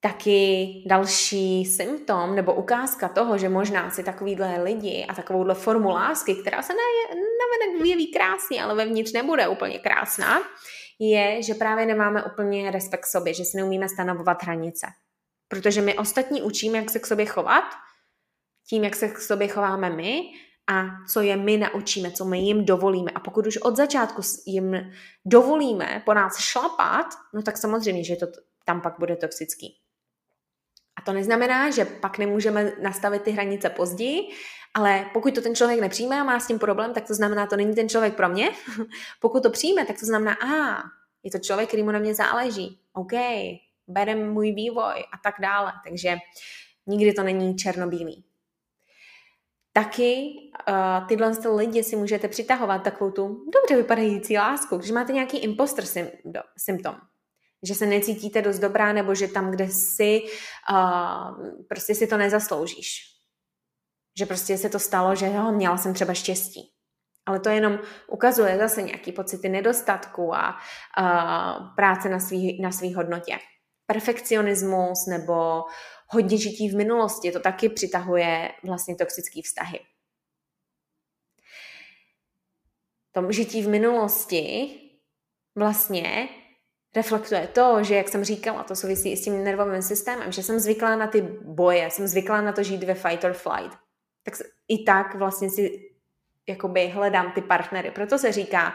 Taky 0.00 0.66
další 0.86 1.64
symptom 1.64 2.34
nebo 2.34 2.54
ukázka 2.54 3.08
toho, 3.08 3.38
že 3.38 3.48
možná 3.48 3.90
si 3.90 4.04
takovýhle 4.04 4.62
lidi 4.62 5.06
a 5.08 5.14
takovouhle 5.14 5.54
formu 5.54 5.88
lásky, 5.88 6.34
která 6.34 6.62
se 6.62 6.72
navenek 6.72 7.82
vyjeví 7.82 8.12
krásně, 8.12 8.62
ale 8.62 8.74
vevnitř 8.74 9.12
nebude 9.12 9.48
úplně 9.48 9.78
krásná, 9.78 10.42
je, 11.00 11.42
že 11.42 11.54
právě 11.54 11.86
nemáme 11.86 12.24
úplně 12.24 12.70
respekt 12.70 13.06
sobě, 13.06 13.34
že 13.34 13.44
si 13.44 13.56
neumíme 13.56 13.88
stanovovat 13.88 14.42
hranice. 14.42 14.86
Protože 15.48 15.80
my 15.80 15.94
ostatní 15.94 16.42
učíme, 16.42 16.78
jak 16.78 16.90
se 16.90 16.98
k 16.98 17.06
sobě 17.06 17.26
chovat, 17.26 17.64
tím, 18.68 18.84
jak 18.84 18.96
se 18.96 19.08
k 19.08 19.18
sobě 19.18 19.48
chováme 19.48 19.90
my 19.90 20.22
a 20.66 20.84
co 21.08 21.20
je 21.20 21.36
my 21.36 21.56
naučíme, 21.56 22.10
co 22.10 22.24
my 22.24 22.38
jim 22.38 22.64
dovolíme. 22.64 23.10
A 23.10 23.20
pokud 23.20 23.46
už 23.46 23.56
od 23.56 23.76
začátku 23.76 24.22
jim 24.46 24.92
dovolíme 25.24 26.02
po 26.06 26.14
nás 26.14 26.38
šlapat, 26.38 27.06
no 27.34 27.42
tak 27.42 27.56
samozřejmě, 27.56 28.04
že 28.04 28.16
to 28.16 28.26
tam 28.64 28.80
pak 28.80 28.94
bude 28.98 29.16
toxický. 29.16 29.76
A 30.96 31.02
to 31.02 31.12
neznamená, 31.12 31.70
že 31.70 31.84
pak 31.84 32.18
nemůžeme 32.18 32.72
nastavit 32.82 33.22
ty 33.22 33.30
hranice 33.30 33.70
později, 33.70 34.20
ale 34.74 35.10
pokud 35.12 35.34
to 35.34 35.40
ten 35.40 35.54
člověk 35.54 35.80
nepřijme 35.80 36.20
a 36.20 36.24
má 36.24 36.40
s 36.40 36.46
tím 36.46 36.58
problém, 36.58 36.94
tak 36.94 37.06
to 37.06 37.14
znamená, 37.14 37.46
to 37.46 37.56
není 37.56 37.74
ten 37.74 37.88
člověk 37.88 38.14
pro 38.14 38.28
mě. 38.28 38.50
pokud 39.20 39.42
to 39.42 39.50
přijme, 39.50 39.86
tak 39.86 40.00
to 40.00 40.06
znamená, 40.06 40.34
a 40.34 40.82
je 41.22 41.30
to 41.30 41.38
člověk, 41.38 41.68
který 41.68 41.82
mu 41.82 41.90
na 41.90 41.98
mě 41.98 42.14
záleží. 42.14 42.80
OK, 42.92 43.12
berem 43.88 44.32
můj 44.32 44.52
vývoj 44.52 45.04
a 45.12 45.18
tak 45.22 45.34
dále. 45.40 45.72
Takže 45.84 46.16
nikdy 46.86 47.12
to 47.12 47.22
není 47.22 47.56
černobílý. 47.56 48.24
Taky 49.76 50.34
uh, 50.68 51.06
tyhle 51.08 51.32
lidi 51.56 51.84
si 51.84 51.96
můžete 51.96 52.28
přitahovat 52.28 52.82
takovou 52.82 53.10
tu 53.10 53.44
dobře 53.54 53.76
vypadající 53.76 54.38
lásku, 54.38 54.76
když 54.76 54.90
máte 54.90 55.12
nějaký 55.12 55.38
imposter 55.38 55.84
symptom, 56.58 56.94
že 57.62 57.74
se 57.74 57.86
necítíte 57.86 58.42
dost 58.42 58.58
dobrá, 58.58 58.92
nebo 58.92 59.14
že 59.14 59.28
tam, 59.28 59.50
kde 59.50 59.68
jsi, 59.68 60.22
uh, 60.70 61.64
prostě 61.68 61.94
si 61.94 62.06
to 62.06 62.16
nezasloužíš. 62.16 63.00
Že 64.18 64.26
prostě 64.26 64.58
se 64.58 64.68
to 64.68 64.78
stalo, 64.78 65.14
že 65.14 65.26
jo, 65.26 65.52
měla 65.52 65.76
jsem 65.76 65.94
třeba 65.94 66.14
štěstí. 66.14 66.70
Ale 67.26 67.40
to 67.40 67.48
jenom 67.48 67.78
ukazuje 68.08 68.58
zase 68.58 68.82
nějaký 68.82 69.12
pocity 69.12 69.48
nedostatku 69.48 70.34
a 70.34 70.56
uh, 70.98 71.74
práce 71.76 72.08
na 72.08 72.20
svý, 72.20 72.62
na 72.62 72.72
svý 72.72 72.94
hodnotě. 72.94 73.38
Perfekcionismus 73.86 75.06
nebo 75.06 75.64
hodně 76.08 76.38
žití 76.38 76.68
v 76.68 76.76
minulosti, 76.76 77.32
to 77.32 77.40
taky 77.40 77.68
přitahuje 77.68 78.50
vlastně 78.62 78.96
toxické 78.96 79.40
vztahy. 79.42 79.80
Tom 83.12 83.32
žití 83.32 83.62
v 83.62 83.68
minulosti 83.68 84.80
vlastně 85.54 86.28
reflektuje 86.96 87.46
to, 87.46 87.84
že 87.84 87.94
jak 87.94 88.08
jsem 88.08 88.24
říkala, 88.24 88.62
to 88.62 88.76
souvisí 88.76 89.12
i 89.12 89.16
s 89.16 89.24
tím 89.24 89.44
nervovým 89.44 89.82
systémem, 89.82 90.32
že 90.32 90.42
jsem 90.42 90.60
zvyklá 90.60 90.96
na 90.96 91.06
ty 91.06 91.22
boje, 91.42 91.90
jsem 91.90 92.08
zvyklá 92.08 92.40
na 92.40 92.52
to 92.52 92.62
žít 92.62 92.84
ve 92.84 92.94
fight 92.94 93.24
or 93.24 93.32
flight. 93.32 93.78
Tak 94.22 94.34
i 94.68 94.84
tak 94.84 95.14
vlastně 95.14 95.50
si 95.50 95.90
jakoby 96.48 96.88
hledám 96.88 97.32
ty 97.32 97.42
partnery. 97.42 97.90
Proto 97.90 98.18
se 98.18 98.32
říká, 98.32 98.74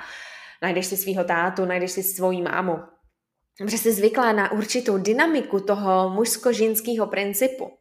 najdeš 0.62 0.86
si 0.86 0.98
svého 0.98 1.24
tátu, 1.24 1.65
najdeš 1.65 1.91
si 1.91 2.04
svoji 2.04 2.41
mámu. 2.41 2.80
Protože 3.57 3.77
jsi 3.77 3.91
zvyklá 3.91 4.31
na 4.31 4.51
určitou 4.51 4.97
dynamiku 4.97 5.59
toho 5.59 6.09
mužsko-ženského 6.09 7.07
principu. 7.07 7.71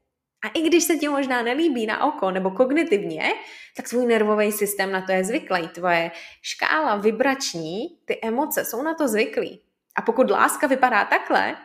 A 0.45 0.49
i 0.49 0.63
když 0.63 0.85
se 0.85 0.97
ti 0.97 1.09
možná 1.09 1.43
nelíbí 1.43 1.87
na 1.87 2.05
oko 2.05 2.31
nebo 2.31 2.51
kognitivně, 2.51 3.33
tak 3.77 3.89
svůj 3.89 4.07
nervový 4.07 4.53
systém 4.53 4.93
na 4.93 5.03
to 5.03 5.13
je 5.13 5.25
zvyklý. 5.25 5.69
Tvoje 5.69 6.11
škála 6.43 6.97
vibrační, 6.97 7.99
ty 8.05 8.19
emoce 8.23 8.65
jsou 8.65 8.83
na 8.83 8.95
to 8.95 9.09
zvyklí. 9.09 9.63
A 9.97 10.03
pokud 10.03 10.31
láska 10.31 10.67
vypadá 10.67 11.05
takhle, 11.05 11.57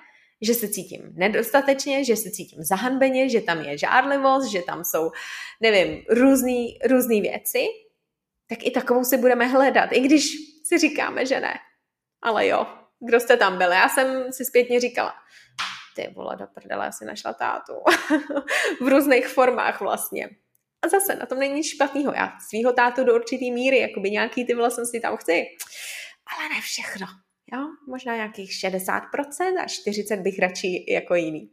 že 0.41 0.53
se 0.53 0.69
cítím 0.69 1.01
nedostatečně, 1.13 2.03
že 2.03 2.15
se 2.15 2.31
cítím 2.31 2.63
zahanbeně, 2.63 3.29
že 3.29 3.41
tam 3.41 3.61
je 3.61 3.77
žárlivost, 3.77 4.51
že 4.51 4.61
tam 4.61 4.83
jsou, 4.83 5.11
nevím, 5.61 6.03
různý, 6.09 6.79
různý 6.89 7.21
věci, 7.21 7.65
tak 8.49 8.65
i 8.65 8.71
takovou 8.71 9.03
si 9.03 9.17
budeme 9.17 9.47
hledat, 9.47 9.89
i 9.91 9.99
když 9.99 10.35
si 10.63 10.77
říkáme, 10.77 11.25
že 11.25 11.39
ne. 11.39 11.53
Ale 12.21 12.47
jo, 12.47 12.67
kdo 13.05 13.19
jste 13.19 13.37
tam 13.37 13.57
byli? 13.57 13.75
Já 13.75 13.89
jsem 13.89 14.33
si 14.33 14.45
zpětně 14.45 14.79
říkala, 14.79 15.13
ty 15.95 16.13
vole, 16.15 16.35
do 16.35 16.47
prdele, 16.47 16.85
já 16.85 16.91
si 16.91 17.05
našla 17.05 17.33
tátu. 17.33 17.73
v 18.81 18.87
různých 18.87 19.27
formách 19.27 19.81
vlastně. 19.81 20.29
A 20.81 20.87
zase 20.87 21.15
na 21.15 21.25
tom 21.25 21.39
není 21.39 21.53
nic 21.53 21.67
špatného. 21.67 22.13
Já 22.15 22.33
svýho 22.49 22.73
tátu 22.73 23.03
do 23.03 23.15
určitý 23.15 23.51
míry, 23.51 23.79
jakoby 23.79 24.11
nějaký 24.11 24.45
ty 24.45 24.53
vlastnosti 24.53 24.99
tam 24.99 25.17
chci. 25.17 25.45
Ale 26.37 26.49
ne 26.49 26.61
všechno. 26.61 27.07
Jo? 27.53 27.67
Možná 27.87 28.15
nějakých 28.15 28.51
60% 28.51 29.01
a 29.59 29.65
40% 29.65 30.21
bych 30.21 30.39
radši 30.39 30.85
jako 30.89 31.15
jiný. 31.15 31.49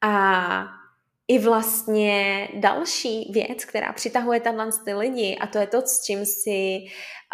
A 0.00 0.83
i 1.28 1.38
vlastně 1.38 2.48
další 2.54 3.30
věc, 3.32 3.64
která 3.64 3.92
přitahuje 3.92 4.40
tenhle 4.40 4.70
ty 4.84 4.94
lidi 4.94 5.38
a 5.40 5.46
to 5.46 5.58
je 5.58 5.66
to, 5.66 5.80
s 5.80 6.02
čím 6.02 6.26
si 6.26 6.84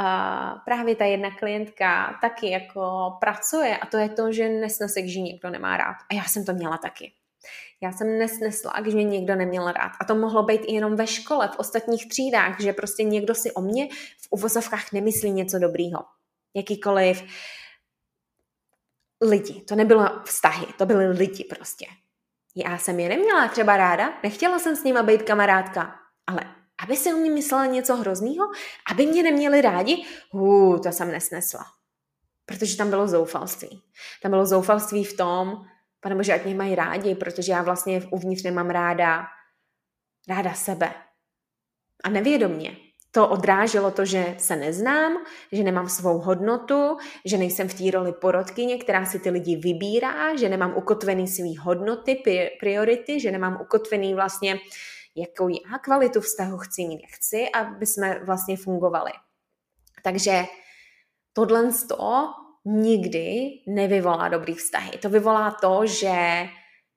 uh, 0.01 0.59
právě 0.65 0.97
ta 0.97 1.05
jedna 1.05 1.31
klientka 1.31 2.19
taky 2.21 2.51
jako 2.51 3.13
pracuje 3.21 3.77
a 3.77 3.87
to 3.87 3.97
je 3.97 4.09
to, 4.09 4.33
že 4.33 4.49
nesnese, 4.49 5.03
když 5.03 5.17
někdo 5.17 5.51
nemá 5.51 5.77
rád. 5.77 5.97
A 6.11 6.15
já 6.15 6.25
jsem 6.25 6.45
to 6.45 6.53
měla 6.53 6.79
taky. 6.79 7.13
Já 7.83 7.93
jsem 7.93 8.19
nesnesla, 8.19 8.73
když 8.81 8.95
mě 8.95 9.05
někdo 9.05 9.37
neměl 9.37 9.73
rád. 9.73 9.93
A 10.01 10.05
to 10.05 10.15
mohlo 10.15 10.43
být 10.43 10.61
i 10.65 10.75
jenom 10.75 10.97
ve 10.97 11.07
škole, 11.07 11.49
v 11.49 11.59
ostatních 11.59 12.09
třídách, 12.09 12.61
že 12.61 12.73
prostě 12.73 13.03
někdo 13.03 13.35
si 13.35 13.53
o 13.53 13.61
mě 13.61 13.89
v 14.19 14.29
uvozovkách 14.31 14.93
nemyslí 14.93 15.31
něco 15.31 15.59
dobrýho. 15.59 15.99
Jakýkoliv 16.55 17.25
lidi. 19.21 19.61
To 19.61 19.75
nebylo 19.75 20.09
vztahy, 20.25 20.67
to 20.79 20.87
byly 20.87 21.09
lidi 21.09 21.45
prostě. 21.45 21.87
Já 22.57 22.79
jsem 22.79 23.01
je 23.01 23.09
neměla 23.09 23.49
třeba 23.49 23.77
ráda, 23.77 24.13
nechtěla 24.23 24.59
jsem 24.59 24.77
s 24.77 24.85
nima 24.85 25.03
být 25.03 25.23
kamarádka, 25.23 25.95
ale 26.27 26.41
aby 26.83 26.97
si 26.97 27.15
o 27.15 27.17
mě 27.17 27.31
myslela 27.31 27.67
něco 27.67 27.97
hroznýho, 27.97 28.47
aby 28.91 29.07
mě 29.07 29.23
neměli 29.23 29.61
rádi, 29.61 30.05
hů, 30.31 30.79
to 30.83 30.93
jsem 30.93 31.11
nesnesla. 31.11 31.65
Protože 32.47 32.77
tam 32.77 32.91
bylo 32.91 33.09
zoufalství. 33.09 33.83
Tam 34.23 34.31
bylo 34.31 34.47
zoufalství 34.47 35.05
v 35.05 35.17
tom, 35.17 35.65
pane 36.01 36.15
bože, 36.15 36.35
ať 36.35 36.45
mě 36.45 36.55
mají 36.55 36.75
rádi, 36.75 37.15
protože 37.15 37.53
já 37.53 37.63
vlastně 37.63 38.03
uvnitř 38.11 38.43
nemám 38.43 38.71
ráda, 38.71 39.27
ráda 40.29 40.55
sebe. 40.55 40.95
A 42.05 42.09
nevědomně 42.09 42.77
to 43.11 43.29
odráželo 43.29 43.91
to, 43.91 44.05
že 44.05 44.35
se 44.39 44.57
neznám, 44.57 45.25
že 45.53 45.63
nemám 45.63 45.89
svou 45.89 46.19
hodnotu, 46.19 46.97
že 47.25 47.39
nejsem 47.39 47.69
v 47.69 47.75
té 47.75 47.91
roli 47.91 48.13
porodkyně, 48.13 48.79
která 48.79 49.07
si 49.07 49.19
ty 49.19 49.31
lidi 49.31 49.57
vybírá, 49.57 50.37
že 50.37 50.49
nemám 50.49 50.77
ukotvený 50.77 51.29
svý 51.29 51.57
hodnoty, 51.57 52.23
priority, 52.61 53.21
že 53.21 53.31
nemám 53.31 53.59
ukotvený 53.63 54.15
vlastně, 54.15 54.59
jakou 55.17 55.49
já 55.49 55.79
kvalitu 55.79 56.21
vztahu 56.21 56.59
chci 56.59 56.85
mít, 56.85 57.03
chci, 57.07 57.49
aby 57.51 57.87
jsme 57.87 58.21
vlastně 58.25 58.57
fungovali. 58.57 59.11
Takže 60.03 60.45
tohle 61.33 61.71
to 61.89 62.29
nikdy 62.65 63.51
nevyvolá 63.67 64.29
dobrý 64.29 64.55
vztahy. 64.55 64.91
To 64.99 65.09
vyvolá 65.09 65.51
to, 65.51 65.87
že 65.87 66.47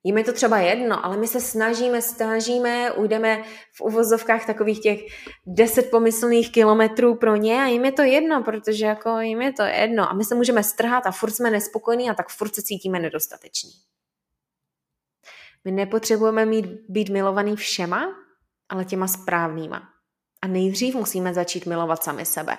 Jim 0.06 0.18
je 0.18 0.24
to 0.24 0.32
třeba 0.32 0.58
jedno, 0.58 1.04
ale 1.04 1.16
my 1.16 1.28
se 1.28 1.40
snažíme, 1.40 2.02
snažíme, 2.02 2.92
ujdeme 2.92 3.42
v 3.72 3.80
uvozovkách 3.80 4.46
takových 4.46 4.80
těch 4.80 5.00
deset 5.46 5.90
pomyslných 5.90 6.52
kilometrů 6.52 7.14
pro 7.14 7.36
ně 7.36 7.62
a 7.62 7.66
jim 7.66 7.84
je 7.84 7.92
to 7.92 8.02
jedno, 8.02 8.42
protože 8.42 8.86
jako 8.86 9.18
jim 9.20 9.42
je 9.42 9.52
to 9.52 9.62
jedno 9.62 10.10
a 10.10 10.14
my 10.14 10.24
se 10.24 10.34
můžeme 10.34 10.62
strhat 10.62 11.06
a 11.06 11.10
furt 11.10 11.30
jsme 11.30 11.50
nespokojení 11.50 12.10
a 12.10 12.14
tak 12.14 12.28
furt 12.28 12.54
se 12.54 12.62
cítíme 12.62 12.98
nedostateční. 12.98 13.70
My 15.64 15.72
nepotřebujeme 15.72 16.46
mít, 16.46 16.66
být 16.88 17.08
milovaný 17.08 17.56
všema, 17.56 18.16
ale 18.68 18.84
těma 18.84 19.08
správnýma. 19.08 19.88
A 20.42 20.46
nejdřív 20.46 20.94
musíme 20.94 21.34
začít 21.34 21.66
milovat 21.66 22.04
sami 22.04 22.26
sebe. 22.26 22.58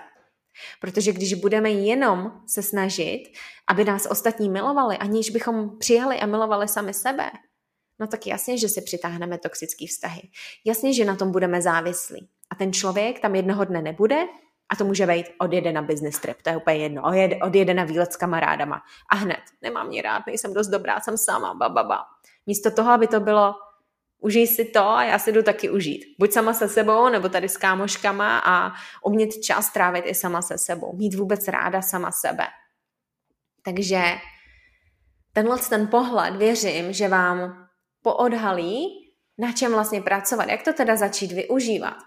Protože 0.81 1.13
když 1.13 1.33
budeme 1.33 1.71
jenom 1.71 2.31
se 2.47 2.61
snažit, 2.61 3.23
aby 3.67 3.83
nás 3.83 4.07
ostatní 4.09 4.49
milovali, 4.49 4.97
aniž 4.97 5.29
bychom 5.29 5.77
přijali 5.77 6.19
a 6.19 6.25
milovali 6.25 6.67
sami 6.67 6.93
sebe, 6.93 7.31
no 7.99 8.07
tak 8.07 8.27
jasně, 8.27 8.57
že 8.57 8.69
si 8.69 8.81
přitáhneme 8.81 9.37
toxické 9.37 9.85
vztahy. 9.87 10.21
Jasně, 10.65 10.93
že 10.93 11.05
na 11.05 11.15
tom 11.15 11.31
budeme 11.31 11.61
závislí. 11.61 12.29
A 12.49 12.55
ten 12.55 12.73
člověk 12.73 13.19
tam 13.19 13.35
jednoho 13.35 13.65
dne 13.65 13.81
nebude 13.81 14.25
a 14.69 14.75
to 14.75 14.85
může 14.85 15.07
být 15.07 15.25
odjede 15.39 15.71
na 15.71 15.81
business 15.81 16.19
trip, 16.19 16.41
to 16.41 16.49
je 16.49 16.57
úplně 16.57 16.77
jedno, 16.77 17.03
odjede, 17.41 17.73
na 17.73 17.83
výlet 17.83 18.13
s 18.13 18.15
kamarádama 18.15 18.81
a 19.11 19.15
hned, 19.15 19.41
nemám 19.61 19.87
mě 19.87 20.01
rád, 20.01 20.23
nejsem 20.27 20.53
dost 20.53 20.67
dobrá, 20.67 20.99
jsem 20.99 21.17
sama, 21.17 21.53
ba, 21.53 21.69
ba, 21.69 21.83
ba. 21.83 22.03
Místo 22.45 22.71
toho, 22.71 22.91
aby 22.91 23.07
to 23.07 23.19
bylo, 23.19 23.55
užij 24.25 24.47
si 24.47 24.65
to 24.65 24.87
a 24.89 25.03
já 25.03 25.19
si 25.19 25.31
jdu 25.31 25.43
taky 25.43 25.69
užít. 25.69 26.01
Buď 26.19 26.31
sama 26.31 26.53
se 26.53 26.69
sebou, 26.69 27.09
nebo 27.09 27.29
tady 27.29 27.49
s 27.49 27.57
kámoškama 27.57 28.39
a 28.45 28.73
umět 29.05 29.29
čas 29.43 29.69
trávit 29.69 30.05
i 30.07 30.15
sama 30.15 30.41
se 30.41 30.57
sebou. 30.57 30.97
Mít 30.97 31.15
vůbec 31.15 31.47
ráda 31.47 31.81
sama 31.81 32.11
sebe. 32.11 32.47
Takže 33.65 34.01
tenhle 35.33 35.57
ten 35.69 35.87
pohled 35.87 36.35
věřím, 36.35 36.93
že 36.93 37.07
vám 37.07 37.67
poodhalí 38.01 38.87
na 39.37 39.51
čem 39.51 39.71
vlastně 39.71 40.01
pracovat, 40.01 40.49
jak 40.49 40.63
to 40.63 40.73
teda 40.73 40.95
začít 40.95 41.31
využívat. 41.31 41.97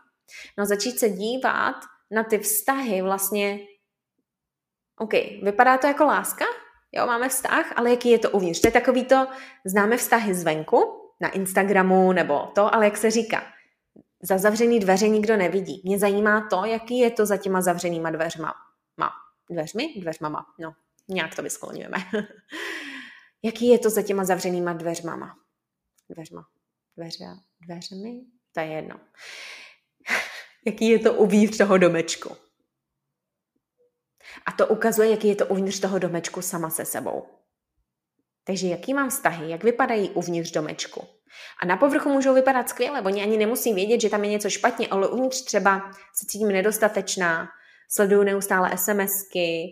No 0.58 0.66
začít 0.66 0.98
se 0.98 1.08
dívat 1.08 1.76
na 2.10 2.24
ty 2.24 2.38
vztahy 2.38 3.02
vlastně, 3.02 3.58
OK, 4.98 5.12
vypadá 5.42 5.78
to 5.78 5.86
jako 5.86 6.04
láska, 6.04 6.44
jo, 6.92 7.06
máme 7.06 7.28
vztah, 7.28 7.72
ale 7.76 7.90
jaký 7.90 8.10
je 8.10 8.18
to 8.18 8.30
uvnitř? 8.30 8.60
To 8.60 8.68
je 8.68 8.72
takový 8.72 9.04
to, 9.04 9.26
známe 9.66 9.96
vztahy 9.96 10.34
zvenku, 10.34 11.07
na 11.20 11.28
Instagramu 11.28 12.12
nebo 12.12 12.46
to, 12.54 12.74
ale 12.74 12.84
jak 12.84 12.96
se 12.96 13.10
říká, 13.10 13.42
za 14.22 14.38
zavřený 14.38 14.80
dveře 14.80 15.08
nikdo 15.08 15.36
nevidí. 15.36 15.82
Mě 15.84 15.98
zajímá 15.98 16.48
to, 16.50 16.64
jaký 16.64 16.98
je 16.98 17.10
to 17.10 17.26
za 17.26 17.36
těma 17.36 17.60
zavřenýma 17.60 18.10
dveřma. 18.10 18.54
Ma. 18.96 19.10
Dveřmi? 19.50 19.94
Dveřmama. 20.00 20.46
No, 20.58 20.74
nějak 21.08 21.34
to 21.34 21.42
vyskloňujeme. 21.42 21.98
jaký 23.42 23.68
je 23.68 23.78
to 23.78 23.90
za 23.90 24.02
těma 24.02 24.24
zavřenýma 24.24 24.72
dveřmama? 24.72 25.38
Dveřma. 26.08 26.48
Dveře, 26.96 27.24
dveřmi? 27.60 28.20
To 28.52 28.60
je 28.60 28.66
jedno. 28.66 29.00
jaký 30.66 30.88
je 30.88 30.98
to 30.98 31.14
uvnitř 31.14 31.58
toho 31.58 31.78
domečku? 31.78 32.36
A 34.46 34.52
to 34.52 34.66
ukazuje, 34.66 35.10
jaký 35.10 35.28
je 35.28 35.36
to 35.36 35.46
uvnitř 35.46 35.80
toho 35.80 35.98
domečku 35.98 36.42
sama 36.42 36.70
se 36.70 36.84
sebou. 36.84 37.37
Takže 38.48 38.68
jaký 38.68 38.94
mám 38.94 39.10
vztahy, 39.10 39.50
jak 39.50 39.64
vypadají 39.64 40.10
uvnitř 40.10 40.50
domečku. 40.50 41.04
A 41.62 41.66
na 41.66 41.76
povrchu 41.76 42.08
můžou 42.08 42.34
vypadat 42.34 42.68
skvěle, 42.68 43.02
oni 43.02 43.22
ani 43.22 43.36
nemusí 43.36 43.74
vědět, 43.74 44.00
že 44.00 44.10
tam 44.10 44.24
je 44.24 44.30
něco 44.30 44.50
špatně, 44.50 44.88
ale 44.88 45.08
uvnitř 45.08 45.44
třeba 45.44 45.90
se 46.14 46.26
cítím 46.26 46.48
nedostatečná, 46.48 47.48
sleduju 47.90 48.22
neustále 48.22 48.70
SMSky, 48.78 49.68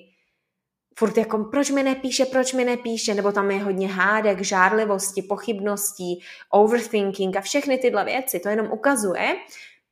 furt 0.98 1.18
jako 1.18 1.44
proč 1.44 1.70
mi 1.70 1.82
nepíše, 1.82 2.24
proč 2.24 2.52
mi 2.52 2.64
nepíše, 2.64 3.14
nebo 3.14 3.32
tam 3.32 3.50
je 3.50 3.58
hodně 3.58 3.88
hádek, 3.88 4.40
žárlivosti, 4.40 5.22
pochybností, 5.22 6.22
overthinking 6.52 7.36
a 7.36 7.40
všechny 7.40 7.78
tyhle 7.78 8.04
věci. 8.04 8.40
To 8.40 8.48
jenom 8.48 8.72
ukazuje 8.72 9.36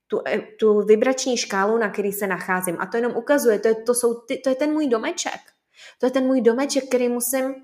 tu, 0.06 0.20
eh, 0.28 0.38
tu 0.60 0.82
vibrační 0.82 1.36
škálu, 1.36 1.78
na 1.78 1.90
který 1.90 2.12
se 2.12 2.26
nacházím. 2.26 2.76
A 2.80 2.86
to 2.86 2.96
jenom 2.96 3.16
ukazuje, 3.16 3.58
to 3.58 3.68
je, 3.68 3.74
to, 3.74 3.94
jsou 3.94 4.14
ty, 4.14 4.36
to 4.36 4.48
je 4.48 4.54
ten 4.54 4.72
můj 4.72 4.88
domeček. 4.88 5.40
To 6.00 6.06
je 6.06 6.10
ten 6.10 6.24
můj 6.24 6.40
domeček, 6.40 6.88
který 6.88 7.08
musím 7.08 7.54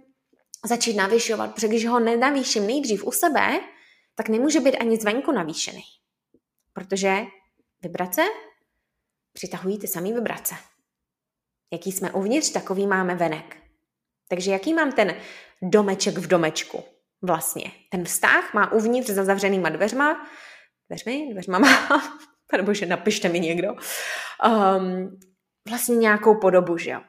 začít 0.65 0.95
navyšovat, 0.97 1.55
protože 1.55 1.69
když 1.69 1.87
ho 1.87 2.01
nenavýším 2.01 2.67
nejdřív 2.67 3.05
u 3.05 3.13
sebe, 3.13 3.61
tak 4.15 4.29
nemůže 4.29 4.61
být 4.61 4.77
ani 4.77 4.97
zvenku 4.97 5.33
navýšený. 5.33 5.83
Protože 6.73 7.17
vibrace 7.83 8.23
přitahují 9.33 9.79
ty 9.79 9.89
samé 9.89 10.13
vibrace. 10.13 10.55
Jaký 11.73 11.93
jsme 11.93 12.13
uvnitř, 12.13 12.51
takový 12.51 12.87
máme 12.87 13.15
venek. 13.15 13.57
Takže 14.29 14.51
jaký 14.51 14.75
mám 14.75 14.93
ten 14.93 15.17
domeček 15.63 16.19
v 16.19 16.27
domečku 16.27 16.85
vlastně? 17.23 17.73
Ten 17.91 18.05
vztah 18.05 18.55
má 18.55 18.73
uvnitř 18.73 19.11
za 19.11 19.25
zavřenýma 19.25 19.69
dveřma, 19.69 20.29
dveřmi, 20.89 21.29
dveřma 21.33 21.59
má, 21.59 21.89
pane 22.51 22.63
bože, 22.63 22.87
napište 22.87 23.29
mi 23.29 23.41
někdo, 23.41 23.69
um, 23.73 25.19
vlastně 25.69 25.97
nějakou 25.97 26.41
podobu, 26.41 26.79
že 26.79 26.91
jo? 26.91 27.01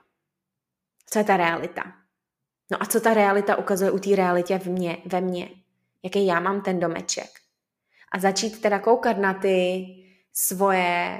Co 1.09 1.19
je 1.19 1.25
ta 1.25 1.37
realita? 1.37 2.00
No 2.71 2.77
a 2.83 2.85
co 2.85 2.99
ta 2.99 3.13
realita 3.13 3.55
ukazuje 3.55 3.91
u 3.91 3.99
té 3.99 4.15
realitě 4.15 4.59
v 4.59 4.65
mě, 4.65 4.97
ve 5.05 5.21
mně? 5.21 5.49
Jaký 6.03 6.25
já 6.25 6.39
mám 6.39 6.61
ten 6.61 6.79
domeček? 6.79 7.29
A 8.11 8.19
začít 8.19 8.61
teda 8.61 8.79
koukat 8.79 9.17
na 9.17 9.33
ty 9.33 9.85
svoje 10.33 11.19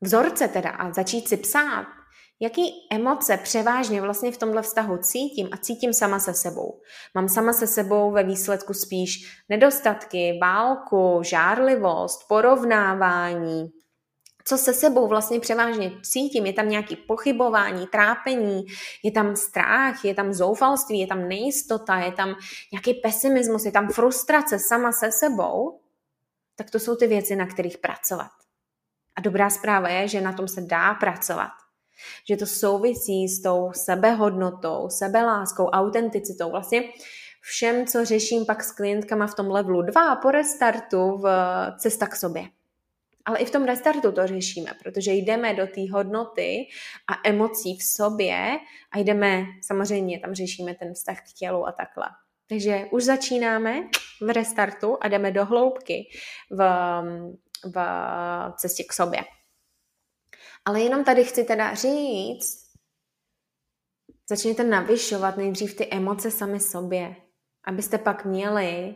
vzorce 0.00 0.48
teda 0.48 0.70
a 0.70 0.92
začít 0.92 1.28
si 1.28 1.36
psát, 1.36 1.86
jaký 2.40 2.72
emoce 2.90 3.36
převážně 3.36 4.00
vlastně 4.00 4.32
v 4.32 4.38
tomhle 4.38 4.62
vztahu 4.62 4.96
cítím 4.96 5.48
a 5.52 5.56
cítím 5.56 5.92
sama 5.92 6.18
se 6.18 6.34
sebou. 6.34 6.80
Mám 7.14 7.28
sama 7.28 7.52
se 7.52 7.66
sebou 7.66 8.10
ve 8.10 8.24
výsledku 8.24 8.74
spíš 8.74 9.42
nedostatky, 9.48 10.38
válku, 10.42 11.20
žárlivost, 11.22 12.28
porovnávání, 12.28 13.70
co 14.44 14.58
se 14.58 14.74
sebou 14.74 15.08
vlastně 15.08 15.40
převážně 15.40 15.92
cítím, 16.02 16.46
je 16.46 16.52
tam 16.52 16.68
nějaké 16.68 16.96
pochybování, 16.96 17.86
trápení, 17.86 18.66
je 19.02 19.12
tam 19.12 19.36
strach, 19.36 20.04
je 20.04 20.14
tam 20.14 20.32
zoufalství, 20.32 21.00
je 21.00 21.06
tam 21.06 21.28
nejistota, 21.28 21.96
je 21.96 22.12
tam 22.12 22.34
nějaký 22.72 22.94
pesimismus, 22.94 23.64
je 23.64 23.72
tam 23.72 23.88
frustrace 23.88 24.58
sama 24.58 24.92
se 24.92 25.12
sebou, 25.12 25.80
tak 26.56 26.70
to 26.70 26.78
jsou 26.78 26.96
ty 26.96 27.06
věci, 27.06 27.36
na 27.36 27.46
kterých 27.46 27.78
pracovat. 27.78 28.30
A 29.16 29.20
dobrá 29.20 29.50
zpráva 29.50 29.88
je, 29.88 30.08
že 30.08 30.20
na 30.20 30.32
tom 30.32 30.48
se 30.48 30.60
dá 30.60 30.94
pracovat. 30.94 31.50
Že 32.28 32.36
to 32.36 32.46
souvisí 32.46 33.28
s 33.28 33.42
tou 33.42 33.72
sebehodnotou, 33.74 34.88
sebeláskou, 34.88 35.66
autenticitou. 35.66 36.50
Vlastně 36.50 36.82
všem, 37.40 37.86
co 37.86 38.04
řeším 38.04 38.46
pak 38.46 38.64
s 38.64 38.72
klientkama 38.72 39.26
v 39.26 39.34
tom 39.34 39.50
levelu 39.50 39.82
2 39.82 40.16
po 40.16 40.30
restartu 40.30 41.18
v 41.18 41.26
cesta 41.78 42.06
k 42.06 42.16
sobě. 42.16 42.44
Ale 43.24 43.38
i 43.38 43.44
v 43.44 43.50
tom 43.50 43.64
restartu 43.64 44.12
to 44.12 44.26
řešíme, 44.26 44.70
protože 44.82 45.12
jdeme 45.12 45.54
do 45.54 45.66
té 45.66 45.80
hodnoty 45.92 46.68
a 47.08 47.28
emocí 47.28 47.78
v 47.78 47.82
sobě 47.82 48.58
a 48.92 48.98
jdeme, 48.98 49.44
samozřejmě 49.62 50.20
tam 50.20 50.34
řešíme 50.34 50.74
ten 50.74 50.94
vztah 50.94 51.20
k 51.20 51.32
tělu 51.38 51.66
a 51.66 51.72
takhle. 51.72 52.06
Takže 52.48 52.86
už 52.90 53.04
začínáme 53.04 53.88
v 54.20 54.32
restartu 54.32 54.98
a 55.00 55.08
jdeme 55.08 55.30
do 55.30 55.44
hloubky 55.44 56.10
v, 56.50 56.58
v 57.74 58.52
cestě 58.56 58.84
k 58.84 58.92
sobě. 58.92 59.20
Ale 60.64 60.80
jenom 60.80 61.04
tady 61.04 61.24
chci 61.24 61.44
teda 61.44 61.74
říct, 61.74 62.64
začněte 64.28 64.64
navyšovat 64.64 65.36
nejdřív 65.36 65.76
ty 65.76 65.88
emoce 65.90 66.30
sami 66.30 66.60
sobě, 66.60 67.16
abyste 67.64 67.98
pak 67.98 68.24
měli 68.24 68.94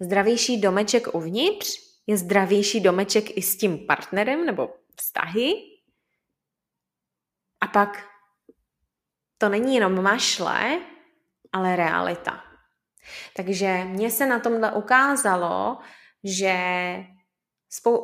zdravější 0.00 0.60
domeček 0.60 1.14
uvnitř, 1.14 1.87
je 2.08 2.16
zdravější 2.16 2.80
domeček 2.80 3.36
i 3.36 3.42
s 3.42 3.56
tím 3.58 3.86
partnerem 3.86 4.46
nebo 4.46 4.74
vztahy. 4.96 5.52
A 7.60 7.66
pak 7.66 8.08
to 9.38 9.48
není 9.48 9.74
jenom 9.74 10.02
mašle, 10.02 10.80
ale 11.52 11.76
realita. 11.76 12.44
Takže 13.36 13.84
mně 13.84 14.10
se 14.10 14.26
na 14.26 14.40
tomhle 14.40 14.72
ukázalo, 14.72 15.78
že 16.24 16.54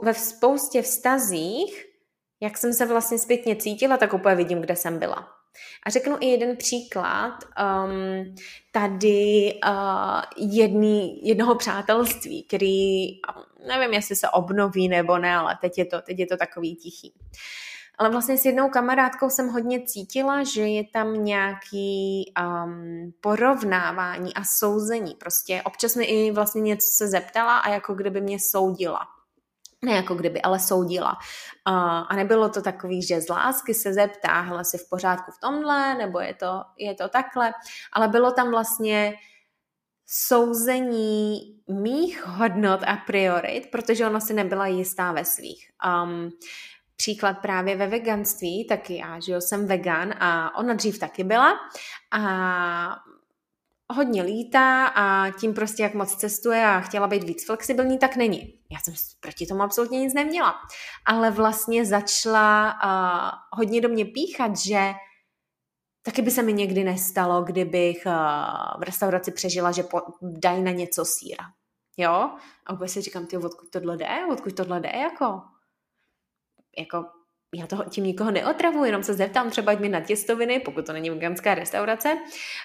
ve 0.02 0.14
spoustě 0.14 0.82
vztazích, 0.82 1.84
jak 2.42 2.58
jsem 2.58 2.72
se 2.72 2.86
vlastně 2.86 3.18
zpětně 3.18 3.56
cítila, 3.56 3.96
tak 3.96 4.12
úplně 4.12 4.34
vidím, 4.34 4.60
kde 4.60 4.76
jsem 4.76 4.98
byla. 4.98 5.43
A 5.82 5.90
řeknu 5.90 6.16
i 6.20 6.26
jeden 6.26 6.56
příklad 6.56 7.34
um, 7.34 8.34
tady 8.72 9.52
uh, 9.66 10.50
jedný, 10.54 11.28
jednoho 11.28 11.54
přátelství, 11.54 12.42
který 12.42 13.06
nevím, 13.68 13.92
jestli 13.92 14.16
se 14.16 14.30
obnoví 14.30 14.88
nebo 14.88 15.18
ne, 15.18 15.36
ale 15.36 15.58
teď 15.60 15.78
je 15.78 15.84
to, 15.84 16.02
teď 16.02 16.18
je 16.18 16.26
to 16.26 16.36
takový 16.36 16.76
tichý. 16.76 17.12
Ale 17.98 18.10
vlastně 18.10 18.38
s 18.38 18.44
jednou 18.44 18.68
kamarádkou 18.68 19.30
jsem 19.30 19.48
hodně 19.48 19.86
cítila, 19.86 20.44
že 20.44 20.62
je 20.62 20.84
tam 20.92 21.24
nějaký 21.24 22.32
um, 22.40 23.12
porovnávání 23.20 24.34
a 24.34 24.44
souzení. 24.44 25.14
Prostě 25.14 25.62
občas 25.64 25.96
mi 25.96 26.04
i 26.04 26.30
vlastně 26.30 26.60
něco 26.60 26.86
se 26.90 27.08
zeptala 27.08 27.58
a 27.58 27.68
jako 27.68 27.94
kdyby 27.94 28.20
mě 28.20 28.38
soudila 28.40 29.00
ne 29.84 29.92
jako 29.92 30.14
kdyby, 30.14 30.42
ale 30.42 30.60
soudila. 30.60 31.16
A 31.66 32.16
nebylo 32.16 32.48
to 32.48 32.62
takový, 32.62 33.02
že 33.02 33.20
z 33.20 33.28
lásky 33.28 33.74
se 33.74 33.92
zeptá, 33.92 34.40
hele, 34.40 34.64
si 34.64 34.78
v 34.78 34.88
pořádku 34.90 35.30
v 35.30 35.40
tomhle, 35.40 35.94
nebo 35.94 36.20
je 36.20 36.34
to, 36.34 36.62
je 36.78 36.94
to 36.94 37.08
takhle, 37.08 37.52
ale 37.92 38.08
bylo 38.08 38.32
tam 38.32 38.50
vlastně 38.50 39.14
souzení 40.06 41.40
mých 41.68 42.26
hodnot 42.26 42.80
a 42.86 42.96
priorit, 42.96 43.70
protože 43.70 44.06
ona 44.06 44.20
si 44.20 44.34
nebyla 44.34 44.66
jistá 44.66 45.12
ve 45.12 45.24
svých. 45.24 45.70
Um, 46.04 46.30
příklad 46.96 47.38
právě 47.38 47.76
ve 47.76 47.86
veganství, 47.86 48.66
taky 48.66 48.96
já, 48.96 49.20
že 49.20 49.32
jo, 49.32 49.40
jsem 49.40 49.66
vegan 49.66 50.14
a 50.20 50.56
ona 50.58 50.74
dřív 50.74 50.98
taky 50.98 51.24
byla 51.24 51.58
a 52.10 52.96
hodně 53.92 54.22
lítá 54.22 54.86
a 54.86 55.30
tím 55.30 55.54
prostě, 55.54 55.82
jak 55.82 55.94
moc 55.94 56.16
cestuje 56.16 56.66
a 56.66 56.80
chtěla 56.80 57.06
být 57.06 57.24
víc 57.24 57.46
flexibilní, 57.46 57.98
tak 57.98 58.16
není. 58.16 58.60
Já 58.70 58.78
jsem 58.80 58.94
proti 59.20 59.46
tomu 59.46 59.62
absolutně 59.62 60.00
nic 60.00 60.14
neměla. 60.14 60.54
Ale 61.06 61.30
vlastně 61.30 61.84
začala 61.84 62.74
uh, 62.84 63.38
hodně 63.58 63.80
do 63.80 63.88
mě 63.88 64.04
píchat, 64.04 64.56
že 64.56 64.92
taky 66.02 66.22
by 66.22 66.30
se 66.30 66.42
mi 66.42 66.52
někdy 66.52 66.84
nestalo, 66.84 67.42
kdybych 67.42 68.06
uh, 68.06 68.80
v 68.80 68.82
restauraci 68.82 69.32
přežila, 69.32 69.72
že 69.72 69.82
po, 69.82 70.00
dají 70.22 70.62
na 70.62 70.70
něco 70.70 71.04
síra. 71.04 71.44
Jo? 71.96 72.30
A 72.66 72.72
úplně 72.72 72.88
si 72.88 73.00
říkám, 73.00 73.26
ty, 73.26 73.36
odkud 73.36 73.70
tohle 73.70 73.96
jde? 73.96 74.26
Odkud 74.32 74.56
tohle 74.56 74.80
jde? 74.80 74.88
Jako, 74.88 75.42
jako 76.78 77.04
já 77.54 77.66
toho 77.66 77.84
tím 77.84 78.04
nikoho 78.04 78.30
neotravuji, 78.30 78.88
jenom 78.88 79.02
se 79.02 79.14
zeptám 79.14 79.50
třeba, 79.50 79.74
mi 79.74 79.88
na 79.88 80.00
těstoviny, 80.00 80.60
pokud 80.60 80.86
to 80.86 80.92
není 80.92 81.10
veganská 81.10 81.54
restaurace, 81.54 82.18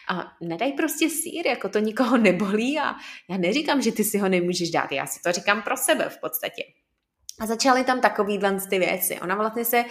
a 0.10 0.32
nedaj 0.42 0.72
prostě 0.72 1.10
sír, 1.10 1.48
jako 1.48 1.70
to 1.70 1.80
nikoho 1.80 2.18
nebolí 2.18 2.80
a 2.80 2.96
já 3.30 3.38
neříkám, 3.38 3.82
že 3.82 3.92
ty 3.92 4.04
si 4.04 4.18
ho 4.18 4.30
nemůžeš 4.30 4.72
dát, 4.72 4.92
já 4.92 5.06
si 5.06 5.22
to 5.22 5.32
říkám 5.32 5.62
pro 5.62 5.78
sebe 5.78 6.10
v 6.10 6.20
podstatě. 6.22 6.64
A 7.40 7.46
začaly 7.46 7.84
tam 7.84 8.02
takovýhle 8.02 8.58
ty 8.70 8.80
věci. 8.80 9.20
Ona 9.20 9.36
vlastně 9.36 9.66
se 9.66 9.86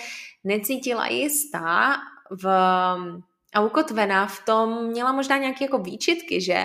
necítila 0.44 1.06
jistá 1.06 1.96
v, 2.42 2.46
a 3.54 3.60
ukotvená 3.60 4.26
v 4.26 4.44
tom, 4.44 4.86
měla 4.86 5.12
možná 5.12 5.36
nějaké 5.36 5.64
jako 5.64 5.78
výčitky, 5.78 6.40
že 6.40 6.64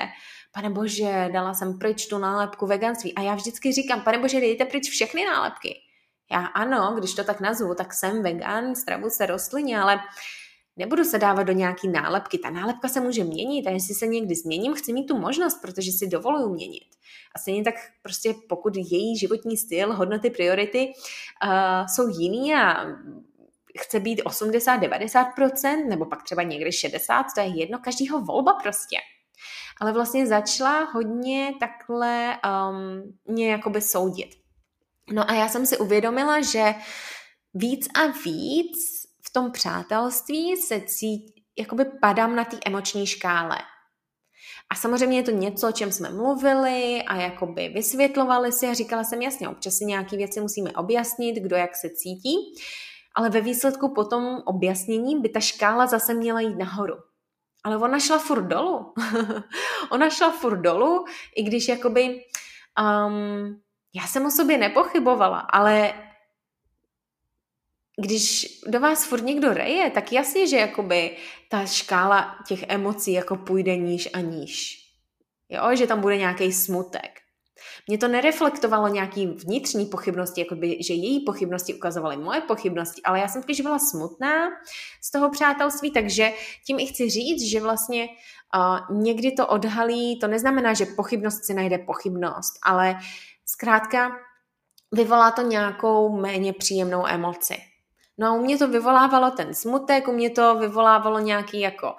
pane 0.54 0.70
bože, 0.70 1.30
dala 1.34 1.54
jsem 1.54 1.80
pryč 1.80 2.08
tu 2.08 2.18
nálepku 2.18 2.68
veganství. 2.68 3.16
A 3.16 3.22
já 3.22 3.36
vždycky 3.36 3.72
říkám, 3.72 4.02
pane 4.02 4.18
bože, 4.18 4.40
dejte 4.40 4.66
pryč 4.66 4.90
všechny 4.90 5.26
nálepky. 5.26 5.83
Já 6.34 6.46
ano, 6.46 6.96
když 6.98 7.14
to 7.14 7.24
tak 7.24 7.40
nazvu, 7.40 7.76
tak 7.76 7.94
jsem 7.94 8.24
vegan, 8.24 8.76
stravu 8.76 9.10
se 9.10 9.26
rostlině, 9.26 9.80
ale 9.80 10.00
nebudu 10.78 11.04
se 11.04 11.20
dávat 11.20 11.44
do 11.44 11.54
nějaký 11.54 11.88
nálepky. 11.88 12.38
Ta 12.38 12.50
nálepka 12.50 12.88
se 12.88 13.02
může 13.02 13.24
měnit 13.24 13.68
a 13.68 13.70
jestli 13.70 13.96
se 13.96 14.08
někdy 14.08 14.36
změním, 14.36 14.74
chci 14.74 14.94
mít 14.94 15.06
tu 15.06 15.18
možnost, 15.18 15.62
protože 15.62 15.92
si 15.92 16.08
dovoluju 16.08 16.54
měnit. 16.54 16.88
A 17.36 17.40
stejně 17.40 17.64
tak 17.64 17.76
prostě 18.02 18.34
pokud 18.50 18.76
její 18.76 19.18
životní 19.18 19.58
styl, 19.58 19.94
hodnoty, 19.94 20.30
priority 20.30 20.88
uh, 20.88 21.88
jsou 21.88 22.08
jiný 22.08 22.56
a 22.56 22.86
chce 23.80 24.00
být 24.00 24.22
80-90%, 24.22 25.90
nebo 25.90 26.06
pak 26.06 26.24
třeba 26.24 26.44
někdy 26.44 26.70
60%, 26.70 27.24
to 27.36 27.42
je 27.42 27.48
jedno, 27.48 27.80
každýho 27.80 28.22
volba 28.22 28.54
prostě. 28.54 28.98
Ale 29.82 29.94
vlastně 29.94 30.28
začala 30.28 30.84
hodně 30.84 31.54
takhle 31.60 32.38
um, 32.46 33.18
mě 33.26 33.52
jakoby 33.52 33.82
soudit. 33.82 34.43
No 35.12 35.30
a 35.32 35.34
já 35.34 35.48
jsem 35.48 35.66
si 35.66 35.78
uvědomila, 35.78 36.42
že 36.42 36.76
víc 37.54 37.88
a 37.96 38.08
víc 38.08 38.78
v 39.26 39.34
tom 39.34 39.52
přátelství 39.52 40.58
se 40.58 40.82
cítí, 40.82 41.44
jakoby 41.58 41.86
padám 42.02 42.36
na 42.36 42.46
té 42.46 42.58
emoční 42.66 43.08
škále. 43.08 43.58
A 44.70 44.76
samozřejmě 44.76 45.18
je 45.18 45.24
to 45.24 45.32
něco, 45.32 45.70
o 45.70 45.72
čem 45.72 45.92
jsme 45.92 46.10
mluvili 46.10 47.04
a 47.08 47.16
jakoby 47.16 47.70
vysvětlovali 47.70 48.52
si 48.52 48.68
a 48.68 48.74
říkala 48.74 49.04
jsem 49.04 49.22
jasně, 49.22 49.50
občas 49.50 49.74
si 49.74 49.86
nějaké 49.86 50.18
věci 50.18 50.42
musíme 50.42 50.72
objasnit, 50.72 51.36
kdo 51.36 51.56
jak 51.56 51.76
se 51.76 51.90
cítí, 51.90 52.36
ale 53.16 53.30
ve 53.30 53.42
výsledku 53.42 53.94
po 53.94 54.06
tom 54.06 54.42
objasnění 54.46 55.22
by 55.22 55.30
ta 55.30 55.40
škála 55.40 55.88
zase 55.88 56.14
měla 56.14 56.42
jít 56.42 56.58
nahoru. 56.58 56.96
Ale 57.64 57.78
ona 57.78 58.00
šla 58.00 58.20
furt 58.20 58.44
dolů. 58.44 58.94
ona 59.92 60.10
šla 60.10 60.32
furt 60.32 60.62
dolů, 60.62 61.06
i 61.36 61.44
když 61.44 61.68
jakoby 61.68 62.22
um, 62.82 63.62
já 63.94 64.08
jsem 64.08 64.26
o 64.26 64.32
sobě 64.32 64.58
nepochybovala, 64.58 65.40
ale 65.40 65.94
když 68.02 68.48
do 68.68 68.80
vás 68.80 69.06
furt 69.06 69.22
někdo 69.22 69.54
reje, 69.54 69.92
tak 69.92 70.12
jasně, 70.12 70.48
že 70.48 70.58
jakoby 70.58 71.18
ta 71.50 71.66
škála 71.66 72.36
těch 72.48 72.64
emocí 72.68 73.14
jako 73.14 73.36
půjde 73.36 73.78
níž 73.78 74.10
a 74.14 74.20
níž. 74.20 74.80
Jo, 75.50 75.76
že 75.76 75.88
tam 75.88 76.02
bude 76.02 76.18
nějaký 76.18 76.54
smutek. 76.54 77.20
Mě 77.88 77.98
to 77.98 78.08
nereflektovalo 78.08 78.88
nějaký 78.88 79.28
vnitřní 79.28 79.86
pochybnosti, 79.86 80.42
jako 80.42 80.56
by, 80.56 80.84
že 80.84 80.94
její 80.94 81.26
pochybnosti 81.26 81.74
ukazovaly 81.74 82.18
moje 82.18 82.42
pochybnosti, 82.42 83.02
ale 83.02 83.20
já 83.20 83.28
jsem 83.28 83.44
spíš 83.44 83.62
byla 83.62 83.80
smutná 83.80 84.50
z 85.02 85.12
toho 85.12 85.30
přátelství, 85.30 85.92
takže 85.92 86.34
tím 86.66 86.80
i 86.80 86.86
chci 86.86 87.10
říct, 87.10 87.42
že 87.42 87.62
vlastně 87.62 88.08
uh, 88.56 88.98
někdy 89.02 89.32
to 89.32 89.48
odhalí, 89.48 90.20
to 90.20 90.28
neznamená, 90.28 90.74
že 90.74 90.86
pochybnost 90.86 91.46
si 91.46 91.54
najde 91.54 91.78
pochybnost, 91.78 92.54
ale 92.64 92.96
zkrátka 93.46 94.12
vyvolá 94.92 95.32
to 95.32 95.42
nějakou 95.42 96.22
méně 96.22 96.54
příjemnou 96.54 97.08
emoci. 97.08 97.56
No 98.18 98.28
a 98.28 98.34
u 98.34 98.42
mě 98.42 98.58
to 98.58 98.68
vyvolávalo 98.68 99.32
ten 99.32 99.54
smutek, 99.54 100.08
u 100.08 100.12
mě 100.12 100.30
to 100.30 100.56
vyvolávalo 100.56 101.20
nějaký 101.20 101.60
jako 101.60 101.96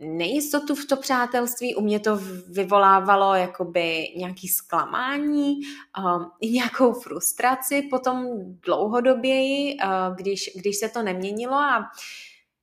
nejistotu 0.00 0.74
v 0.74 0.86
to 0.86 0.96
přátelství, 0.96 1.74
u 1.74 1.80
mě 1.80 2.00
to 2.00 2.16
vyvolávalo 2.52 3.34
jakoby 3.34 4.06
nějaký 4.16 4.48
zklamání, 4.48 5.60
um, 5.98 6.30
nějakou 6.42 6.92
frustraci 6.92 7.82
potom 7.90 8.26
dlouhodoběji, 8.66 9.76
uh, 9.76 10.16
když, 10.16 10.50
když 10.56 10.76
se 10.76 10.88
to 10.88 11.02
neměnilo 11.02 11.54
a 11.54 11.84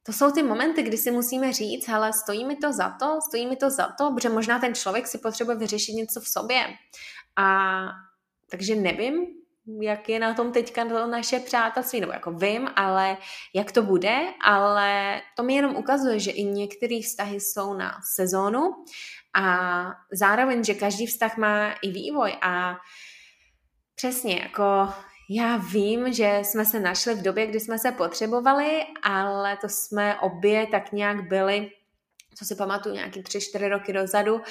to 0.06 0.14
jsou 0.14 0.32
ty 0.32 0.44
momenty, 0.44 0.84
kdy 0.84 0.98
si 0.98 1.12
musíme 1.12 1.54
říct, 1.54 1.88
hele, 1.88 2.14
stojí 2.14 2.46
mi 2.46 2.56
to 2.56 2.74
za 2.74 2.90
to, 3.00 3.20
stojí 3.28 3.48
mi 3.48 3.56
to 3.56 3.70
za 3.70 3.88
to, 3.98 4.12
protože 4.16 4.30
možná 4.30 4.60
ten 4.60 4.76
člověk 4.76 5.08
si 5.08 5.18
potřebuje 5.18 5.58
vyřešit 5.58 5.94
něco 5.94 6.22
v 6.22 6.28
sobě. 6.28 6.66
A 7.36 7.80
takže 8.54 8.76
nevím, 8.76 9.28
jak 9.82 10.10
je 10.10 10.20
na 10.20 10.34
tom 10.34 10.52
teďka 10.52 10.86
to 10.86 11.08
naše 11.08 11.40
přátelství, 11.40 12.00
nebo 12.00 12.12
jako 12.12 12.32
vím, 12.32 12.70
ale 12.76 13.18
jak 13.54 13.72
to 13.72 13.82
bude, 13.82 14.18
ale 14.46 15.22
to 15.36 15.44
mi 15.44 15.54
jenom 15.54 15.76
ukazuje, 15.76 16.20
že 16.20 16.32
i 16.32 16.44
některé 16.44 17.00
vztahy 17.04 17.40
jsou 17.40 17.74
na 17.74 18.00
sezónu 18.16 18.86
a 19.34 19.48
zároveň, 20.12 20.64
že 20.64 20.74
každý 20.74 21.06
vztah 21.06 21.38
má 21.38 21.72
i 21.82 21.92
vývoj 21.92 22.38
a 22.42 22.78
přesně 23.96 24.40
jako 24.40 24.94
já 25.30 25.58
vím, 25.58 26.14
že 26.14 26.40
jsme 26.44 26.66
se 26.66 26.80
našli 26.80 27.16
v 27.16 27.22
době, 27.22 27.48
kdy 27.48 27.60
jsme 27.60 27.80
se 27.80 27.92
potřebovali, 27.92 28.84
ale 29.04 29.58
to 29.58 29.70
jsme 29.70 30.20
obě 30.20 30.68
tak 30.68 30.92
nějak 30.92 31.28
byli 31.28 31.72
co 32.36 32.46
si 32.46 32.56
pamatuju, 32.56 32.96
nějaký 32.96 33.24
tři, 33.24 33.42
čtyři 33.42 33.70
roky 33.70 33.94
dozadu, 33.94 34.36
uh, 34.36 34.42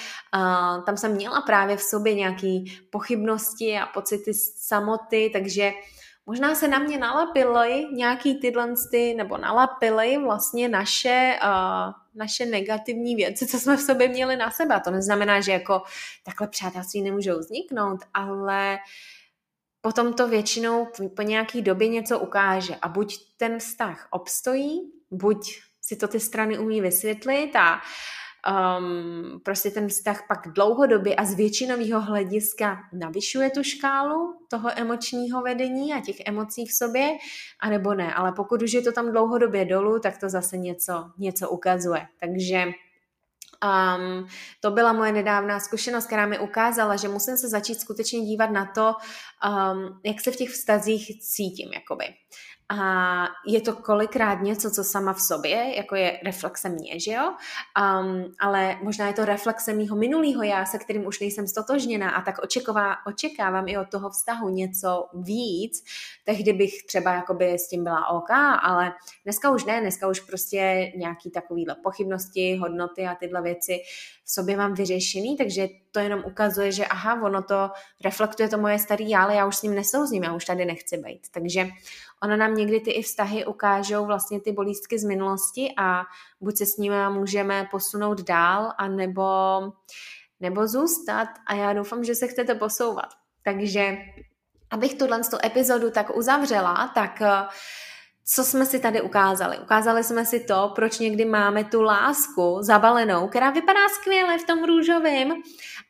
tam 0.85 0.97
jsem 0.97 1.12
měla 1.12 1.41
právě 1.41 1.76
v 1.76 1.83
sobě 1.83 2.14
nějaké 2.14 2.59
pochybnosti 2.91 3.78
a 3.78 3.87
pocity 3.87 4.35
samoty, 4.57 5.30
takže 5.33 5.72
možná 6.26 6.55
se 6.55 6.68
na 6.68 6.78
mě 6.78 6.99
nalapily 6.99 7.85
nějaký 7.95 8.41
tyhle 8.41 8.74
ty, 8.91 9.14
nebo 9.14 9.39
nalapily 9.39 10.18
vlastně 10.18 10.68
naše, 10.68 11.39
uh, 11.43 11.93
naše 12.14 12.47
negativní 12.47 13.16
věci, 13.16 13.47
co 13.47 13.59
jsme 13.59 13.76
v 13.76 13.80
sobě 13.80 14.09
měli 14.09 14.37
na 14.37 14.51
sebe. 14.51 14.74
A 14.74 14.80
to 14.80 14.91
neznamená, 14.91 15.41
že 15.41 15.53
jako 15.53 15.83
takhle 16.24 16.49
přátelství 16.49 17.03
nemůžou 17.03 17.39
vzniknout, 17.39 18.01
ale 18.14 18.78
potom 19.80 20.14
to 20.14 20.28
většinou 20.28 20.89
po 21.16 21.22
nějaký 21.22 21.62
době 21.62 21.89
něco 21.89 22.18
ukáže 22.18 22.76
a 22.83 22.89
buď 22.89 23.18
ten 23.37 23.59
vztah 23.59 24.09
obstojí, 24.11 24.80
buď 25.11 25.62
si 25.83 25.97
to 25.97 26.09
ty 26.09 26.20
strany 26.20 26.59
umí 26.59 26.80
vysvětlit 26.80 27.57
a 27.57 27.80
um, 28.78 29.41
prostě 29.45 29.70
ten 29.70 29.89
vztah 29.89 30.24
pak 30.28 30.49
dlouhodobě 30.49 31.14
a 31.14 31.24
z 31.24 31.35
většinového 31.35 32.01
hlediska 32.01 32.78
navyšuje 32.93 33.51
tu 33.51 33.62
škálu 33.62 34.35
toho 34.49 34.70
emočního 34.76 35.43
vedení 35.43 35.95
a 35.95 36.01
těch 36.01 36.16
emocí 36.26 36.66
v 36.66 36.72
sobě, 36.72 37.09
anebo 37.61 37.95
ne. 37.95 38.14
Ale 38.14 38.33
pokud 38.33 38.62
už 38.62 38.72
je 38.72 38.83
to 38.83 38.93
tam 38.93 39.12
dlouhodobě 39.12 39.64
dolů, 39.64 39.99
tak 39.99 40.18
to 40.18 40.28
zase 40.28 40.57
něco, 40.57 41.11
něco 41.18 41.51
ukazuje. 41.51 42.07
Takže 42.20 42.66
Um, 43.62 44.26
to 44.61 44.70
byla 44.70 44.93
moje 44.93 45.12
nedávná 45.12 45.61
zkušenost, 45.61 46.07
která 46.07 46.26
mi 46.26 46.39
ukázala, 46.39 46.97
že 46.97 47.09
musím 47.09 47.37
se 47.37 47.49
začít 47.49 47.80
skutečně 47.80 48.20
dívat 48.20 48.51
na 48.51 48.66
to, 48.74 48.95
um, 48.95 50.01
jak 50.05 50.20
se 50.20 50.30
v 50.30 50.37
těch 50.37 50.51
vztazích 50.51 51.20
cítím. 51.20 51.72
Jakoby. 51.72 52.05
A 52.69 53.29
je 53.47 53.61
to 53.61 53.77
kolikrát 53.77 54.41
něco, 54.41 54.71
co 54.71 54.85
sama 54.85 55.13
v 55.13 55.21
sobě, 55.21 55.77
jako 55.77 55.95
je 55.95 56.21
reflexe 56.25 56.69
mě, 56.69 57.01
že 57.01 57.13
jo? 57.13 57.35
Um, 57.81 58.35
ale 58.41 58.79
možná 58.83 59.07
je 59.07 59.13
to 59.13 59.25
reflexe 59.25 59.73
mýho 59.73 59.97
minulého 59.97 60.43
já, 60.43 60.65
se 60.67 60.79
kterým 60.79 61.07
už 61.07 61.21
nejsem 61.21 61.47
stotožněná 61.47 62.11
a 62.11 62.23
tak 62.23 62.39
očeková, 62.43 63.07
očekávám 63.07 63.69
i 63.69 63.79
od 63.79 63.89
toho 63.91 64.11
vztahu 64.11 64.49
něco 64.49 65.09
víc. 65.15 65.85
Tehdy 66.25 66.53
bych 66.53 66.83
třeba 66.87 67.13
jakoby 67.13 67.53
s 67.53 67.69
tím 67.69 67.85
byla 67.85 68.09
OK, 68.09 68.31
ale 68.63 68.93
dneska 69.25 69.51
už 69.51 69.65
ne, 69.65 69.81
dneska 69.81 70.09
už 70.09 70.21
prostě 70.21 70.93
nějaký 70.97 71.31
takovýhle 71.31 71.75
pochybnosti, 71.83 72.57
hodnoty 72.57 73.07
a 73.07 73.15
tyhle 73.15 73.43
věci 73.43 73.81
v 74.25 74.31
sobě 74.31 74.57
mám 74.57 74.75
vyřešený, 74.75 75.37
takže 75.37 75.69
to 75.91 76.01
jenom 76.01 76.23
ukazuje, 76.27 76.73
že 76.73 76.87
aha, 76.87 77.23
ono 77.23 77.43
to 77.43 77.71
reflektuje 78.05 78.49
to 78.49 78.59
moje 78.59 78.79
starý 78.79 79.11
já, 79.11 79.23
ale 79.23 79.35
já 79.35 79.47
už 79.47 79.57
s 79.57 79.63
ním 79.63 79.75
nesouzním, 79.75 80.23
já 80.23 80.35
už 80.35 80.45
tady 80.45 80.65
nechci 80.65 80.97
být. 80.97 81.21
Takže 81.31 81.69
ono 82.23 82.37
nám 82.37 82.55
někdy 82.55 82.81
ty 82.81 82.91
i 82.91 83.03
vztahy 83.03 83.47
ukážou 83.47 84.07
vlastně 84.07 84.41
ty 84.41 84.53
bolístky 84.53 84.99
z 84.99 85.05
minulosti 85.05 85.75
a 85.79 86.03
buď 86.41 86.57
se 86.57 86.66
s 86.66 86.77
nimi 86.77 86.97
můžeme 87.09 87.68
posunout 87.70 88.20
dál, 88.20 88.73
a 88.79 88.89
nebo, 88.89 90.66
zůstat 90.66 91.29
a 91.47 91.55
já 91.55 91.73
doufám, 91.73 92.05
že 92.05 92.14
se 92.14 92.27
chcete 92.27 92.55
posouvat. 92.55 93.09
Takže 93.45 93.99
abych 94.70 94.95
tuhle 94.95 95.20
epizodu 95.45 95.91
tak 95.91 96.16
uzavřela, 96.16 96.91
tak 96.95 97.20
uh, 97.20 97.27
co 98.25 98.45
jsme 98.45 98.66
si 98.66 98.81
tady 98.81 99.01
ukázali? 99.01 99.59
Ukázali 99.59 100.05
jsme 100.05 100.25
si 100.25 100.41
to, 100.41 100.73
proč 100.75 100.99
někdy 100.99 101.25
máme 101.25 101.64
tu 101.64 101.83
lásku 101.83 102.59
zabalenou, 102.61 103.29
která 103.29 103.51
vypadá 103.51 103.89
skvěle 103.89 104.39
v 104.39 104.47
tom 104.47 104.64
růžovém, 104.64 105.33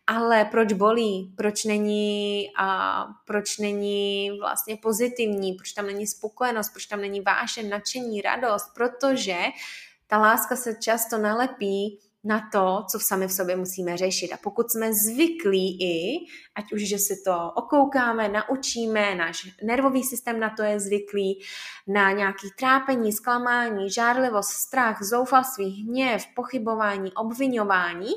ale 0.07 0.45
proč 0.45 0.73
bolí, 0.73 1.33
proč 1.37 1.65
není, 1.65 2.49
a 2.59 3.07
proč 3.27 3.59
není 3.59 4.31
vlastně 4.41 4.77
pozitivní, 4.77 5.53
proč 5.53 5.73
tam 5.73 5.87
není 5.87 6.07
spokojenost, 6.07 6.71
proč 6.71 6.87
tam 6.87 7.01
není 7.01 7.21
vášeň, 7.21 7.69
nadšení, 7.69 8.21
radost, 8.21 8.67
protože 8.75 9.37
ta 10.07 10.19
láska 10.19 10.57
se 10.57 10.75
často 10.75 11.19
nalepí 11.19 11.99
na 12.25 12.49
to, 12.53 12.85
co 12.91 13.01
sami 13.01 13.29
v 13.29 13.33
sobě 13.33 13.57
musíme 13.57 13.97
řešit. 13.97 14.33
A 14.33 14.37
pokud 14.37 14.71
jsme 14.71 14.95
zvyklí 14.95 15.83
i, 15.83 16.27
ať 16.55 16.73
už, 16.73 16.83
že 16.83 16.99
si 16.99 17.23
to 17.25 17.53
okoukáme, 17.55 18.29
naučíme, 18.29 19.15
náš 19.15 19.49
nervový 19.63 20.05
systém 20.05 20.41
na 20.41 20.51
to 20.57 20.63
je 20.63 20.81
zvyklý, 20.81 21.41
na 21.87 22.13
nějaký 22.13 22.49
trápení, 22.59 23.13
zklamání, 23.13 23.91
žárlivost, 23.91 24.51
strach, 24.51 25.03
zoufalství, 25.03 25.85
hněv, 25.89 26.25
pochybování, 26.35 27.13
obvinování, 27.13 28.11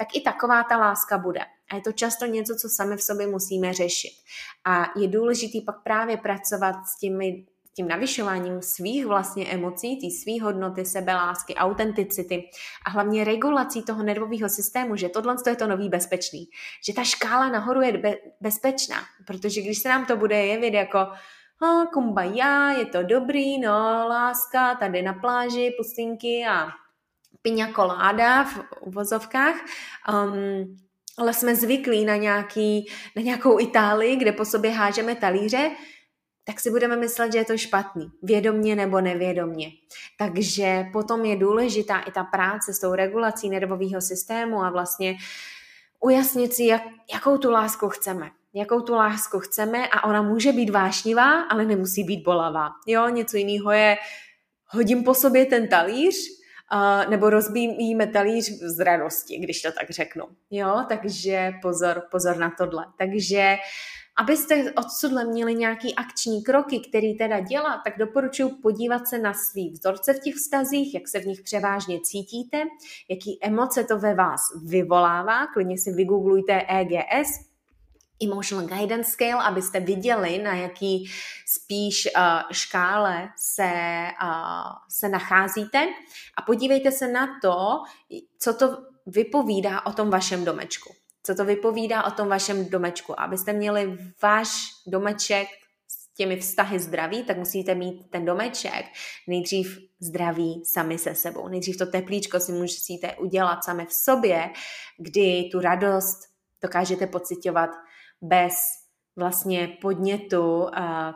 tak 0.00 0.16
i 0.16 0.20
taková 0.20 0.62
ta 0.64 0.76
láska 0.76 1.18
bude. 1.18 1.40
A 1.70 1.76
je 1.76 1.80
to 1.80 1.92
často 1.92 2.26
něco, 2.26 2.54
co 2.54 2.68
sami 2.68 2.96
v 2.96 3.02
sobě 3.02 3.26
musíme 3.26 3.72
řešit. 3.72 4.12
A 4.64 4.84
je 4.96 5.08
důležitý 5.08 5.60
pak 5.60 5.82
právě 5.82 6.16
pracovat 6.16 6.74
s 6.86 6.98
těmi 6.98 7.46
tím 7.76 7.88
navyšováním 7.88 8.62
svých 8.62 9.06
vlastně 9.06 9.46
emocí, 9.46 9.96
té 9.96 10.22
svých 10.22 10.42
hodnoty, 10.42 10.84
sebelásky, 10.84 11.54
autenticity 11.54 12.50
a 12.86 12.90
hlavně 12.90 13.24
regulací 13.24 13.82
toho 13.82 14.02
nervového 14.02 14.48
systému, 14.48 14.96
že 14.96 15.08
tohle 15.08 15.36
je 15.46 15.56
to 15.56 15.66
nový 15.66 15.88
bezpečný. 15.88 16.48
Že 16.86 16.94
ta 16.94 17.04
škála 17.04 17.48
nahoru 17.48 17.80
je 17.80 17.98
be- 17.98 18.18
bezpečná, 18.40 18.96
protože 19.26 19.62
když 19.62 19.78
se 19.78 19.88
nám 19.88 20.06
to 20.06 20.16
bude 20.16 20.46
jevit 20.46 20.74
jako 20.74 20.98
oh, 21.62 21.84
kumbaya, 21.92 22.70
je 22.70 22.86
to 22.86 23.02
dobrý, 23.02 23.60
no, 23.60 24.06
láska, 24.08 24.74
tady 24.74 25.02
na 25.02 25.12
pláži, 25.12 25.74
pustinky 25.78 26.44
a 26.48 26.68
piňa 27.42 27.72
koláda 27.72 28.44
v 28.44 28.64
uvozovkách, 28.80 29.54
um, 30.12 30.76
ale 31.18 31.34
jsme 31.34 31.56
zvyklí 31.56 32.04
na, 32.04 32.16
nějaký, 32.16 32.86
na 33.16 33.22
nějakou 33.22 33.60
Itálii, 33.60 34.16
kde 34.16 34.32
po 34.32 34.44
sobě 34.44 34.70
hážeme 34.70 35.14
talíře, 35.14 35.70
tak 36.44 36.60
si 36.60 36.70
budeme 36.70 36.96
myslet, 36.96 37.32
že 37.32 37.38
je 37.38 37.44
to 37.44 37.56
špatný, 37.56 38.10
vědomně 38.22 38.76
nebo 38.76 39.00
nevědomně. 39.00 39.70
Takže 40.18 40.84
potom 40.92 41.24
je 41.24 41.36
důležitá 41.36 41.98
i 41.98 42.12
ta 42.12 42.24
práce 42.24 42.72
s 42.72 42.80
tou 42.80 42.94
regulací 42.94 43.50
nervového 43.50 44.00
systému 44.00 44.62
a 44.62 44.70
vlastně 44.70 45.16
ujasnit 46.00 46.54
si, 46.54 46.64
jak, 46.64 46.82
jakou 47.12 47.38
tu 47.38 47.50
lásku 47.50 47.88
chceme. 47.88 48.30
Jakou 48.54 48.80
tu 48.80 48.94
lásku 48.94 49.38
chceme 49.38 49.88
a 49.88 50.04
ona 50.04 50.22
může 50.22 50.52
být 50.52 50.70
vášnivá, 50.70 51.42
ale 51.42 51.64
nemusí 51.64 52.04
být 52.04 52.24
bolavá. 52.24 52.68
Jo, 52.86 53.08
něco 53.08 53.36
jiného 53.36 53.70
je, 53.72 53.96
hodím 54.66 55.04
po 55.04 55.14
sobě 55.14 55.46
ten 55.46 55.68
talíř, 55.68 56.39
uh, 56.74 57.10
nebo 57.10 57.30
rozbíjíme 57.30 58.06
talíř 58.06 58.50
z 58.50 58.84
radosti, 58.84 59.38
když 59.38 59.62
to 59.62 59.72
tak 59.72 59.90
řeknu. 59.90 60.24
Jo, 60.50 60.84
takže 60.88 61.52
pozor, 61.62 62.02
pozor 62.10 62.36
na 62.36 62.52
tohle. 62.58 62.86
Takže 62.98 63.56
Abyste 64.20 64.72
odsudle 64.72 65.24
měli 65.24 65.54
nějaký 65.54 65.94
akční 65.94 66.42
kroky, 66.42 66.80
který 66.88 67.18
teda 67.18 67.40
dělat, 67.40 67.80
tak 67.84 67.98
doporučuji 67.98 68.48
podívat 68.48 69.08
se 69.08 69.18
na 69.18 69.34
svý 69.34 69.70
vzorce 69.70 70.12
v 70.12 70.20
těch 70.20 70.34
vztazích, 70.34 70.94
jak 70.94 71.08
se 71.08 71.20
v 71.20 71.26
nich 71.26 71.42
převážně 71.42 72.00
cítíte, 72.00 72.58
jaký 73.10 73.38
emoce 73.42 73.84
to 73.84 73.98
ve 73.98 74.14
vás 74.14 74.40
vyvolává. 74.64 75.46
Klidně 75.46 75.78
si 75.78 75.92
vygooglujte 75.92 76.62
EGS, 76.68 77.49
Emotional 78.24 78.66
Guidance 78.66 79.10
Scale, 79.10 79.44
abyste 79.44 79.80
viděli, 79.80 80.38
na 80.38 80.54
jaký 80.54 81.10
spíš 81.46 82.08
uh, 82.16 82.22
škále 82.52 83.28
se, 83.36 83.72
uh, 84.22 84.72
se 84.88 85.08
nacházíte 85.08 85.88
a 86.38 86.42
podívejte 86.42 86.92
se 86.92 87.08
na 87.08 87.26
to, 87.42 87.82
co 88.38 88.54
to 88.54 88.78
vypovídá 89.06 89.86
o 89.86 89.92
tom 89.92 90.10
vašem 90.10 90.44
domečku 90.44 90.90
co 91.22 91.34
to 91.34 91.44
vypovídá 91.44 92.04
o 92.04 92.10
tom 92.10 92.28
vašem 92.28 92.68
domečku. 92.68 93.20
Abyste 93.20 93.52
měli 93.52 93.98
váš 94.22 94.48
domeček 94.86 95.48
s 95.88 96.14
těmi 96.14 96.36
vztahy 96.36 96.78
zdraví, 96.78 97.22
tak 97.22 97.36
musíte 97.38 97.74
mít 97.74 98.10
ten 98.10 98.24
domeček 98.24 98.84
nejdřív 99.28 99.78
zdraví 100.00 100.62
sami 100.74 100.98
se 100.98 101.14
sebou. 101.14 101.48
Nejdřív 101.48 101.76
to 101.76 101.86
teplíčko 101.86 102.40
si 102.40 102.52
musíte 102.52 103.16
udělat 103.16 103.64
sami 103.64 103.86
v 103.86 103.92
sobě, 103.92 104.50
kdy 104.98 105.48
tu 105.52 105.60
radost 105.60 106.18
dokážete 106.62 107.06
pocitovat 107.06 107.70
bez 108.22 108.54
vlastně 109.16 109.76
podnětu 109.80 110.62
uh, 110.62 110.68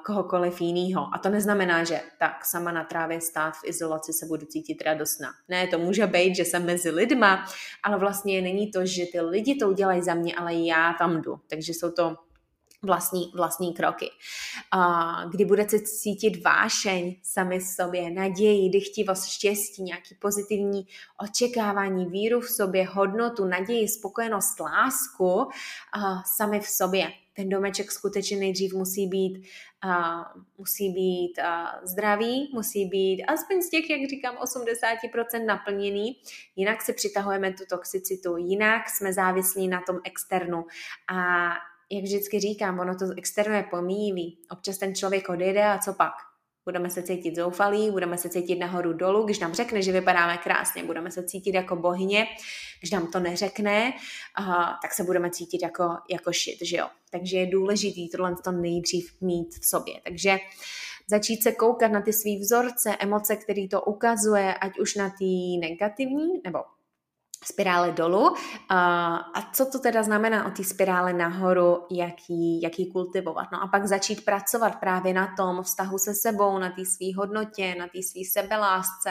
kohokoliv 0.07 0.61
jiného. 0.61 1.07
A 1.15 1.19
to 1.19 1.29
neznamená, 1.29 1.85
že 1.85 2.01
tak 2.19 2.45
sama 2.45 2.73
na 2.73 2.85
trávě 2.85 3.21
stát 3.21 3.55
v 3.55 3.69
izolaci 3.69 4.13
se 4.13 4.27
budu 4.27 4.47
cítit 4.47 4.83
radostná. 4.83 5.29
Ne, 5.49 5.67
to 5.67 5.79
může 5.79 6.07
být, 6.07 6.37
že 6.37 6.45
jsem 6.45 6.67
mezi 6.67 6.91
lidma, 6.91 7.47
ale 7.83 7.99
vlastně 7.99 8.43
není 8.43 8.71
to, 8.71 8.87
že 8.87 9.07
ty 9.13 9.21
lidi 9.21 9.55
to 9.55 9.69
udělají 9.69 10.03
za 10.03 10.15
mě, 10.15 10.35
ale 10.35 10.55
já 10.55 10.95
tam 10.99 11.23
jdu. 11.23 11.37
Takže 11.51 11.73
jsou 11.73 11.91
to 11.91 12.17
vlastní, 12.85 13.33
vlastní 13.35 13.75
kroky. 13.75 14.11
A 14.71 15.25
kdy 15.31 15.45
budete 15.45 15.81
cítit 15.81 16.45
vášeň 16.45 17.17
sami 17.23 17.61
sobě, 17.61 18.11
naději, 18.11 18.71
dychtivost, 18.71 19.27
štěstí, 19.27 19.83
nějaký 19.83 20.15
pozitivní 20.15 20.87
očekávání, 21.19 22.07
víru 22.07 22.41
v 22.41 22.51
sobě, 22.51 22.87
hodnotu, 22.87 23.45
naději, 23.45 23.89
spokojenost, 23.89 24.61
lásku 24.61 25.49
a 25.93 26.23
sami 26.23 26.61
v 26.61 26.69
sobě. 26.69 27.09
Ten 27.37 27.49
domeček 27.49 27.93
skutečně 27.93 28.37
nejdřív 28.37 28.75
musí 28.75 29.07
být, 29.07 29.47
uh, 29.85 30.43
musí 30.59 30.89
být 30.91 31.33
uh, 31.39 31.89
zdravý, 31.89 32.51
musí 32.55 32.87
být 32.87 33.25
aspoň 33.25 33.63
z 33.63 33.71
těch, 33.71 33.91
jak 33.91 34.11
říkám, 34.11 34.37
80% 34.37 35.45
naplněný, 35.47 36.17
jinak 36.57 36.83
se 36.83 36.93
přitahujeme 36.93 37.53
tu 37.53 37.65
toxicitu, 37.71 38.37
jinak 38.37 38.89
jsme 38.91 39.13
závislí 39.13 39.69
na 39.69 39.81
tom 39.87 39.99
externu. 40.05 40.67
A 41.09 41.51
jak 41.95 42.05
vždycky 42.05 42.41
říkám, 42.41 42.79
ono 42.79 42.97
to 42.97 43.05
externo 43.17 43.57
je 43.57 43.63
pomíjivý. 43.71 44.39
Občas 44.51 44.79
ten 44.79 44.95
člověk 44.95 45.29
odjede 45.29 45.65
a 45.65 45.79
co 45.79 45.93
pak? 45.93 46.13
Budeme 46.65 46.91
se 46.91 47.03
cítit 47.03 47.37
zoufalí, 47.37 47.91
budeme 47.91 48.19
se 48.19 48.29
cítit 48.29 48.57
nahoru 48.57 48.93
dolů, 48.93 49.25
když 49.25 49.39
nám 49.39 49.55
řekne, 49.55 49.83
že 49.83 49.93
vypadáme 49.93 50.39
krásně, 50.39 50.85
budeme 50.85 51.11
se 51.11 51.25
cítit 51.25 51.55
jako 51.55 51.77
bohyně, 51.77 52.27
když 52.81 52.91
nám 52.91 53.07
to 53.13 53.21
neřekne, 53.21 53.93
uh, 54.41 54.55
tak 54.83 54.93
se 54.93 55.05
budeme 55.05 55.31
cítit 55.31 55.63
jako, 55.63 55.97
jako 56.11 56.33
shit, 56.33 56.59
že 56.63 56.77
jo. 56.77 56.87
Takže 57.11 57.39
je 57.39 57.47
důležitý 57.47 58.09
tohle 58.09 58.37
to 58.45 58.53
nejdřív 58.53 59.21
mít 59.21 59.55
v 59.55 59.67
sobě. 59.67 59.95
Takže 60.05 60.39
začít 61.07 61.43
se 61.43 61.53
koukat 61.53 61.93
na 61.93 62.03
ty 62.03 62.13
svý 62.13 62.39
vzorce, 62.39 62.97
emoce, 62.99 63.37
který 63.37 63.69
to 63.69 63.81
ukazuje, 63.81 64.55
ať 64.55 64.79
už 64.79 64.95
na 64.95 65.11
ty 65.19 65.59
negativní, 65.61 66.41
nebo 66.45 66.59
spirále 67.45 67.93
dolů. 67.93 68.35
A 68.71 69.51
co 69.53 69.67
to 69.67 69.79
teda 69.79 70.03
znamená 70.03 70.47
o 70.47 70.51
té 70.51 70.65
spirále 70.65 71.13
nahoru, 71.13 71.87
jak 71.91 72.15
ji, 72.29 72.65
jak 72.65 72.79
ji 72.79 72.87
kultivovat? 72.87 73.53
No 73.53 73.63
a 73.63 73.67
pak 73.67 73.87
začít 73.87 74.25
pracovat 74.25 74.77
právě 74.81 75.15
na 75.15 75.35
tom 75.37 75.63
vztahu 75.63 75.99
se 75.99 76.15
sebou, 76.15 76.59
na 76.59 76.71
té 76.71 76.85
své 76.85 77.07
hodnotě, 77.17 77.75
na 77.79 77.87
té 77.87 78.03
své 78.03 78.21
sebelásce, 78.33 79.11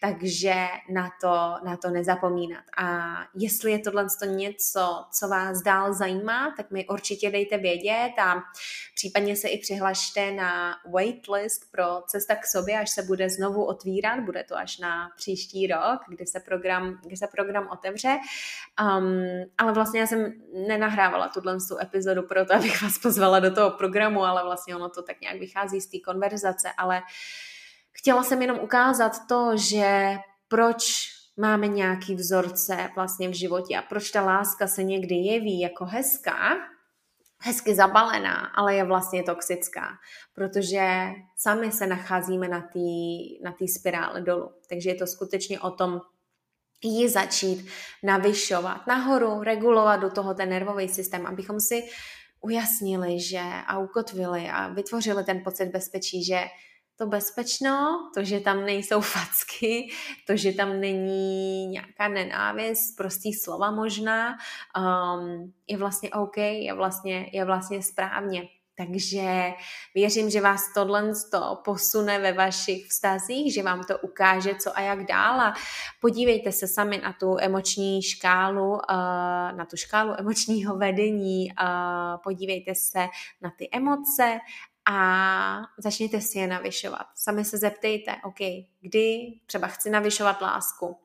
takže 0.00 0.54
na 0.92 1.10
to, 1.20 1.54
na 1.64 1.76
to 1.76 1.90
nezapomínat. 1.90 2.64
A 2.78 3.16
jestli 3.34 3.72
je 3.72 3.78
tohle 3.78 4.06
něco, 4.26 5.04
co 5.12 5.28
vás 5.28 5.62
dál 5.62 5.94
zajímá, 5.94 6.54
tak 6.56 6.70
mi 6.70 6.88
určitě 6.88 7.30
dejte 7.30 7.58
vědět 7.58 8.12
a 8.18 8.42
případně 8.94 9.36
se 9.36 9.48
i 9.48 9.58
přihlašte 9.58 10.32
na 10.32 10.76
waitlist 10.92 11.70
pro 11.70 11.84
Cesta 12.06 12.34
k 12.34 12.46
sobě, 12.46 12.78
až 12.78 12.90
se 12.90 13.02
bude 13.02 13.30
znovu 13.30 13.64
otvírat, 13.64 14.20
bude 14.20 14.44
to 14.44 14.56
až 14.56 14.78
na 14.78 15.10
příští 15.16 15.66
rok, 15.66 16.00
kdy 16.08 16.26
se 16.26 16.40
program, 16.40 16.98
kdy 17.02 17.16
se 17.16 17.26
program 17.26 17.61
Instagram 17.62 17.68
otevře. 17.72 18.18
Um, 18.98 19.44
ale 19.58 19.72
vlastně 19.72 20.00
já 20.00 20.06
jsem 20.06 20.32
nenahrávala 20.68 21.28
tuhle 21.28 21.56
tu 21.68 21.78
epizodu 21.78 22.22
proto, 22.22 22.54
abych 22.54 22.82
vás 22.82 22.98
pozvala 22.98 23.40
do 23.40 23.54
toho 23.54 23.70
programu, 23.70 24.24
ale 24.24 24.44
vlastně 24.44 24.76
ono 24.76 24.88
to 24.88 25.02
tak 25.02 25.20
nějak 25.20 25.38
vychází 25.38 25.80
z 25.80 25.90
té 25.90 25.98
konverzace, 26.04 26.68
ale 26.78 27.02
chtěla 27.92 28.22
jsem 28.22 28.42
jenom 28.42 28.58
ukázat 28.58 29.12
to, 29.28 29.56
že 29.56 30.16
proč 30.48 31.08
máme 31.36 31.68
nějaký 31.68 32.14
vzorce 32.14 32.90
vlastně 32.94 33.28
v 33.28 33.32
životě 33.32 33.76
a 33.76 33.82
proč 33.82 34.10
ta 34.10 34.22
láska 34.22 34.66
se 34.66 34.82
někdy 34.82 35.14
jeví 35.14 35.60
jako 35.60 35.84
hezká, 35.84 36.56
hezky 37.44 37.74
zabalená, 37.74 38.52
ale 38.54 38.74
je 38.74 38.84
vlastně 38.84 39.22
toxická, 39.22 39.88
protože 40.34 41.08
sami 41.36 41.72
se 41.72 41.86
nacházíme 41.86 42.48
na 42.48 42.60
té 42.60 42.78
na 43.42 43.54
spirále 43.74 44.20
dolů. 44.20 44.52
Takže 44.68 44.90
je 44.90 44.94
to 44.94 45.06
skutečně 45.06 45.60
o 45.60 45.70
tom 45.70 46.00
ji 46.82 47.08
začít 47.08 47.66
navyšovat 48.02 48.86
nahoru, 48.86 49.42
regulovat 49.42 50.00
do 50.00 50.10
toho 50.10 50.34
ten 50.34 50.48
nervový 50.48 50.88
systém, 50.88 51.26
abychom 51.26 51.60
si 51.60 51.82
ujasnili, 52.40 53.20
že 53.20 53.42
a 53.66 53.78
ukotvili 53.78 54.50
a 54.50 54.68
vytvořili 54.68 55.24
ten 55.24 55.40
pocit 55.44 55.66
bezpečí, 55.66 56.24
že 56.24 56.44
to 56.96 57.06
bezpečno, 57.06 58.10
to, 58.14 58.24
že 58.24 58.40
tam 58.40 58.64
nejsou 58.66 59.00
facky, 59.14 59.90
to, 60.26 60.36
že 60.36 60.52
tam 60.52 60.80
není 60.80 61.66
nějaká 61.66 62.08
nenávist, 62.08 62.96
prostý 62.96 63.32
slova 63.32 63.70
možná, 63.70 64.36
um, 64.76 65.52
je 65.66 65.76
vlastně 65.76 66.10
OK, 66.10 66.36
je 66.36 66.74
vlastně, 66.74 67.30
je 67.32 67.44
vlastně 67.44 67.82
správně. 67.82 68.42
Takže 68.76 69.52
věřím, 69.94 70.30
že 70.30 70.40
vás 70.40 70.72
tohle 70.74 71.12
to 71.30 71.60
posune 71.64 72.18
ve 72.18 72.32
vašich 72.32 72.86
vztazích, 72.86 73.54
že 73.54 73.62
vám 73.62 73.84
to 73.84 73.98
ukáže, 73.98 74.54
co 74.54 74.78
a 74.78 74.80
jak 74.80 75.06
dál. 75.06 75.40
A 75.40 75.54
podívejte 76.00 76.52
se 76.52 76.68
sami 76.68 76.98
na 76.98 77.12
tu 77.12 77.36
emoční 77.40 78.02
škálu, 78.02 78.80
eh, 78.90 78.94
na 79.52 79.66
tu 79.70 79.76
škálu 79.76 80.14
emočního 80.18 80.76
vedení, 80.76 81.48
podívejte 82.24 82.74
se 82.74 83.08
na 83.42 83.50
ty 83.58 83.68
emoce 83.72 84.38
a 84.84 85.62
začněte 85.78 86.20
si 86.20 86.38
je 86.38 86.46
navyšovat. 86.46 87.06
Sami 87.14 87.44
se 87.44 87.58
zeptejte, 87.58 88.16
OK, 88.24 88.38
kdy 88.80 89.34
třeba 89.46 89.66
chci 89.66 89.90
navyšovat 89.90 90.42
lásku, 90.42 90.96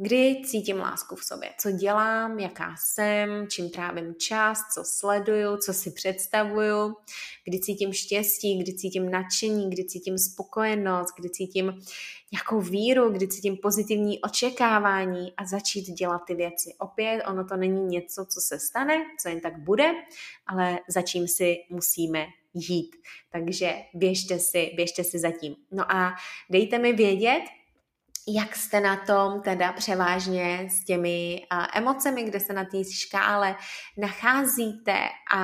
Kdy 0.00 0.42
cítím 0.44 0.78
lásku 0.78 1.16
v 1.16 1.24
sobě? 1.24 1.50
Co 1.60 1.70
dělám, 1.70 2.38
jaká 2.38 2.74
jsem, 2.78 3.46
čím 3.48 3.70
trávím 3.70 4.14
čas, 4.14 4.58
co 4.74 4.84
sleduju, 4.84 5.56
co 5.56 5.72
si 5.72 5.90
představuju, 5.90 6.96
kdy 7.44 7.60
cítím 7.60 7.92
štěstí, 7.92 8.58
kdy 8.58 8.74
cítím 8.74 9.10
nadšení, 9.10 9.70
kdy 9.70 9.84
cítím 9.84 10.18
spokojenost, 10.18 11.08
kdy 11.18 11.30
cítím 11.30 11.82
nějakou 12.32 12.60
víru, 12.60 13.10
kdy 13.10 13.28
cítím 13.28 13.56
pozitivní 13.56 14.20
očekávání 14.20 15.32
a 15.36 15.46
začít 15.46 15.82
dělat 15.82 16.22
ty 16.26 16.34
věci. 16.34 16.74
Opět, 16.78 17.22
ono 17.28 17.44
to 17.44 17.56
není 17.56 17.84
něco, 17.84 18.26
co 18.26 18.40
se 18.40 18.58
stane, 18.58 19.04
co 19.22 19.28
jen 19.28 19.40
tak 19.40 19.58
bude, 19.58 19.92
ale 20.46 20.78
za 20.88 21.02
čím 21.02 21.28
si 21.28 21.56
musíme 21.70 22.26
jít. 22.54 22.96
Takže 23.32 23.74
běžte 23.94 24.38
si, 24.38 24.70
běžte 24.76 25.04
si 25.04 25.18
zatím. 25.18 25.56
No 25.72 25.92
a 25.92 26.14
dejte 26.50 26.78
mi 26.78 26.92
vědět, 26.92 27.42
jak 28.34 28.56
jste 28.56 28.80
na 28.80 28.96
tom 28.96 29.40
teda 29.40 29.72
převážně 29.72 30.68
s 30.70 30.84
těmi 30.84 31.46
uh, 31.52 31.66
emocemi, 31.74 32.24
kde 32.24 32.40
se 32.40 32.52
na 32.52 32.64
té 32.64 32.84
škále 32.84 33.56
nacházíte 33.96 34.98
a 35.34 35.40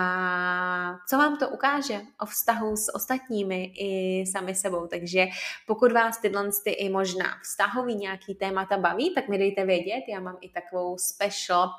co 1.09 1.19
vám 1.19 1.37
to 1.37 1.49
ukáže 1.49 2.01
o 2.21 2.27
vztahu 2.27 2.77
s 2.77 2.95
ostatními 2.95 3.65
i 3.65 4.25
sami 4.27 4.55
sebou. 4.55 4.87
Takže 4.87 5.27
pokud 5.67 5.93
vás 5.93 6.19
tyhle 6.19 6.51
ty 6.65 6.71
i 6.71 6.89
možná 6.89 7.39
vztahový 7.43 7.95
nějaký 7.95 8.35
témata 8.35 8.79
baví, 8.79 9.15
tak 9.15 9.29
mi 9.29 9.39
dejte 9.39 9.65
vědět. 9.65 10.05
Já 10.09 10.21
mám 10.21 10.37
i 10.41 10.49
takovou 10.49 10.99
special 10.99 11.71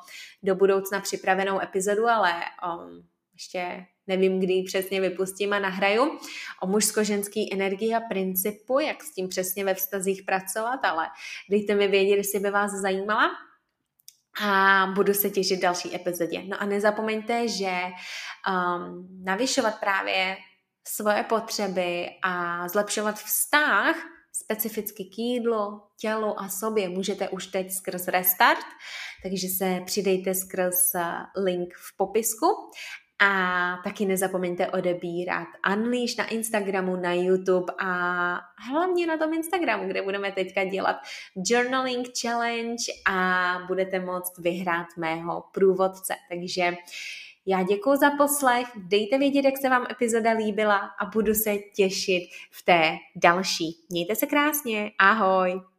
do 0.43 0.55
budoucna 0.55 0.99
připravenou 0.99 1.61
epizodu, 1.61 2.07
ale 2.07 2.33
um, 2.67 3.07
ještě 3.33 3.85
nevím, 4.07 4.39
kdy 4.39 4.53
ji 4.53 4.63
přesně 4.63 5.01
vypustím 5.01 5.53
a 5.53 5.59
nahraju, 5.59 6.19
o 6.61 6.67
mužsko-ženský 6.67 7.53
energii 7.53 7.93
a 7.93 7.99
principu, 7.99 8.79
jak 8.79 9.03
s 9.03 9.13
tím 9.13 9.27
přesně 9.27 9.65
ve 9.65 9.73
vztazích 9.73 10.23
pracovat, 10.23 10.79
ale 10.83 11.07
dejte 11.49 11.75
mi 11.75 11.87
vědět, 11.87 12.15
jestli 12.15 12.39
by 12.39 12.51
vás 12.51 12.71
zajímala. 12.71 13.31
A 14.41 14.85
budu 14.95 15.13
se 15.13 15.29
těšit 15.29 15.61
další 15.61 15.95
epizodě. 15.95 16.43
No 16.43 16.61
a 16.61 16.65
nezapomeňte, 16.65 17.47
že 17.47 17.71
um, 18.49 19.07
navyšovat 19.23 19.79
právě 19.79 20.37
svoje 20.87 21.23
potřeby 21.23 22.09
a 22.23 22.67
zlepšovat 22.67 23.19
vztah 23.19 23.95
specificky 24.33 25.05
k 25.05 25.17
jídlu, 25.17 25.81
tělu 25.99 26.39
a 26.39 26.49
sobě 26.49 26.89
můžete 26.89 27.29
už 27.29 27.47
teď 27.47 27.71
skrz 27.71 28.07
Restart, 28.07 28.65
takže 29.23 29.47
se 29.47 29.81
přidejte 29.85 30.35
skrz 30.35 30.91
link 31.37 31.73
v 31.73 31.97
popisku 31.97 32.45
a 33.19 33.77
taky 33.83 34.05
nezapomeňte 34.05 34.67
odebírat 34.67 35.47
Unleash 35.73 36.17
na 36.17 36.27
Instagramu, 36.27 36.95
na 36.95 37.13
YouTube 37.13 37.73
a 37.79 37.89
hlavně 38.71 39.07
na 39.07 39.17
tom 39.17 39.33
Instagramu, 39.33 39.87
kde 39.87 40.01
budeme 40.01 40.31
teďka 40.31 40.63
dělat 40.63 40.95
Journaling 41.35 42.07
Challenge 42.21 42.83
a 43.09 43.57
budete 43.67 43.99
moct 43.99 44.37
vyhrát 44.37 44.87
mého 44.97 45.43
průvodce. 45.51 46.13
Takže 46.29 46.75
já 47.45 47.63
děkuji 47.63 47.95
za 47.95 48.11
poslech, 48.11 48.67
dejte 48.75 49.17
vědět, 49.17 49.45
jak 49.45 49.57
se 49.57 49.69
vám 49.69 49.87
epizoda 49.91 50.31
líbila 50.31 50.77
a 50.77 51.05
budu 51.05 51.33
se 51.33 51.57
těšit 51.75 52.23
v 52.51 52.65
té 52.65 52.95
další. 53.15 53.85
Mějte 53.89 54.15
se 54.15 54.25
krásně, 54.25 54.91
ahoj! 54.99 55.74